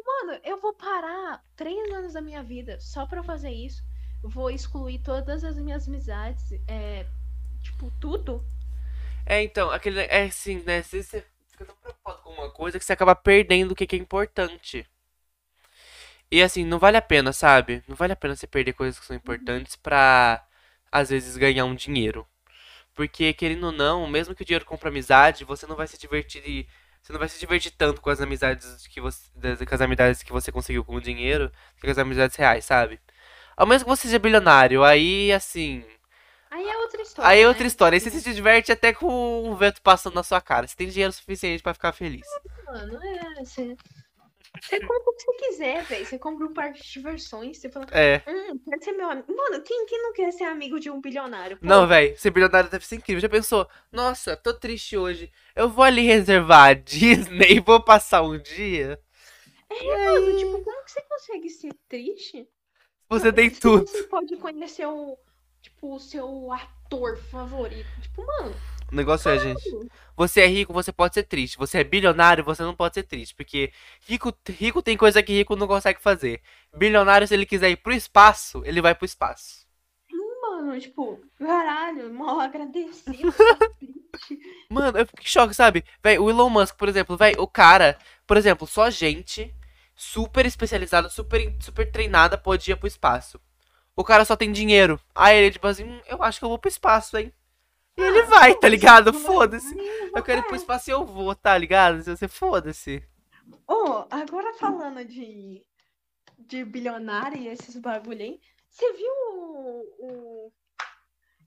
Mano, 0.06 0.40
eu 0.44 0.60
vou 0.60 0.72
parar 0.72 1.42
três 1.56 1.92
anos 1.92 2.12
da 2.12 2.20
minha 2.20 2.42
vida 2.42 2.78
só 2.78 3.06
pra 3.06 3.24
fazer 3.24 3.50
isso. 3.50 3.82
Vou 4.22 4.50
excluir 4.50 5.00
todas 5.00 5.42
as 5.42 5.56
minhas 5.58 5.88
amizades, 5.88 6.52
é, 6.68 7.06
tipo, 7.60 7.90
tudo. 8.00 8.44
É, 9.26 9.42
então, 9.42 9.70
aquele. 9.70 10.00
É 10.00 10.24
assim, 10.24 10.62
né? 10.62 10.82
Vezes 10.82 11.06
você 11.06 11.24
fica 11.64 11.66
tão 11.66 11.76
preocupado 11.76 12.22
com 12.22 12.30
uma 12.30 12.50
coisa 12.50 12.78
que 12.78 12.84
você 12.84 12.92
acaba 12.92 13.14
perdendo 13.14 13.72
o 13.72 13.74
que 13.76 13.86
que 13.86 13.96
é 13.96 13.98
importante. 13.98 14.86
E 16.30 16.42
assim, 16.42 16.64
não 16.64 16.78
vale 16.78 16.96
a 16.96 17.02
pena, 17.02 17.32
sabe? 17.32 17.82
Não 17.88 17.96
vale 17.96 18.12
a 18.12 18.16
pena 18.16 18.36
você 18.36 18.46
perder 18.46 18.72
coisas 18.72 18.98
que 18.98 19.06
são 19.06 19.16
importantes 19.16 19.76
pra, 19.76 20.44
às 20.90 21.10
vezes, 21.10 21.36
ganhar 21.36 21.64
um 21.64 21.74
dinheiro. 21.74 22.26
Porque, 22.94 23.32
querendo 23.34 23.66
ou 23.66 23.72
não, 23.72 24.06
mesmo 24.08 24.34
que 24.34 24.42
o 24.42 24.46
dinheiro 24.46 24.64
compre 24.66 24.88
amizade, 24.88 25.44
você 25.44 25.66
não 25.66 25.76
vai 25.76 25.86
se 25.88 25.98
divertir. 25.98 26.66
Você 27.02 27.12
não 27.12 27.20
vai 27.20 27.28
se 27.28 27.40
divertir 27.40 27.72
tanto 27.72 28.00
com 28.02 28.10
as 28.10 28.20
amizades 28.20 28.86
que 28.88 29.00
você. 29.00 29.28
das- 29.36 29.60
Com 29.60 29.74
as 29.76 29.82
amizades 29.82 30.22
que 30.22 30.32
você 30.32 30.52
conseguiu 30.52 30.84
com 30.84 30.96
o 30.96 31.00
dinheiro, 31.02 31.50
que 31.76 31.82
com 31.82 31.90
as 31.92 31.98
amizades 31.98 32.36
reais, 32.36 32.64
sabe? 32.66 33.00
Ao 33.56 33.66
menos 33.66 33.82
que 33.84 33.88
você 33.88 34.04
seja 34.04 34.18
bilionário, 34.20 34.84
aí 34.84 35.32
assim. 35.32 35.84
Aí 36.60 36.68
é 36.68 36.76
outra 36.78 37.02
história, 37.02 37.30
Aí 37.30 37.40
é 37.40 37.42
né? 37.42 37.48
outra 37.48 37.66
história. 37.66 37.96
Aí 37.96 38.00
você 38.00 38.10
se 38.10 38.34
diverte 38.34 38.72
até 38.72 38.92
com 38.92 39.44
um 39.50 39.54
vento 39.54 39.80
passando 39.82 40.14
na 40.14 40.22
sua 40.22 40.40
cara. 40.40 40.66
Você 40.66 40.76
tem 40.76 40.88
dinheiro 40.88 41.12
suficiente 41.12 41.62
pra 41.62 41.74
ficar 41.74 41.92
feliz. 41.92 42.26
Mano, 42.66 42.98
é, 43.02 43.44
você... 43.44 43.76
Você 44.60 44.80
compra 44.80 45.10
o 45.10 45.14
que 45.16 45.22
você 45.22 45.32
quiser, 45.34 45.84
velho. 45.84 46.06
Você 46.06 46.18
compra 46.18 46.46
um 46.46 46.52
parque 46.54 46.82
de 46.82 46.92
diversões, 46.92 47.58
você 47.58 47.70
fala, 47.70 47.86
É. 47.90 48.22
hum, 48.26 48.58
quer 48.58 48.82
ser 48.84 48.92
meu 48.92 49.10
amigo. 49.10 49.34
Mano, 49.34 49.62
quem, 49.62 49.86
quem 49.86 50.02
não 50.02 50.12
quer 50.12 50.32
ser 50.32 50.44
amigo 50.44 50.78
de 50.80 50.90
um 50.90 51.00
bilionário? 51.00 51.56
Pô, 51.58 51.66
Não, 51.66 51.86
velho, 51.86 52.18
ser 52.18 52.30
bilionário 52.30 52.70
deve 52.70 52.86
ser 52.86 52.96
incrível. 52.96 53.20
Já 53.20 53.28
pensou? 53.28 53.68
Nossa, 53.92 54.36
tô 54.36 54.52
triste 54.54 54.96
hoje. 54.96 55.30
Eu 55.54 55.68
vou 55.68 55.84
ali 55.84 56.02
reservar 56.02 56.68
a 56.70 56.74
Disney 56.74 57.56
e 57.56 57.60
vou 57.60 57.82
passar 57.82 58.22
um 58.22 58.38
dia. 58.38 58.98
mano, 59.68 60.36
tipo, 60.36 60.62
como 60.64 60.84
que 60.84 60.90
você 60.92 61.02
consegue 61.02 61.48
ser 61.50 61.74
triste? 61.88 62.48
Você 63.08 63.32
tem 63.32 63.50
Se 63.50 63.60
tudo. 63.60 63.86
Você 63.86 64.02
pode 64.04 64.36
conhecer 64.38 64.86
o, 64.86 65.18
tipo, 65.60 65.94
o 65.94 66.00
seu 66.00 66.52
ator 66.52 67.18
favorito. 67.30 67.88
Tipo, 68.00 68.26
mano, 68.26 68.54
O 68.92 68.94
negócio 68.94 69.30
é, 69.30 69.38
gente. 69.38 69.62
Você 70.16 70.40
é 70.42 70.46
rico, 70.46 70.72
você 70.72 70.92
pode 70.92 71.14
ser 71.14 71.24
triste. 71.24 71.56
Você 71.58 71.78
é 71.78 71.84
bilionário, 71.84 72.44
você 72.44 72.62
não 72.62 72.74
pode 72.74 72.94
ser 72.94 73.04
triste. 73.04 73.34
Porque 73.34 73.72
rico, 74.06 74.32
rico 74.48 74.82
tem 74.82 74.96
coisa 74.96 75.22
que 75.22 75.32
rico 75.32 75.56
não 75.56 75.66
consegue 75.66 76.00
fazer. 76.00 76.42
Bilionário, 76.76 77.26
se 77.26 77.34
ele 77.34 77.46
quiser 77.46 77.70
ir 77.70 77.76
pro 77.76 77.92
espaço, 77.92 78.62
ele 78.64 78.80
vai 78.82 78.94
pro 78.94 79.04
espaço. 79.06 79.66
mano, 80.42 80.78
tipo, 80.80 81.20
caralho, 81.38 82.12
mal 82.12 82.40
agradecido. 82.40 83.32
Mano, 84.68 84.98
eu 84.98 85.06
fico 85.06 85.22
em 85.22 85.26
choque, 85.26 85.54
sabe? 85.54 85.84
Véi, 86.02 86.18
o 86.18 86.30
Elon 86.30 86.50
Musk, 86.50 86.76
por 86.76 86.88
exemplo, 86.88 87.16
véi, 87.16 87.34
o 87.38 87.46
cara, 87.46 87.98
por 88.26 88.36
exemplo, 88.36 88.66
só 88.66 88.90
gente 88.90 89.54
super 89.94 90.46
especializada, 90.46 91.08
super, 91.08 91.54
super 91.60 91.90
treinada 91.90 92.38
pode 92.38 92.70
ir 92.70 92.76
pro 92.76 92.86
espaço. 92.86 93.40
O 93.96 94.04
cara 94.04 94.24
só 94.24 94.36
tem 94.36 94.50
dinheiro. 94.52 94.98
Aí 95.14 95.36
ele, 95.36 95.50
tipo 95.52 95.66
assim, 95.66 95.84
"Hum, 95.84 96.00
eu 96.06 96.22
acho 96.22 96.38
que 96.38 96.44
eu 96.44 96.48
vou 96.48 96.58
pro 96.58 96.68
espaço, 96.68 97.16
hein? 97.18 97.32
E 97.96 98.02
ele 98.02 98.22
vai, 98.22 98.54
tá 98.54 98.68
ligado? 98.68 99.12
Foda-se. 99.12 99.74
Eu 100.14 100.22
quero 100.22 100.40
ir 100.40 100.44
pro 100.44 100.56
espaço 100.56 100.88
e 100.90 100.92
eu 100.92 101.04
vou, 101.04 101.34
tá 101.34 101.56
ligado? 101.58 102.02
Se 102.02 102.16
você 102.16 102.26
foda-se. 102.28 103.02
Ô, 103.68 104.04
agora 104.10 104.54
falando 104.54 105.04
de, 105.04 105.62
de 106.38 106.64
bilionário 106.64 107.36
e 107.38 107.48
esses 107.48 107.76
bagulho 107.76 108.22
aí, 108.22 108.40
você 108.70 108.92
viu 108.94 109.12
o, 109.32 109.82
o 110.00 110.52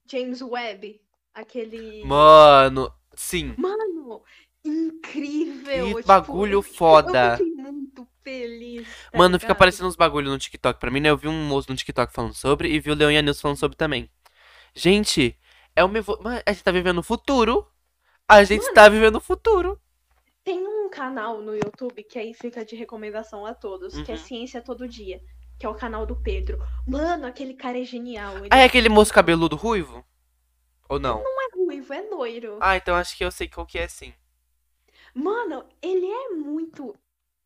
James 0.10 0.42
Webb? 0.42 1.02
Aquele. 1.34 2.04
Mano, 2.06 2.94
sim. 3.16 3.56
Mano, 3.58 4.22
incrível. 4.64 5.88
Que 5.88 5.94
tipo, 5.96 6.08
bagulho 6.08 6.58
eu- 6.60 6.62
foda. 6.62 7.34
Eu 7.34 7.38
fiquei 7.38 7.54
muito 7.56 8.08
feliz. 8.24 9.08
tá 9.12 9.18
Mano, 9.18 9.40
fica 9.40 9.48
ligado? 9.48 9.52
aparecendo 9.54 9.88
uns 9.88 9.96
bagulho 9.96 10.32
no 10.32 10.38
TikTok 10.40 10.80
pra 10.80 10.92
mim, 10.92 11.00
né? 11.00 11.10
Eu 11.10 11.18
vi 11.18 11.28
um 11.28 11.46
moço 11.48 11.70
no 11.70 11.76
TikTok 11.78 12.14
falando 12.14 12.34
sobre 12.34 12.70
e 12.70 12.80
vi 12.80 12.92
o 12.92 12.96
Leon 12.96 13.12
e 13.12 13.18
a 13.18 13.22
Nilson 13.22 13.42
falando 13.42 13.58
sobre 13.58 13.78
também. 13.78 14.10
Gente, 14.74 15.38
é 15.76 15.84
uma 15.84 15.98
evo... 15.98 16.20
Mano, 16.22 16.42
a 16.46 16.52
gente 16.52 16.64
tá 16.64 16.72
vivendo 16.72 17.00
o 17.00 17.04
futuro. 17.04 17.68
A 18.28 18.44
gente 18.44 18.62
Mano. 18.64 18.74
tá 18.74 18.90
vivendo 18.90 19.16
o 19.18 19.22
futuro. 19.22 19.80
Tem 20.44 20.60
um 20.66 20.90
canal 20.90 21.42
no 21.42 21.56
YouTube 21.56 22.04
que 22.04 22.20
aí 22.20 22.34
fica 22.34 22.66
de 22.66 22.76
recomendação 22.76 23.46
a 23.46 23.54
todos, 23.54 23.98
que 24.02 24.12
é 24.12 24.16
Uhum. 24.16 24.20
Ciência 24.20 24.62
Todo 24.62 24.88
Dia, 24.88 25.22
que 25.60 25.66
é 25.66 25.70
o 25.70 25.76
canal 25.76 26.06
do 26.06 26.16
Pedro. 26.16 26.60
Mano, 26.88 27.26
aquele 27.26 27.54
cara 27.54 27.80
é 27.80 27.84
genial. 27.84 28.38
Ele 28.40 28.50
Ah, 28.52 28.60
é 28.60 28.66
aquele 28.66 28.90
moço 28.90 29.14
cabeludo 29.14 29.56
ruivo? 29.56 30.06
Ou 30.90 31.00
não? 31.00 31.24
não 31.24 31.42
é 31.42 31.56
ruivo, 31.56 31.94
é 31.94 32.02
loiro. 32.02 32.58
Ah, 32.62 32.76
então 32.78 32.96
acho 32.96 33.16
que 33.18 33.24
eu 33.24 33.32
sei 33.32 33.48
qual 33.48 33.66
que 33.66 33.80
é 33.80 33.88
sim. 33.88 34.14
Mano, 35.14 35.66
ele 35.82 36.06
é 36.08 36.30
muito. 36.30 36.96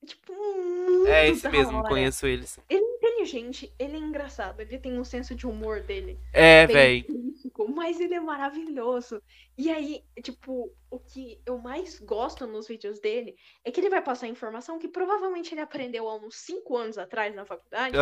Tipo, 0.08 0.34
muito. 0.34 1.08
É 1.08 1.28
esse 1.28 1.47
mesmo, 1.49 1.80
hora. 1.80 1.89
conheço 1.89 2.26
ele 2.26 2.47
sim. 2.47 2.62
Ele 2.70 2.84
é 2.84 2.95
inteligente, 2.95 3.74
ele 3.78 3.97
é 3.97 3.99
engraçado, 3.99 4.62
ele 4.62 4.80
tem 4.80 4.97
um 4.97 5.03
senso 5.03 5.36
de 5.36 5.45
humor 5.45 5.82
dele. 5.82 6.18
É, 6.32 6.64
intrínseco, 6.95 7.70
mas 7.70 7.99
ele 7.99 8.14
é 8.14 8.20
maravilhoso. 8.22 9.22
E 9.58 9.70
aí, 9.70 10.01
tipo, 10.24 10.74
o 10.89 10.99
que 10.99 11.41
eu 11.45 11.58
mais 11.58 11.99
gosto 11.99 12.47
nos 12.47 12.68
vídeos 12.68 12.99
dele 12.99 13.36
é 13.66 13.72
que 13.72 13.82
ele 13.82 13.89
vai 13.89 14.01
passar 14.01 14.28
informação 14.28 14.80
que 14.80 14.88
provavelmente 14.88 15.53
ele 15.53 15.62
aprendeu 15.62 16.08
há 16.08 16.16
uns 16.16 16.38
5 16.38 16.78
anos 16.78 16.97
atrás 16.97 17.36
na 17.36 17.45
faculdade. 17.45 17.97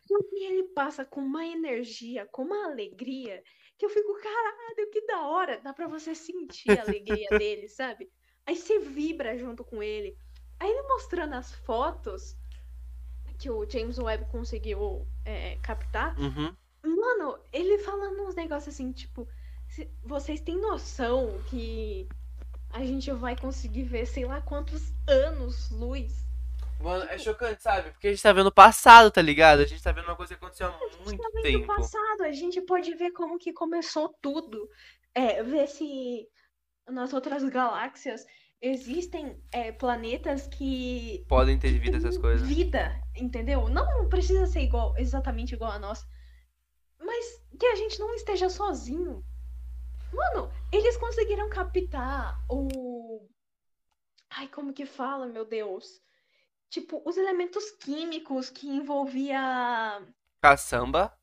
Só 0.00 0.18
que 0.22 0.44
ele 0.44 0.64
passa 0.74 1.04
com 1.04 1.20
uma 1.20 1.44
energia, 1.44 2.26
com 2.32 2.42
uma 2.42 2.66
alegria, 2.66 3.42
que 3.78 3.84
eu 3.84 3.90
fico, 3.90 4.14
caralho, 4.14 4.90
que 4.90 5.06
da 5.06 5.26
hora. 5.26 5.60
Dá 5.62 5.72
pra 5.72 5.86
você 5.86 6.14
sentir 6.14 6.78
a 6.78 6.82
alegria 6.82 7.28
dele, 7.38 7.68
sabe? 7.68 8.10
Aí 8.46 8.56
você 8.56 8.78
vibra 8.78 9.36
junto 9.36 9.64
com 9.64 9.82
ele. 9.82 10.16
Aí 10.62 10.70
ele 10.70 10.82
mostrando 10.82 11.34
as 11.34 11.52
fotos 11.52 12.36
que 13.36 13.50
o 13.50 13.68
James 13.68 13.98
Webb 13.98 14.26
conseguiu 14.30 15.04
é, 15.24 15.56
captar. 15.60 16.16
Uhum. 16.16 16.54
Mano, 16.84 17.36
ele 17.52 17.78
falando 17.78 18.22
uns 18.22 18.36
negócios 18.36 18.72
assim, 18.72 18.92
tipo, 18.92 19.26
"Se- 19.68 19.90
vocês 20.04 20.40
têm 20.40 20.60
noção 20.60 21.42
que 21.50 22.06
a 22.70 22.84
gente 22.84 23.10
vai 23.10 23.36
conseguir 23.36 23.82
ver 23.82 24.06
sei 24.06 24.24
lá 24.24 24.40
quantos 24.40 24.92
anos 25.08 25.68
luz 25.72 26.22
Mano, 26.80 27.04
é 27.10 27.18
chocante, 27.18 27.60
sabe? 27.60 27.90
Porque 27.90 28.06
a 28.06 28.10
gente 28.10 28.22
tá 28.22 28.32
vendo 28.32 28.46
o 28.46 28.52
passado, 28.52 29.10
tá 29.10 29.20
ligado? 29.20 29.60
A 29.62 29.66
gente 29.66 29.82
tá 29.82 29.90
vendo 29.90 30.04
uma 30.04 30.16
coisa 30.16 30.36
que 30.36 30.44
aconteceu 30.44 30.68
há 30.68 30.78
muito 31.04 31.20
tá 31.20 31.40
tempo. 31.42 31.66
passado, 31.66 32.22
a 32.22 32.32
gente 32.32 32.60
pode 32.60 32.94
ver 32.94 33.10
como 33.10 33.36
que 33.38 33.52
começou 33.52 34.08
tudo. 34.22 34.68
É, 35.12 35.42
ver 35.42 35.66
se 35.66 36.28
nas 36.88 37.12
outras 37.12 37.42
galáxias 37.44 38.24
existem 38.62 39.42
é, 39.52 39.72
planetas 39.72 40.46
que 40.46 41.24
Podem 41.28 41.58
ter 41.58 41.78
vida 41.78 41.98
essas 41.98 42.16
coisas. 42.16 42.48
vida, 42.48 43.00
entendeu? 43.16 43.68
Não 43.68 44.08
precisa 44.08 44.46
ser 44.46 44.62
igual, 44.62 44.96
exatamente 44.96 45.54
igual 45.54 45.72
a 45.72 45.78
nossa. 45.78 46.06
Mas 46.98 47.42
que 47.58 47.66
a 47.66 47.76
gente 47.76 47.98
não 48.00 48.14
esteja 48.14 48.48
sozinho. 48.48 49.24
Mano, 50.12 50.50
eles 50.72 50.96
conseguiram 50.96 51.48
captar 51.50 52.38
o. 52.48 53.26
Ai, 54.30 54.48
como 54.48 54.72
que 54.72 54.86
fala, 54.86 55.26
meu 55.26 55.44
Deus? 55.44 56.00
Tipo, 56.70 57.02
os 57.06 57.16
elementos 57.16 57.70
químicos 57.72 58.50
que 58.50 58.68
envolvia 58.68 60.02
Caçamba. 60.42 61.18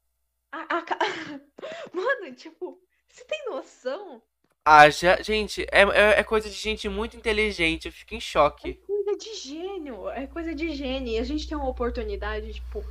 a, 0.52 0.78
a 0.78 0.82
ca- 0.84 0.98
Mano, 1.94 2.36
tipo, 2.36 2.82
você 3.08 3.26
tem 3.26 3.46
noção? 3.50 4.22
Haja. 4.66 5.22
Gente, 5.24 5.64
é, 5.72 5.82
é, 5.84 6.20
é 6.20 6.24
coisa 6.24 6.50
de 6.50 6.56
gente 6.56 6.88
muito 6.90 7.18
inteligente. 7.18 7.86
Eu 7.88 7.92
fico 7.92 8.14
em 8.14 8.18
É 8.18 8.22
choque. 8.22 8.74
coisa 8.86 9.18
de 9.18 9.36
gênio, 9.36 10.10
é 10.10 10.28
coisa 10.28 10.54
de 10.56 10.72
gênio. 10.76 11.14
E 11.14 11.20
a 11.20 11.24
gente 11.24 11.48
tem 11.48 11.58
uma 11.58 11.70
oportunidade, 11.70 12.54
tipo, 12.54 12.84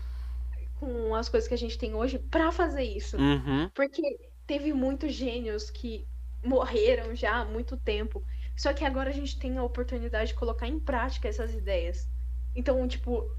com 0.80 1.14
as 1.14 1.28
coisas 1.28 1.48
que 1.48 1.54
a 1.54 1.58
gente 1.58 1.78
tem 1.78 1.94
hoje, 1.94 2.18
pra 2.18 2.52
fazer 2.52 2.82
isso. 2.84 3.16
Uhum. 3.16 3.70
Porque 3.74 4.02
teve 4.46 4.72
muitos 4.72 5.12
gênios 5.12 5.70
que 5.70 6.06
morreram 6.44 7.14
já 7.14 7.36
há 7.40 7.44
muito 7.44 7.76
tempo. 7.76 8.24
Só 8.56 8.72
que 8.72 8.84
agora 8.84 9.10
a 9.10 9.12
gente 9.12 9.38
tem 9.38 9.56
a 9.58 9.62
oportunidade 9.62 10.30
de 10.32 10.38
colocar 10.38 10.66
em 10.66 10.80
prática 10.80 11.28
essas 11.28 11.54
ideias. 11.54 12.08
Então, 12.56 12.86
tipo, 12.88 13.30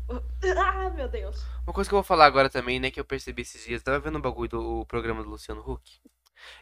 ah, 0.57 0.89
meu 0.91 1.09
Deus. 1.09 1.43
Uma 1.65 1.73
coisa 1.73 1.89
que 1.89 1.93
eu 1.93 1.97
vou 1.97 2.03
falar 2.03 2.25
agora 2.25 2.49
também, 2.49 2.79
né, 2.79 2.89
que 2.91 2.99
eu 2.99 3.05
percebi 3.05 3.41
esses 3.41 3.65
dias, 3.65 3.83
tava 3.83 3.99
vendo 3.99 4.17
um 4.17 4.21
bagulho 4.21 4.49
do 4.49 4.85
programa 4.85 5.23
do 5.23 5.29
Luciano 5.29 5.61
Huck. 5.61 5.99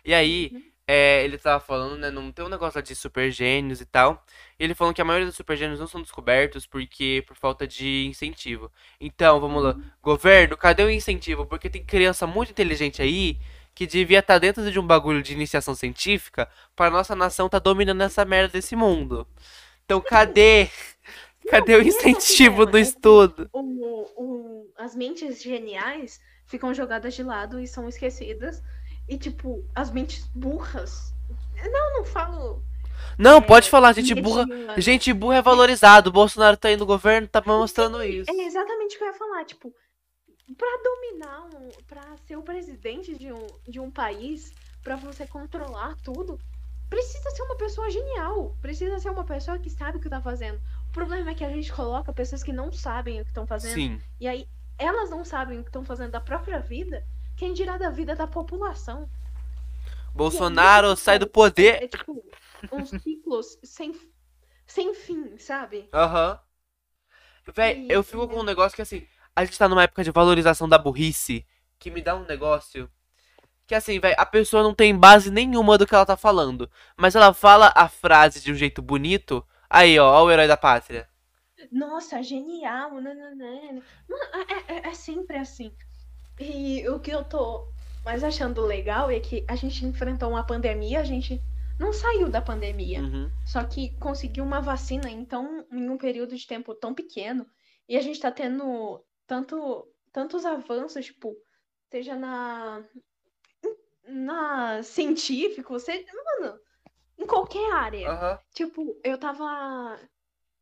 E 0.04 0.14
aí, 0.14 0.52
Uhum. 0.54 0.64
É, 0.88 1.24
ele 1.26 1.38
tava 1.38 1.60
falando, 1.60 1.98
né, 1.98 2.10
não 2.10 2.32
tem 2.32 2.46
um 2.46 2.50
negócio 2.50 2.82
de 2.82 2.96
super 2.96 3.30
gênios 3.32 3.82
e 3.82 3.86
tal. 3.86 4.26
E 4.60 4.64
ele 4.64 4.74
falando 4.74 4.96
que 4.96 5.02
a 5.02 5.06
maioria 5.06 5.28
dos 5.28 5.36
super 5.36 5.58
gênios 5.58 5.80
não 5.80 5.88
são 5.88 6.02
descobertos 6.02 6.66
porque 6.66 7.24
por 7.28 7.36
falta 7.36 7.68
de 7.68 8.06
incentivo. 8.08 8.72
Então, 9.00 9.40
vamos 9.40 9.64
lá. 9.64 9.78
Governo, 10.02 10.56
cadê 10.58 10.84
o 10.84 10.90
incentivo? 10.90 11.46
Porque 11.46 11.70
tem 11.70 11.84
criança 11.84 12.26
muito 12.26 12.52
inteligente 12.52 13.02
aí 13.02 13.38
que 13.76 13.86
devia 13.86 14.20
estar 14.20 14.40
dentro 14.40 14.72
de 14.72 14.80
um 14.80 14.88
bagulho 14.88 15.22
de 15.22 15.34
iniciação 15.34 15.76
científica 15.76 16.50
para 16.76 16.90
nossa 16.90 17.16
nação 17.16 17.48
tá 17.50 17.60
dominando 17.60 18.02
essa 18.02 18.26
merda 18.26 18.54
desse 18.54 18.76
mundo. 18.76 19.28
Então, 19.86 20.02
cadê? 20.02 20.70
Cadê 21.50 21.76
o 21.76 21.82
incentivo 21.82 22.66
do 22.66 22.78
é 22.78 22.82
que- 22.82 22.88
estudo? 22.90 23.50
O, 23.52 23.62
o, 24.16 24.74
as 24.78 24.96
mentes 24.96 25.42
geniais 25.42 26.20
ficam 26.46 26.74
jogadas 26.74 27.14
de 27.14 27.24
lado 27.24 27.60
e 27.60 27.68
são 27.68 27.88
esquecidas. 27.88 28.62
E, 29.08 29.18
tipo, 29.18 29.64
as 29.74 29.92
mentes 29.92 30.26
burras. 30.36 31.14
Não, 31.56 31.94
não 31.98 32.06
falo. 32.06 32.64
Não, 33.18 33.38
é, 33.38 33.42
pode 33.42 33.70
falar, 33.70 33.94
gente 33.94 34.14
burra. 34.14 34.46
Gente 34.78 35.14
burra 35.14 35.38
é 35.38 35.42
valorizado. 35.42 36.10
O 36.10 36.14
Bolsonaro 36.14 36.58
tá 36.58 36.68
aí 36.68 36.78
no 36.78 36.86
governo, 36.86 37.28
tá 37.28 37.42
mostrando 37.46 38.04
isso. 38.04 38.30
É 38.30 38.46
exatamente 38.46 38.96
o 38.96 38.98
que 38.98 39.04
eu 39.04 39.08
ia 39.08 39.14
falar, 39.14 39.46
tipo, 39.46 39.74
pra 40.56 40.68
dominar, 40.84 41.50
um, 41.56 41.70
pra 41.88 42.02
ser 42.26 42.38
o 42.38 42.44
presidente 42.44 43.16
de 43.16 43.32
um, 43.32 43.48
de 43.68 43.80
um 43.80 43.90
país, 43.90 44.54
pra 44.84 44.96
você 44.96 45.26
controlar 45.26 45.96
tudo, 46.04 46.40
precisa 46.90 47.30
ser 47.32 47.44
uma 47.44 47.58
pessoa 47.58 47.90
genial, 47.90 48.56
precisa 48.62 49.00
ser 49.00 49.10
uma 49.10 49.26
pessoa 49.26 49.60
que 49.60 49.70
sabe 49.70 49.98
o 49.98 50.02
que 50.02 50.10
tá 50.10 50.22
fazendo. 50.22 50.60
O 50.90 50.94
problema 50.94 51.32
é 51.32 51.36
que 51.36 51.44
a 51.44 51.50
gente 51.50 51.72
coloca 51.72 52.14
pessoas 52.14 52.44
que 52.44 52.54
não 52.54 52.72
sabem 52.72 53.20
o 53.20 53.24
que 53.24 53.32
estão 53.32 53.46
fazendo, 53.46 53.74
Sim. 53.74 54.02
e 54.20 54.28
aí 54.28 54.48
elas 54.78 55.10
não 55.10 55.26
sabem 55.26 55.60
o 55.60 55.64
que 55.64 55.70
estão 55.70 55.84
fazendo 55.84 56.12
da 56.12 56.22
própria 56.22 56.60
vida, 56.60 57.04
quem 57.38 57.54
dirá 57.54 57.78
da 57.78 57.90
vida 57.90 58.16
da 58.16 58.28
população. 58.28 59.10
Bolsonaro 60.14 60.96
sai 60.96 61.20
do 61.20 61.28
poder. 61.28 61.84
É 61.84 61.88
tipo, 61.88 62.24
uns 62.72 62.90
ciclos 63.02 63.58
sem, 63.64 63.94
sem 64.68 64.94
fim, 64.94 65.38
sabe? 65.38 65.90
Aham. 65.94 66.40
Véi, 67.56 67.78
E- 67.78 67.88
eu 67.90 68.04
fico 68.04 68.28
com 68.28 68.40
um 68.40 68.44
negócio 68.44 68.76
que 68.76 68.82
assim, 68.82 69.06
a 69.36 69.46
gente 69.46 69.58
tá 69.58 69.68
numa 69.70 69.84
época 69.84 70.04
de 70.04 70.12
valorização 70.12 70.68
da 70.68 70.78
burrice, 70.78 71.46
que 71.80 71.90
me 71.90 72.02
dá 72.02 72.16
um 72.16 72.26
negócio 72.26 72.90
que 73.68 73.76
assim, 73.76 74.00
véi, 74.00 74.16
a 74.18 74.26
pessoa 74.26 74.64
não 74.64 74.76
tem 74.76 74.96
base 74.98 75.32
nenhuma 75.32 75.78
do 75.78 75.88
que 75.88 75.96
ela 75.96 76.06
tá 76.06 76.18
falando, 76.18 76.70
mas 76.98 77.16
ela 77.16 77.34
fala 77.34 77.74
a 77.76 77.90
frase 77.90 78.42
de 78.42 78.52
um 78.52 78.56
jeito 78.56 78.82
bonito. 78.82 79.46
Aí, 79.70 80.00
ó, 80.00 80.08
ó 80.22 80.26
o 80.26 80.32
herói 80.32 80.48
da 80.48 80.58
pátria. 80.58 81.10
Nossa, 81.72 82.22
genial, 82.24 83.00
nananana. 83.02 83.82
Mano, 84.08 84.24
é, 84.68 84.74
é- 84.76 84.88
é 84.90 84.94
sempre 84.94 85.38
assim. 85.38 85.76
E 86.40 86.88
o 86.90 87.00
que 87.00 87.12
eu 87.12 87.24
tô 87.24 87.68
mais 88.04 88.24
achando 88.24 88.62
legal 88.62 89.10
é 89.10 89.20
que 89.20 89.46
a 89.48 89.56
gente 89.56 89.86
enfrentou 89.86 90.30
uma 90.30 90.46
pandemia, 90.46 91.00
a 91.00 91.04
gente 91.04 91.40
não 91.80 91.92
saiu 91.94 92.30
da 92.30 92.42
pandemia, 92.42 93.02
Uhum. 93.02 93.30
só 93.46 93.64
que 93.64 93.96
conseguiu 94.00 94.44
uma 94.44 94.60
vacina 94.62 95.10
então 95.10 95.66
em 95.72 95.90
um 95.90 95.98
período 95.98 96.36
de 96.36 96.48
tempo 96.48 96.74
tão 96.74 96.94
pequeno 96.94 97.46
e 97.88 97.96
a 97.98 98.02
gente 98.02 98.20
tá 98.20 98.32
tendo 98.32 99.04
tanto 99.28 99.88
tantos 100.12 100.46
avanços, 100.46 101.06
tipo, 101.06 101.36
seja 101.92 102.16
na 102.16 102.84
na 104.08 104.82
científico, 104.84 105.80
seja, 105.80 106.06
mano, 106.40 106.60
em 107.18 107.28
qualquer 107.28 107.74
área. 107.74 108.10
Aham. 108.12 108.40
Tipo, 108.54 109.00
eu 109.04 109.18
tava 109.20 110.00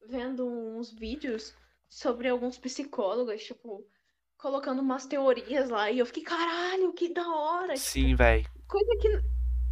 vendo 0.07 0.47
uns 0.47 0.91
vídeos 0.91 1.55
sobre 1.89 2.27
alguns 2.27 2.57
psicólogos, 2.57 3.43
tipo, 3.43 3.85
colocando 4.45 4.79
umas 4.79 5.07
teorias 5.07 5.71
lá, 5.71 5.89
e 5.89 5.97
eu 5.97 6.05
fiquei, 6.05 6.21
caralho, 6.21 6.93
que 6.93 7.11
da 7.11 7.27
hora! 7.27 7.73
Tipo, 7.73 7.79
Sim, 7.79 8.15
véi. 8.15 8.45
coisa 8.67 8.95
que 9.01 9.19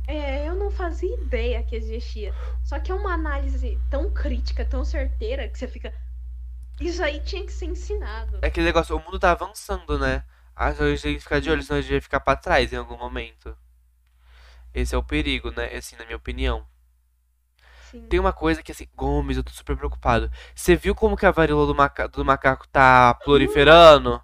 é, 0.08 0.50
eu 0.50 0.56
não 0.56 0.72
fazia 0.72 1.14
ideia 1.14 1.62
que 1.62 1.76
existia. 1.76 2.34
Só 2.66 2.80
que 2.80 2.92
é 2.92 2.96
uma 2.96 3.14
análise 3.14 3.80
tão 3.92 4.12
crítica, 4.12 4.66
tão 4.66 4.84
certeira, 4.84 5.48
que 5.48 5.60
você 5.60 5.68
fica. 5.68 5.94
Isso 6.82 7.04
aí 7.04 7.20
tinha 7.20 7.46
que 7.46 7.52
ser 7.54 7.68
ensinado. 7.68 8.40
É 8.42 8.48
aquele 8.48 8.66
negócio, 8.66 8.98
o 8.98 9.00
mundo 9.00 9.20
tá 9.20 9.30
avançando, 9.30 10.00
né? 10.00 10.24
A 10.56 10.72
gente 10.72 11.04
tem 11.04 11.14
que 11.14 11.22
ficar 11.22 11.40
de 11.40 11.52
olho, 11.52 11.62
senão 11.62 11.78
a 11.78 11.82
gente 11.82 11.92
vai 11.92 12.02
ficar 12.02 12.20
pra 12.22 12.36
trás 12.36 12.74
em 12.74 12.78
algum 12.78 12.98
momento. 12.98 13.56
Esse 14.74 14.96
é 14.96 14.98
o 14.98 15.04
perigo, 15.04 15.52
né? 15.52 15.68
Assim, 15.76 15.96
na 15.98 16.04
minha 16.04 16.18
opinião. 16.18 16.66
Sim. 17.92 18.08
Tem 18.10 18.20
uma 18.20 18.34
coisa 18.34 18.64
que, 18.64 18.72
assim, 18.72 18.88
Gomes, 18.96 19.38
eu 19.38 19.44
tô 19.44 19.52
super 19.52 19.78
preocupado. 19.78 20.32
Você 20.56 20.76
viu 20.76 20.96
como 20.96 21.16
que 21.16 21.28
a 21.28 21.32
varíola 21.32 21.68
do, 21.68 21.76
maca- 21.76 22.08
do 22.08 22.26
macaco 22.26 22.68
tá 22.68 23.14
proliferando? 23.14 24.20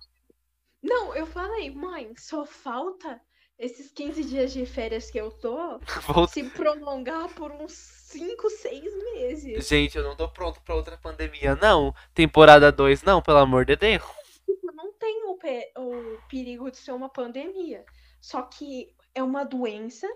Não, 0.81 1.15
eu 1.15 1.25
falei, 1.25 1.69
mãe, 1.73 2.13
só 2.17 2.45
falta 2.45 3.19
esses 3.57 3.91
15 3.91 4.23
dias 4.23 4.53
de 4.53 4.65
férias 4.65 5.11
que 5.11 5.19
eu 5.19 5.29
tô 5.31 5.79
Volta. 6.07 6.31
se 6.33 6.43
prolongar 6.51 7.27
por 7.35 7.51
uns 7.51 7.73
5, 7.73 8.49
6 8.49 8.83
meses. 9.13 9.67
Gente, 9.67 9.97
eu 9.97 10.03
não 10.03 10.15
tô 10.15 10.29
pronto 10.29 10.61
pra 10.61 10.75
outra 10.75 10.97
pandemia, 10.97 11.55
não. 11.55 11.93
Temporada 12.13 12.71
2, 12.71 13.03
não, 13.03 13.21
pelo 13.21 13.39
amor 13.39 13.65
de 13.65 13.75
Deus. 13.75 14.01
Tipo, 14.45 14.71
não 14.73 14.93
tem 14.93 15.25
o, 15.25 15.35
pe- 15.37 15.71
o 15.77 16.17
perigo 16.29 16.71
de 16.71 16.77
ser 16.77 16.93
uma 16.93 17.09
pandemia. 17.09 17.83
Só 18.21 18.41
que 18.43 18.95
é 19.13 19.21
uma 19.21 19.43
doença 19.43 20.07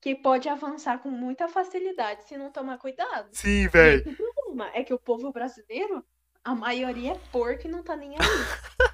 que 0.00 0.14
pode 0.16 0.48
avançar 0.48 0.98
com 0.98 1.08
muita 1.08 1.46
facilidade 1.48 2.24
se 2.24 2.36
não 2.36 2.50
tomar 2.50 2.78
cuidado. 2.78 3.28
Sim, 3.32 3.68
velho. 3.68 4.02
o 4.10 4.16
problema 4.16 4.70
é 4.74 4.82
que 4.82 4.92
o 4.92 4.98
povo 4.98 5.32
brasileiro, 5.32 6.04
a 6.42 6.54
maioria 6.54 7.12
é 7.12 7.18
porco 7.30 7.66
e 7.66 7.70
não 7.70 7.82
tá 7.84 7.94
nem 7.96 8.10
aí. 8.10 8.16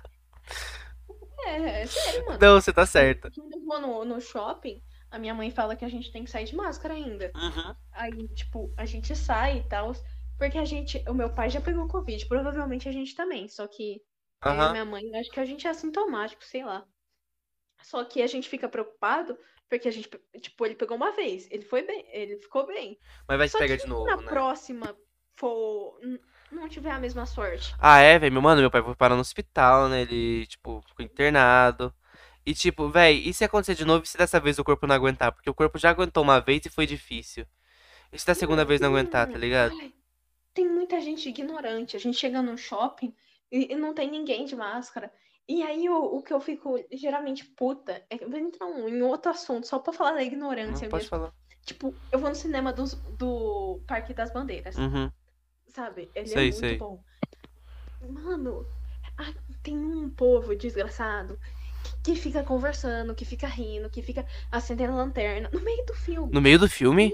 É, 1.46 1.82
é 1.82 1.86
sério, 1.86 2.26
mano. 2.26 2.38
Não, 2.40 2.60
você 2.60 2.72
tá 2.72 2.86
certa. 2.86 3.30
Quando 3.30 3.52
eu 3.52 3.64
vou 3.64 3.80
no, 3.80 4.04
no 4.04 4.20
shopping, 4.20 4.82
a 5.10 5.18
minha 5.18 5.34
mãe 5.34 5.50
fala 5.50 5.76
que 5.76 5.84
a 5.84 5.88
gente 5.88 6.12
tem 6.12 6.24
que 6.24 6.30
sair 6.30 6.44
de 6.44 6.54
máscara 6.54 6.94
ainda. 6.94 7.32
Uhum. 7.34 7.74
Aí, 7.92 8.28
tipo, 8.28 8.72
a 8.76 8.84
gente 8.84 9.14
sai 9.16 9.58
e 9.58 9.68
tal. 9.68 9.92
Porque 10.38 10.58
a 10.58 10.64
gente. 10.64 11.02
O 11.08 11.14
meu 11.14 11.32
pai 11.34 11.50
já 11.50 11.60
pegou 11.60 11.86
Covid. 11.88 12.26
Provavelmente 12.26 12.88
a 12.88 12.92
gente 12.92 13.14
também. 13.14 13.48
Só 13.48 13.66
que 13.66 14.00
eu 14.44 14.52
e 14.52 14.54
Aham. 14.54 14.72
minha 14.72 14.84
mãe, 14.84 15.04
eu 15.06 15.20
acho 15.20 15.30
que 15.30 15.40
a 15.40 15.44
gente 15.44 15.66
é 15.66 15.70
assintomático, 15.70 16.44
sei 16.44 16.64
lá. 16.64 16.86
Só 17.82 18.04
que 18.04 18.22
a 18.22 18.26
gente 18.26 18.48
fica 18.48 18.68
preocupado 18.68 19.38
porque 19.70 19.86
a 19.86 19.92
gente, 19.92 20.10
tipo, 20.40 20.66
ele 20.66 20.74
pegou 20.74 20.96
uma 20.96 21.12
vez. 21.12 21.46
Ele 21.50 21.64
foi 21.64 21.82
bem, 21.82 22.04
ele 22.08 22.36
ficou 22.38 22.66
bem. 22.66 22.98
Mas 23.28 23.38
vai 23.38 23.48
se 23.48 23.56
pegar 23.56 23.76
de 23.76 23.82
se 23.82 23.88
novo, 23.88 24.04
na 24.04 24.16
né? 24.16 24.28
próxima 24.28 24.96
for. 25.36 25.98
Não 26.52 26.68
tiver 26.68 26.90
a 26.90 26.98
mesma 26.98 27.26
sorte. 27.26 27.74
Ah, 27.78 27.98
é, 28.00 28.18
velho? 28.18 28.32
Meu 28.32 28.42
mano, 28.42 28.60
meu 28.60 28.70
pai 28.70 28.82
foi 28.82 28.94
parar 28.94 29.14
no 29.14 29.20
hospital, 29.20 29.88
né? 29.88 30.02
Ele, 30.02 30.46
tipo, 30.46 30.82
ficou 30.86 31.04
internado. 31.04 31.94
E, 32.44 32.54
tipo, 32.54 32.88
véi, 32.88 33.18
e 33.18 33.32
se 33.34 33.44
acontecer 33.44 33.74
de 33.74 33.84
novo 33.84 34.04
e 34.04 34.08
se 34.08 34.16
dessa 34.18 34.40
vez 34.40 34.58
o 34.58 34.64
corpo 34.64 34.86
não 34.86 34.94
aguentar? 34.94 35.32
Porque 35.32 35.48
o 35.50 35.54
corpo 35.54 35.78
já 35.78 35.90
aguentou 35.90 36.22
uma 36.22 36.40
vez 36.40 36.64
e 36.66 36.70
foi 36.70 36.86
difícil. 36.86 37.46
E 38.12 38.18
se 38.18 38.26
da 38.26 38.34
segunda 38.34 38.64
vez 38.64 38.80
não 38.80 38.88
aguentar, 38.88 39.26
tá 39.28 39.38
ligado? 39.38 39.74
tem 40.52 40.68
muita 40.68 41.00
gente 41.00 41.28
ignorante. 41.28 41.96
A 41.96 42.00
gente 42.00 42.18
chega 42.18 42.42
no 42.42 42.56
shopping 42.58 43.14
e, 43.50 43.74
não 43.76 43.94
tem 43.94 44.10
ninguém 44.10 44.44
de 44.44 44.56
máscara. 44.56 45.12
E 45.48 45.62
aí 45.62 45.88
o, 45.88 45.96
o 46.18 46.22
que 46.22 46.32
eu 46.32 46.40
fico 46.40 46.76
geralmente 46.92 47.44
puta 47.44 48.04
é 48.10 48.18
que 48.18 48.26
vou 48.26 48.38
entrar 48.38 48.66
um- 48.66 48.88
em 48.88 49.02
outro 49.02 49.30
assunto, 49.30 49.66
só 49.66 49.78
pra 49.78 49.92
falar 49.92 50.12
da 50.12 50.16
Não, 50.18 50.22
ignorância 50.26 50.88
pode 50.88 51.04
mesmo. 51.04 51.10
falar. 51.10 51.32
Tipo, 51.64 51.94
eu 52.10 52.18
vou 52.18 52.28
no 52.28 52.34
cinema 52.34 52.72
dos- 52.72 52.94
do 52.94 53.80
Parque 53.86 54.14
das 54.14 54.32
Bandeiras, 54.32 54.76
Uhum. 54.76 55.10
Sabe? 55.74 56.10
Ele 56.14 56.34
é 56.36 56.38
Sei, 56.40 56.52
muito 56.52 56.58
sei. 56.58 56.76
bom. 56.76 57.02
Mano, 58.08 58.66
tem 59.62 59.76
um 59.76 60.08
povo 60.10 60.54
desgraçado 60.56 61.38
que, 62.02 62.14
que 62.14 62.16
fica 62.20 62.42
conversando, 62.42 63.14
que 63.14 63.24
fica 63.24 63.46
rindo, 63.46 63.90
que 63.90 64.02
fica 64.02 64.26
acendendo 64.50 64.96
lanterna 64.96 65.50
no 65.52 65.60
meio 65.60 65.84
do 65.86 65.94
filme. 65.94 66.32
No 66.32 66.40
meio 66.40 66.58
do 66.58 66.68
filme? 66.68 67.12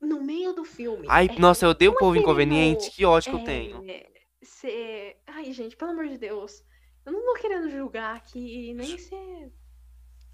No 0.00 0.20
meio 0.22 0.52
do 0.54 0.64
filme. 0.64 1.06
Ai, 1.08 1.28
É, 1.28 1.38
nossa, 1.38 1.64
eu 1.66 1.70
odeio 1.70 1.92
o 1.92 1.94
é 1.94 1.98
povo 1.98 2.16
inconveniente. 2.16 2.90
Que 2.90 3.04
ódio 3.04 3.30
que 3.30 3.36
eu 3.36 3.44
tenho. 3.44 3.84
é, 3.88 4.06
ser... 4.42 5.16
Ai, 5.26 5.52
gente, 5.52 5.76
pelo 5.76 5.92
amor 5.92 6.08
de 6.08 6.18
Deus. 6.18 6.62
Eu 7.04 7.12
não 7.12 7.24
tô 7.24 7.34
querendo 7.40 7.70
julgar 7.70 8.16
aqui 8.16 8.72
nem 8.74 8.96
ser 8.98 9.52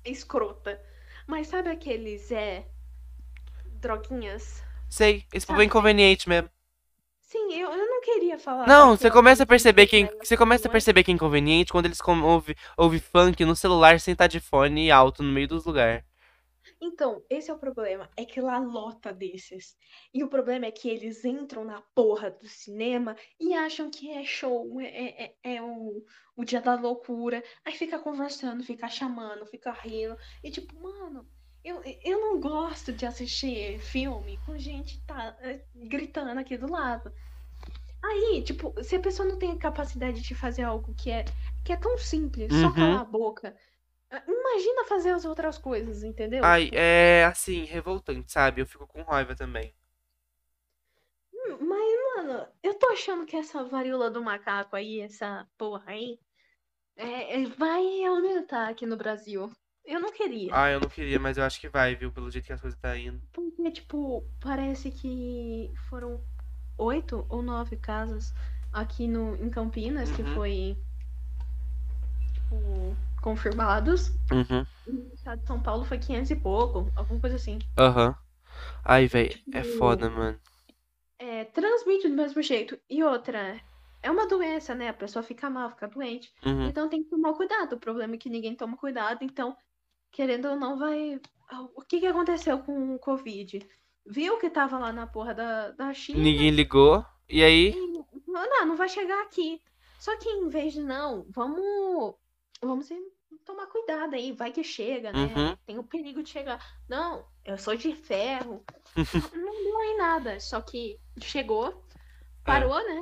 escrota. 0.04 0.80
Mas 1.26 1.48
sabe 1.48 1.70
aqueles, 1.70 2.30
é, 2.32 2.66
droguinhas? 3.80 4.62
Sei, 4.88 5.26
esse 5.32 5.46
povo 5.46 5.61
é 5.61 5.64
Sabe? 5.64 5.66
inconveniente 5.66 6.28
mesmo. 6.28 6.50
Sim, 7.31 7.55
eu, 7.55 7.70
eu 7.72 7.89
não 7.89 8.01
queria 8.03 8.39
falar. 8.39 8.66
Não, 8.66 8.97
você 8.97 9.11
começa 9.11 9.43
a 9.43 9.47
que 9.47 9.47
perceber 9.47 9.87
ela 10.03 10.24
Você 10.24 10.37
começa 10.37 10.66
a 10.68 10.70
perceber 10.70 11.03
que 11.05 11.11
é 11.11 11.14
inconveniente 11.14 11.72
quando 11.72 11.87
eles 11.87 12.01
com- 12.01 12.22
ouve, 12.22 12.55
ouve 12.76 12.99
funk 13.01 13.45
no 13.45 13.55
celular 13.57 13.99
sem 14.01 14.12
estar 14.12 14.26
de 14.26 14.41
fone 14.41 14.91
alto 14.91 15.22
no 15.22 15.31
meio 15.33 15.49
dos 15.49 15.64
lugares. 15.66 16.03
Então, 16.81 17.24
esse 17.31 17.51
é 17.51 17.55
o 17.55 17.59
problema. 17.59 18.11
É 18.16 18.24
que 18.24 18.41
lá 18.41 18.59
lota 18.59 19.12
desses. 19.12 19.76
E 20.12 20.22
o 20.24 20.28
problema 20.28 20.66
é 20.66 20.70
que 20.70 20.89
eles 20.89 21.24
entram 21.24 21.64
na 21.64 21.81
porra 21.95 22.31
do 22.31 22.47
cinema 22.49 23.16
e 23.39 23.55
acham 23.55 23.91
que 23.91 24.11
é 24.11 24.24
show, 24.24 24.81
é, 24.81 24.87
é, 24.87 25.37
é- 25.45 25.55
é 25.57 25.62
o, 25.62 26.05
o 26.37 26.45
dia 26.45 26.61
da 26.61 26.74
loucura. 26.74 27.43
Aí 27.64 27.74
fica 27.74 27.99
conversando, 27.99 28.64
fica 28.64 28.89
chamando, 28.89 29.47
fica 29.47 29.70
rindo. 29.72 30.16
E 30.43 30.51
tipo, 30.51 30.74
mano, 30.81 31.26
eu, 31.64 31.82
eu 32.04 32.20
não 32.20 32.40
gosto 32.40 32.92
de 32.92 33.06
assistir 33.06 33.78
filme 33.80 34.38
com 34.46 34.58
gente 34.58 35.00
tá, 35.06 35.36
eh, 35.42 35.64
gritando 35.74 36.40
aqui 36.40 36.56
do 36.58 36.70
lado. 36.70 37.12
Aí, 38.02 38.42
tipo, 38.44 38.74
se 38.84 38.96
a 38.96 39.00
pessoa 39.00 39.28
não 39.28 39.38
tem 39.38 39.56
capacidade 39.58 40.22
de 40.22 40.34
fazer 40.34 40.62
algo 40.64 40.94
que 40.94 41.11
é, 41.11 41.24
que 41.64 41.72
é 41.72 41.76
tão 41.76 41.98
simples, 41.98 42.56
só 42.56 42.70
Uhum. 42.70 42.72
calar 42.72 43.02
a 43.02 43.04
boca. 43.04 43.56
ah, 44.11 44.22
Imagina 44.28 44.84
fazer 44.86 45.11
as 45.12 45.24
outras 45.26 45.58
coisas, 45.58 46.02
entendeu? 46.04 46.54
Ai, 46.54 46.70
é 46.74 47.24
assim, 47.24 47.64
revoltante, 47.64 48.30
sabe? 48.32 48.61
Eu 48.61 48.66
fico 48.66 48.86
com 48.86 49.02
raiva 49.02 49.34
também. 49.34 49.74
Hum, 51.32 51.58
Mas, 51.66 52.16
mano, 52.16 52.48
eu 52.62 52.74
tô 52.78 52.86
achando 52.88 53.26
que 53.26 53.36
essa 53.36 53.64
varíola 53.64 54.11
do 54.11 54.22
macaco 54.22 54.76
aí, 54.76 55.00
essa 55.00 55.46
porra 55.58 55.90
aí, 55.92 56.18
é, 56.96 57.42
é- 57.42 57.46
vai 57.46 58.04
aumentar 58.06 58.68
aqui 58.70 58.86
no 58.86 58.96
Brasil. 58.98 59.52
Eu 59.85 60.01
não 60.01 60.12
queria. 60.12 60.51
Ah, 60.55 60.70
eu 60.70 60.81
não 60.81 60.89
queria, 60.89 61.18
mas 61.18 61.37
eu 61.37 61.45
acho 61.45 61.61
que 61.61 61.68
vai, 61.68 61.95
viu? 61.95 62.12
Pelo 62.12 62.31
jeito 62.31 62.47
que 62.47 62.53
as 62.53 62.61
coisas 62.61 62.78
tá 62.78 62.97
indo. 62.97 63.20
Porque, 63.33 63.70
tipo, 63.70 64.24
parece 64.41 64.91
que 64.91 65.70
foram 65.89 66.20
oito 66.78 67.26
ou 67.28 67.43
nove 67.43 67.76
casos 67.76 68.33
aqui 68.72 69.07
no, 69.07 69.35
em 69.37 69.51
Campinas 69.51 70.11
que 70.11 70.22
Uhum. 70.22 70.35
foi, 70.35 70.76
tipo, 72.35 72.97
confirmados. 73.22 74.12
Uhum. 74.33 74.64
E 74.87 74.93
no 74.93 75.12
estado 75.14 75.41
de 75.41 75.47
São 75.47 75.61
Paulo 75.61 75.85
foi 75.85 75.99
500 75.99 76.31
e 76.31 76.37
pouco, 76.37 76.91
alguma 76.97 77.20
coisa 77.20 77.37
assim. 77.37 77.59
Aham. 77.76 78.14
Ai, 78.85 79.07
velho, 79.07 79.39
é 79.53 79.62
Tipo, 79.62 79.78
foda, 79.78 80.09
mano. 80.11 80.39
é, 81.18 81.45
transmite 81.47 82.09
do 82.09 82.14
mesmo 82.16 82.43
jeito. 82.43 82.78
E 82.89 83.03
outra, 83.03 83.61
é 84.03 84.11
uma 84.11 84.26
doença, 84.26 84.74
né? 84.74 84.89
A 84.89 84.95
pessoa 84.95 85.22
fica 85.22 85.51
mal, 85.51 85.70
fica 85.70 85.89
doente. 85.89 86.33
Uhum. 86.45 86.66
Então 86.68 86.89
tem 86.89 87.03
que 87.03 87.11
tomar 87.11 87.35
cuidado. 87.35 87.74
O 87.74 87.81
problema 87.81 88.14
é 88.14 88.18
que 88.18 88.31
ninguém 88.31 88.55
toma 88.57 88.76
cuidado, 88.76 89.22
então, 89.22 89.57
querendo 90.11 90.48
ou 90.48 90.56
não, 90.56 90.78
vai. 90.78 91.20
O 91.74 91.82
que 91.82 92.00
que 92.00 92.06
aconteceu 92.06 92.58
com 92.61 92.94
o 92.94 92.98
Covid? 92.98 93.61
Viu 94.06 94.38
que 94.38 94.48
tava 94.48 94.78
lá 94.78 94.92
na 94.92 95.06
porra 95.06 95.34
da, 95.34 95.70
da 95.72 95.92
China 95.92 96.20
Ninguém 96.20 96.50
ligou. 96.50 97.04
E 97.28 97.42
aí? 97.42 97.70
e 97.70 98.30
não, 98.30 98.66
não 98.66 98.76
vai 98.76 98.88
chegar 98.88 99.22
aqui. 99.22 99.61
Só 99.98 100.16
que 100.16 100.28
em 100.28 100.48
vez 100.48 100.72
de 100.72 100.80
não, 100.80 101.26
vamos. 101.30 102.14
Vamos 102.62 102.88
tomar 103.44 103.66
cuidado 103.66 104.14
aí, 104.14 104.32
vai 104.32 104.52
que 104.52 104.62
chega, 104.62 105.12
né? 105.12 105.32
Uhum. 105.34 105.56
Tem 105.66 105.78
o 105.78 105.84
perigo 105.84 106.22
de 106.22 106.30
chegar. 106.30 106.64
Não, 106.88 107.24
eu 107.44 107.58
sou 107.58 107.76
de 107.76 107.94
ferro. 107.94 108.64
não 109.34 109.64
deu 109.64 109.82
em 109.82 109.98
nada. 109.98 110.38
Só 110.40 110.61
que 110.61 110.98
chegou, 111.20 111.84
parou, 112.44 112.76
né? 112.86 113.00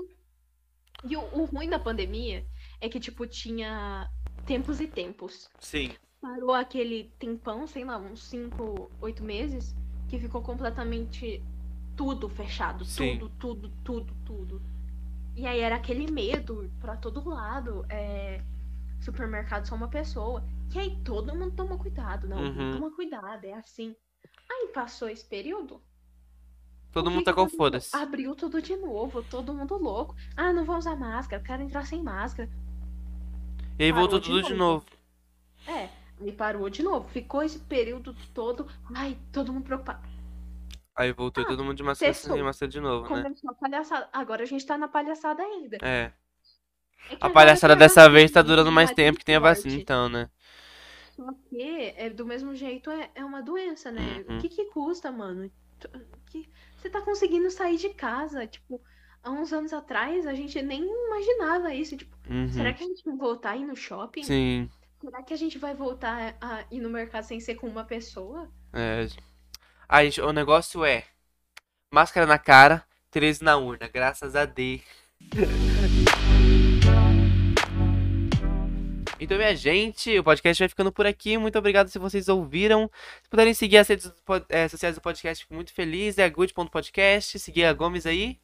E 1.04 1.16
o, 1.16 1.20
o 1.20 1.44
ruim 1.44 1.68
da 1.68 1.78
pandemia 1.78 2.46
é 2.80 2.88
que, 2.88 2.98
tipo, 2.98 3.26
tinha 3.26 4.08
tempos 4.46 4.80
e 4.80 4.86
tempos. 4.86 5.48
Sim. 5.60 5.94
Parou 6.20 6.52
aquele 6.52 7.12
tempão, 7.18 7.66
sei 7.66 7.84
lá, 7.84 7.96
uns 7.96 8.24
5, 8.24 8.90
8 9.00 9.22
meses, 9.22 9.74
que 10.08 10.18
ficou 10.18 10.42
completamente 10.42 11.42
tudo 11.96 12.28
fechado. 12.28 12.84
Sim. 12.84 13.18
Tudo, 13.18 13.32
tudo, 13.38 13.72
tudo, 13.84 14.16
tudo. 14.24 14.62
E 15.36 15.46
aí 15.46 15.60
era 15.60 15.76
aquele 15.76 16.10
medo 16.10 16.70
pra 16.80 16.96
todo 16.96 17.28
lado. 17.28 17.84
É, 17.88 18.42
supermercado 19.00 19.66
só 19.66 19.74
uma 19.74 19.88
pessoa. 19.88 20.44
E 20.74 20.78
aí 20.78 20.96
todo 21.04 21.34
mundo 21.34 21.54
toma 21.54 21.78
cuidado, 21.78 22.28
não? 22.28 22.38
Uhum. 22.38 22.72
Toma 22.72 22.90
cuidado, 22.90 23.44
é 23.44 23.54
assim. 23.54 23.94
Aí 24.50 24.68
passou 24.74 25.08
esse 25.08 25.24
período. 25.24 25.80
Todo 26.90 27.10
mundo 27.10 27.24
tá 27.24 27.32
com 27.32 27.48
foda-se. 27.48 27.94
Abriu 27.94 28.34
tudo 28.34 28.60
de 28.60 28.76
novo, 28.76 29.22
todo 29.22 29.54
mundo 29.54 29.76
louco. 29.76 30.16
Ah, 30.36 30.52
não 30.52 30.64
vou 30.64 30.76
usar 30.76 30.96
máscara, 30.96 31.42
quero 31.42 31.62
entrar 31.62 31.86
sem 31.86 32.02
máscara. 32.02 32.50
E 33.78 33.84
aí 33.84 33.92
voltou 33.92 34.18
de 34.18 34.26
tudo 34.26 34.42
de 34.42 34.54
novo. 34.54 34.84
novo. 35.66 35.78
É, 35.78 35.88
aí 36.20 36.32
parou 36.32 36.68
de 36.68 36.82
novo. 36.82 37.08
Ficou 37.08 37.42
esse 37.42 37.58
período 37.60 38.14
todo. 38.34 38.66
Ai, 38.94 39.18
todo 39.32 39.52
mundo 39.52 39.64
preocupado. 39.64 40.06
Aí 40.96 41.12
voltou 41.12 41.44
todo 41.44 41.64
mundo 41.64 41.76
de 41.76 41.82
máscara 41.84 42.12
sem 42.12 42.42
máscara 42.42 42.68
de 42.70 42.80
novo, 42.80 43.08
né? 43.14 43.22
Começou 43.22 43.50
a 43.50 43.54
palhaçada. 43.54 44.08
Agora 44.12 44.42
a 44.42 44.46
gente 44.46 44.66
tá 44.66 44.76
na 44.76 44.88
palhaçada 44.88 45.42
ainda. 45.42 45.78
É. 45.80 46.12
É 47.10 47.16
A 47.20 47.30
palhaçada 47.30 47.74
a 47.74 47.76
dessa 47.76 48.08
vez 48.10 48.30
tá 48.30 48.42
durando 48.42 48.72
mais 48.72 48.88
vai 48.88 48.96
tempo 48.96 49.18
que 49.18 49.24
tem 49.24 49.36
a 49.36 49.40
vacina, 49.40 49.74
então, 49.74 50.08
né? 50.08 50.28
Só 51.14 51.32
que, 51.48 51.94
é, 51.96 52.10
do 52.10 52.26
mesmo 52.26 52.54
jeito, 52.54 52.90
é, 52.90 53.10
é 53.14 53.24
uma 53.24 53.42
doença, 53.42 53.90
né? 53.90 54.24
Uhum. 54.28 54.38
O 54.38 54.40
que 54.40 54.48
que 54.48 54.64
custa, 54.66 55.10
mano? 55.10 55.50
Que, 56.30 56.48
você 56.76 56.90
tá 56.90 57.00
conseguindo 57.02 57.50
sair 57.50 57.76
de 57.76 57.90
casa. 57.90 58.46
Tipo, 58.46 58.80
há 59.22 59.30
uns 59.30 59.52
anos 59.52 59.72
atrás 59.72 60.26
a 60.26 60.34
gente 60.34 60.60
nem 60.62 60.82
imaginava 60.84 61.74
isso. 61.74 61.96
Tipo, 61.96 62.16
Uhum. 62.28 62.48
será 62.52 62.72
que 62.72 62.82
a 62.84 62.86
gente 62.86 63.04
vai 63.04 63.16
voltar 63.16 63.50
a 63.52 63.56
ir 63.56 63.64
no 63.66 63.74
shopping? 63.76 64.22
Sim. 64.22 64.70
Será 65.00 65.22
que 65.22 65.32
a 65.32 65.36
gente 65.36 65.58
vai 65.58 65.74
voltar 65.74 66.36
a 66.40 66.64
ir 66.70 66.80
no 66.80 66.90
mercado 66.90 67.22
sem 67.22 67.38
ser 67.38 67.54
com 67.54 67.68
uma 67.68 67.84
pessoa? 67.84 68.50
É. 68.72 69.06
O 70.22 70.32
negócio 70.32 70.84
é. 70.84 71.04
Máscara 71.90 72.26
na 72.26 72.38
cara, 72.38 72.84
13 73.10 73.44
na 73.44 73.56
urna, 73.56 73.88
graças 73.88 74.34
a 74.34 74.44
Deus. 74.44 74.82
Então, 79.20 79.36
minha 79.36 79.54
gente, 79.56 80.16
o 80.16 80.22
podcast 80.22 80.62
vai 80.62 80.68
ficando 80.68 80.92
por 80.92 81.04
aqui. 81.04 81.36
Muito 81.36 81.58
obrigado 81.58 81.88
se 81.88 81.98
vocês 81.98 82.28
ouviram. 82.28 82.88
Se 83.20 83.28
puderem 83.28 83.52
seguir 83.52 83.78
as 83.78 83.88
redes 83.88 84.12
é, 84.48 84.68
sociais 84.68 84.94
do 84.94 85.00
podcast, 85.00 85.42
fico 85.42 85.54
muito 85.54 85.72
feliz. 85.72 86.18
É 86.18 86.30
good.podcast. 86.30 87.36
Seguir 87.40 87.64
a 87.64 87.72
Gomes 87.72 88.06
aí. 88.06 88.38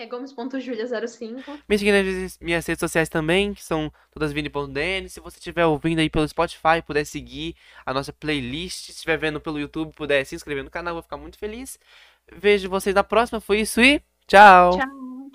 Que 0.00 0.04
é 0.04 0.06
gomes.julia05. 0.06 1.60
Me 1.68 1.76
seguir 1.76 1.92
nas 1.92 2.38
minhas 2.38 2.66
redes 2.66 2.80
sociais 2.80 3.10
também, 3.10 3.52
que 3.52 3.62
são 3.62 3.92
todas 4.10 4.32
vini.dn. 4.32 5.06
Se 5.10 5.20
você 5.20 5.36
estiver 5.36 5.66
ouvindo 5.66 5.98
aí 5.98 6.08
pelo 6.08 6.26
Spotify, 6.26 6.80
puder 6.86 7.04
seguir 7.04 7.54
a 7.84 7.92
nossa 7.92 8.10
playlist. 8.10 8.86
Se 8.86 8.92
estiver 8.92 9.18
vendo 9.18 9.38
pelo 9.42 9.60
YouTube, 9.60 9.92
puder 9.92 10.24
se 10.24 10.34
inscrever 10.34 10.64
no 10.64 10.70
canal, 10.70 10.94
vou 10.94 11.02
ficar 11.02 11.18
muito 11.18 11.36
feliz. 11.36 11.78
Vejo 12.32 12.70
vocês 12.70 12.94
na 12.94 13.04
próxima. 13.04 13.42
Foi 13.42 13.60
isso 13.60 13.78
e 13.78 14.00
tchau! 14.26 14.78
Tchau! 14.78 15.30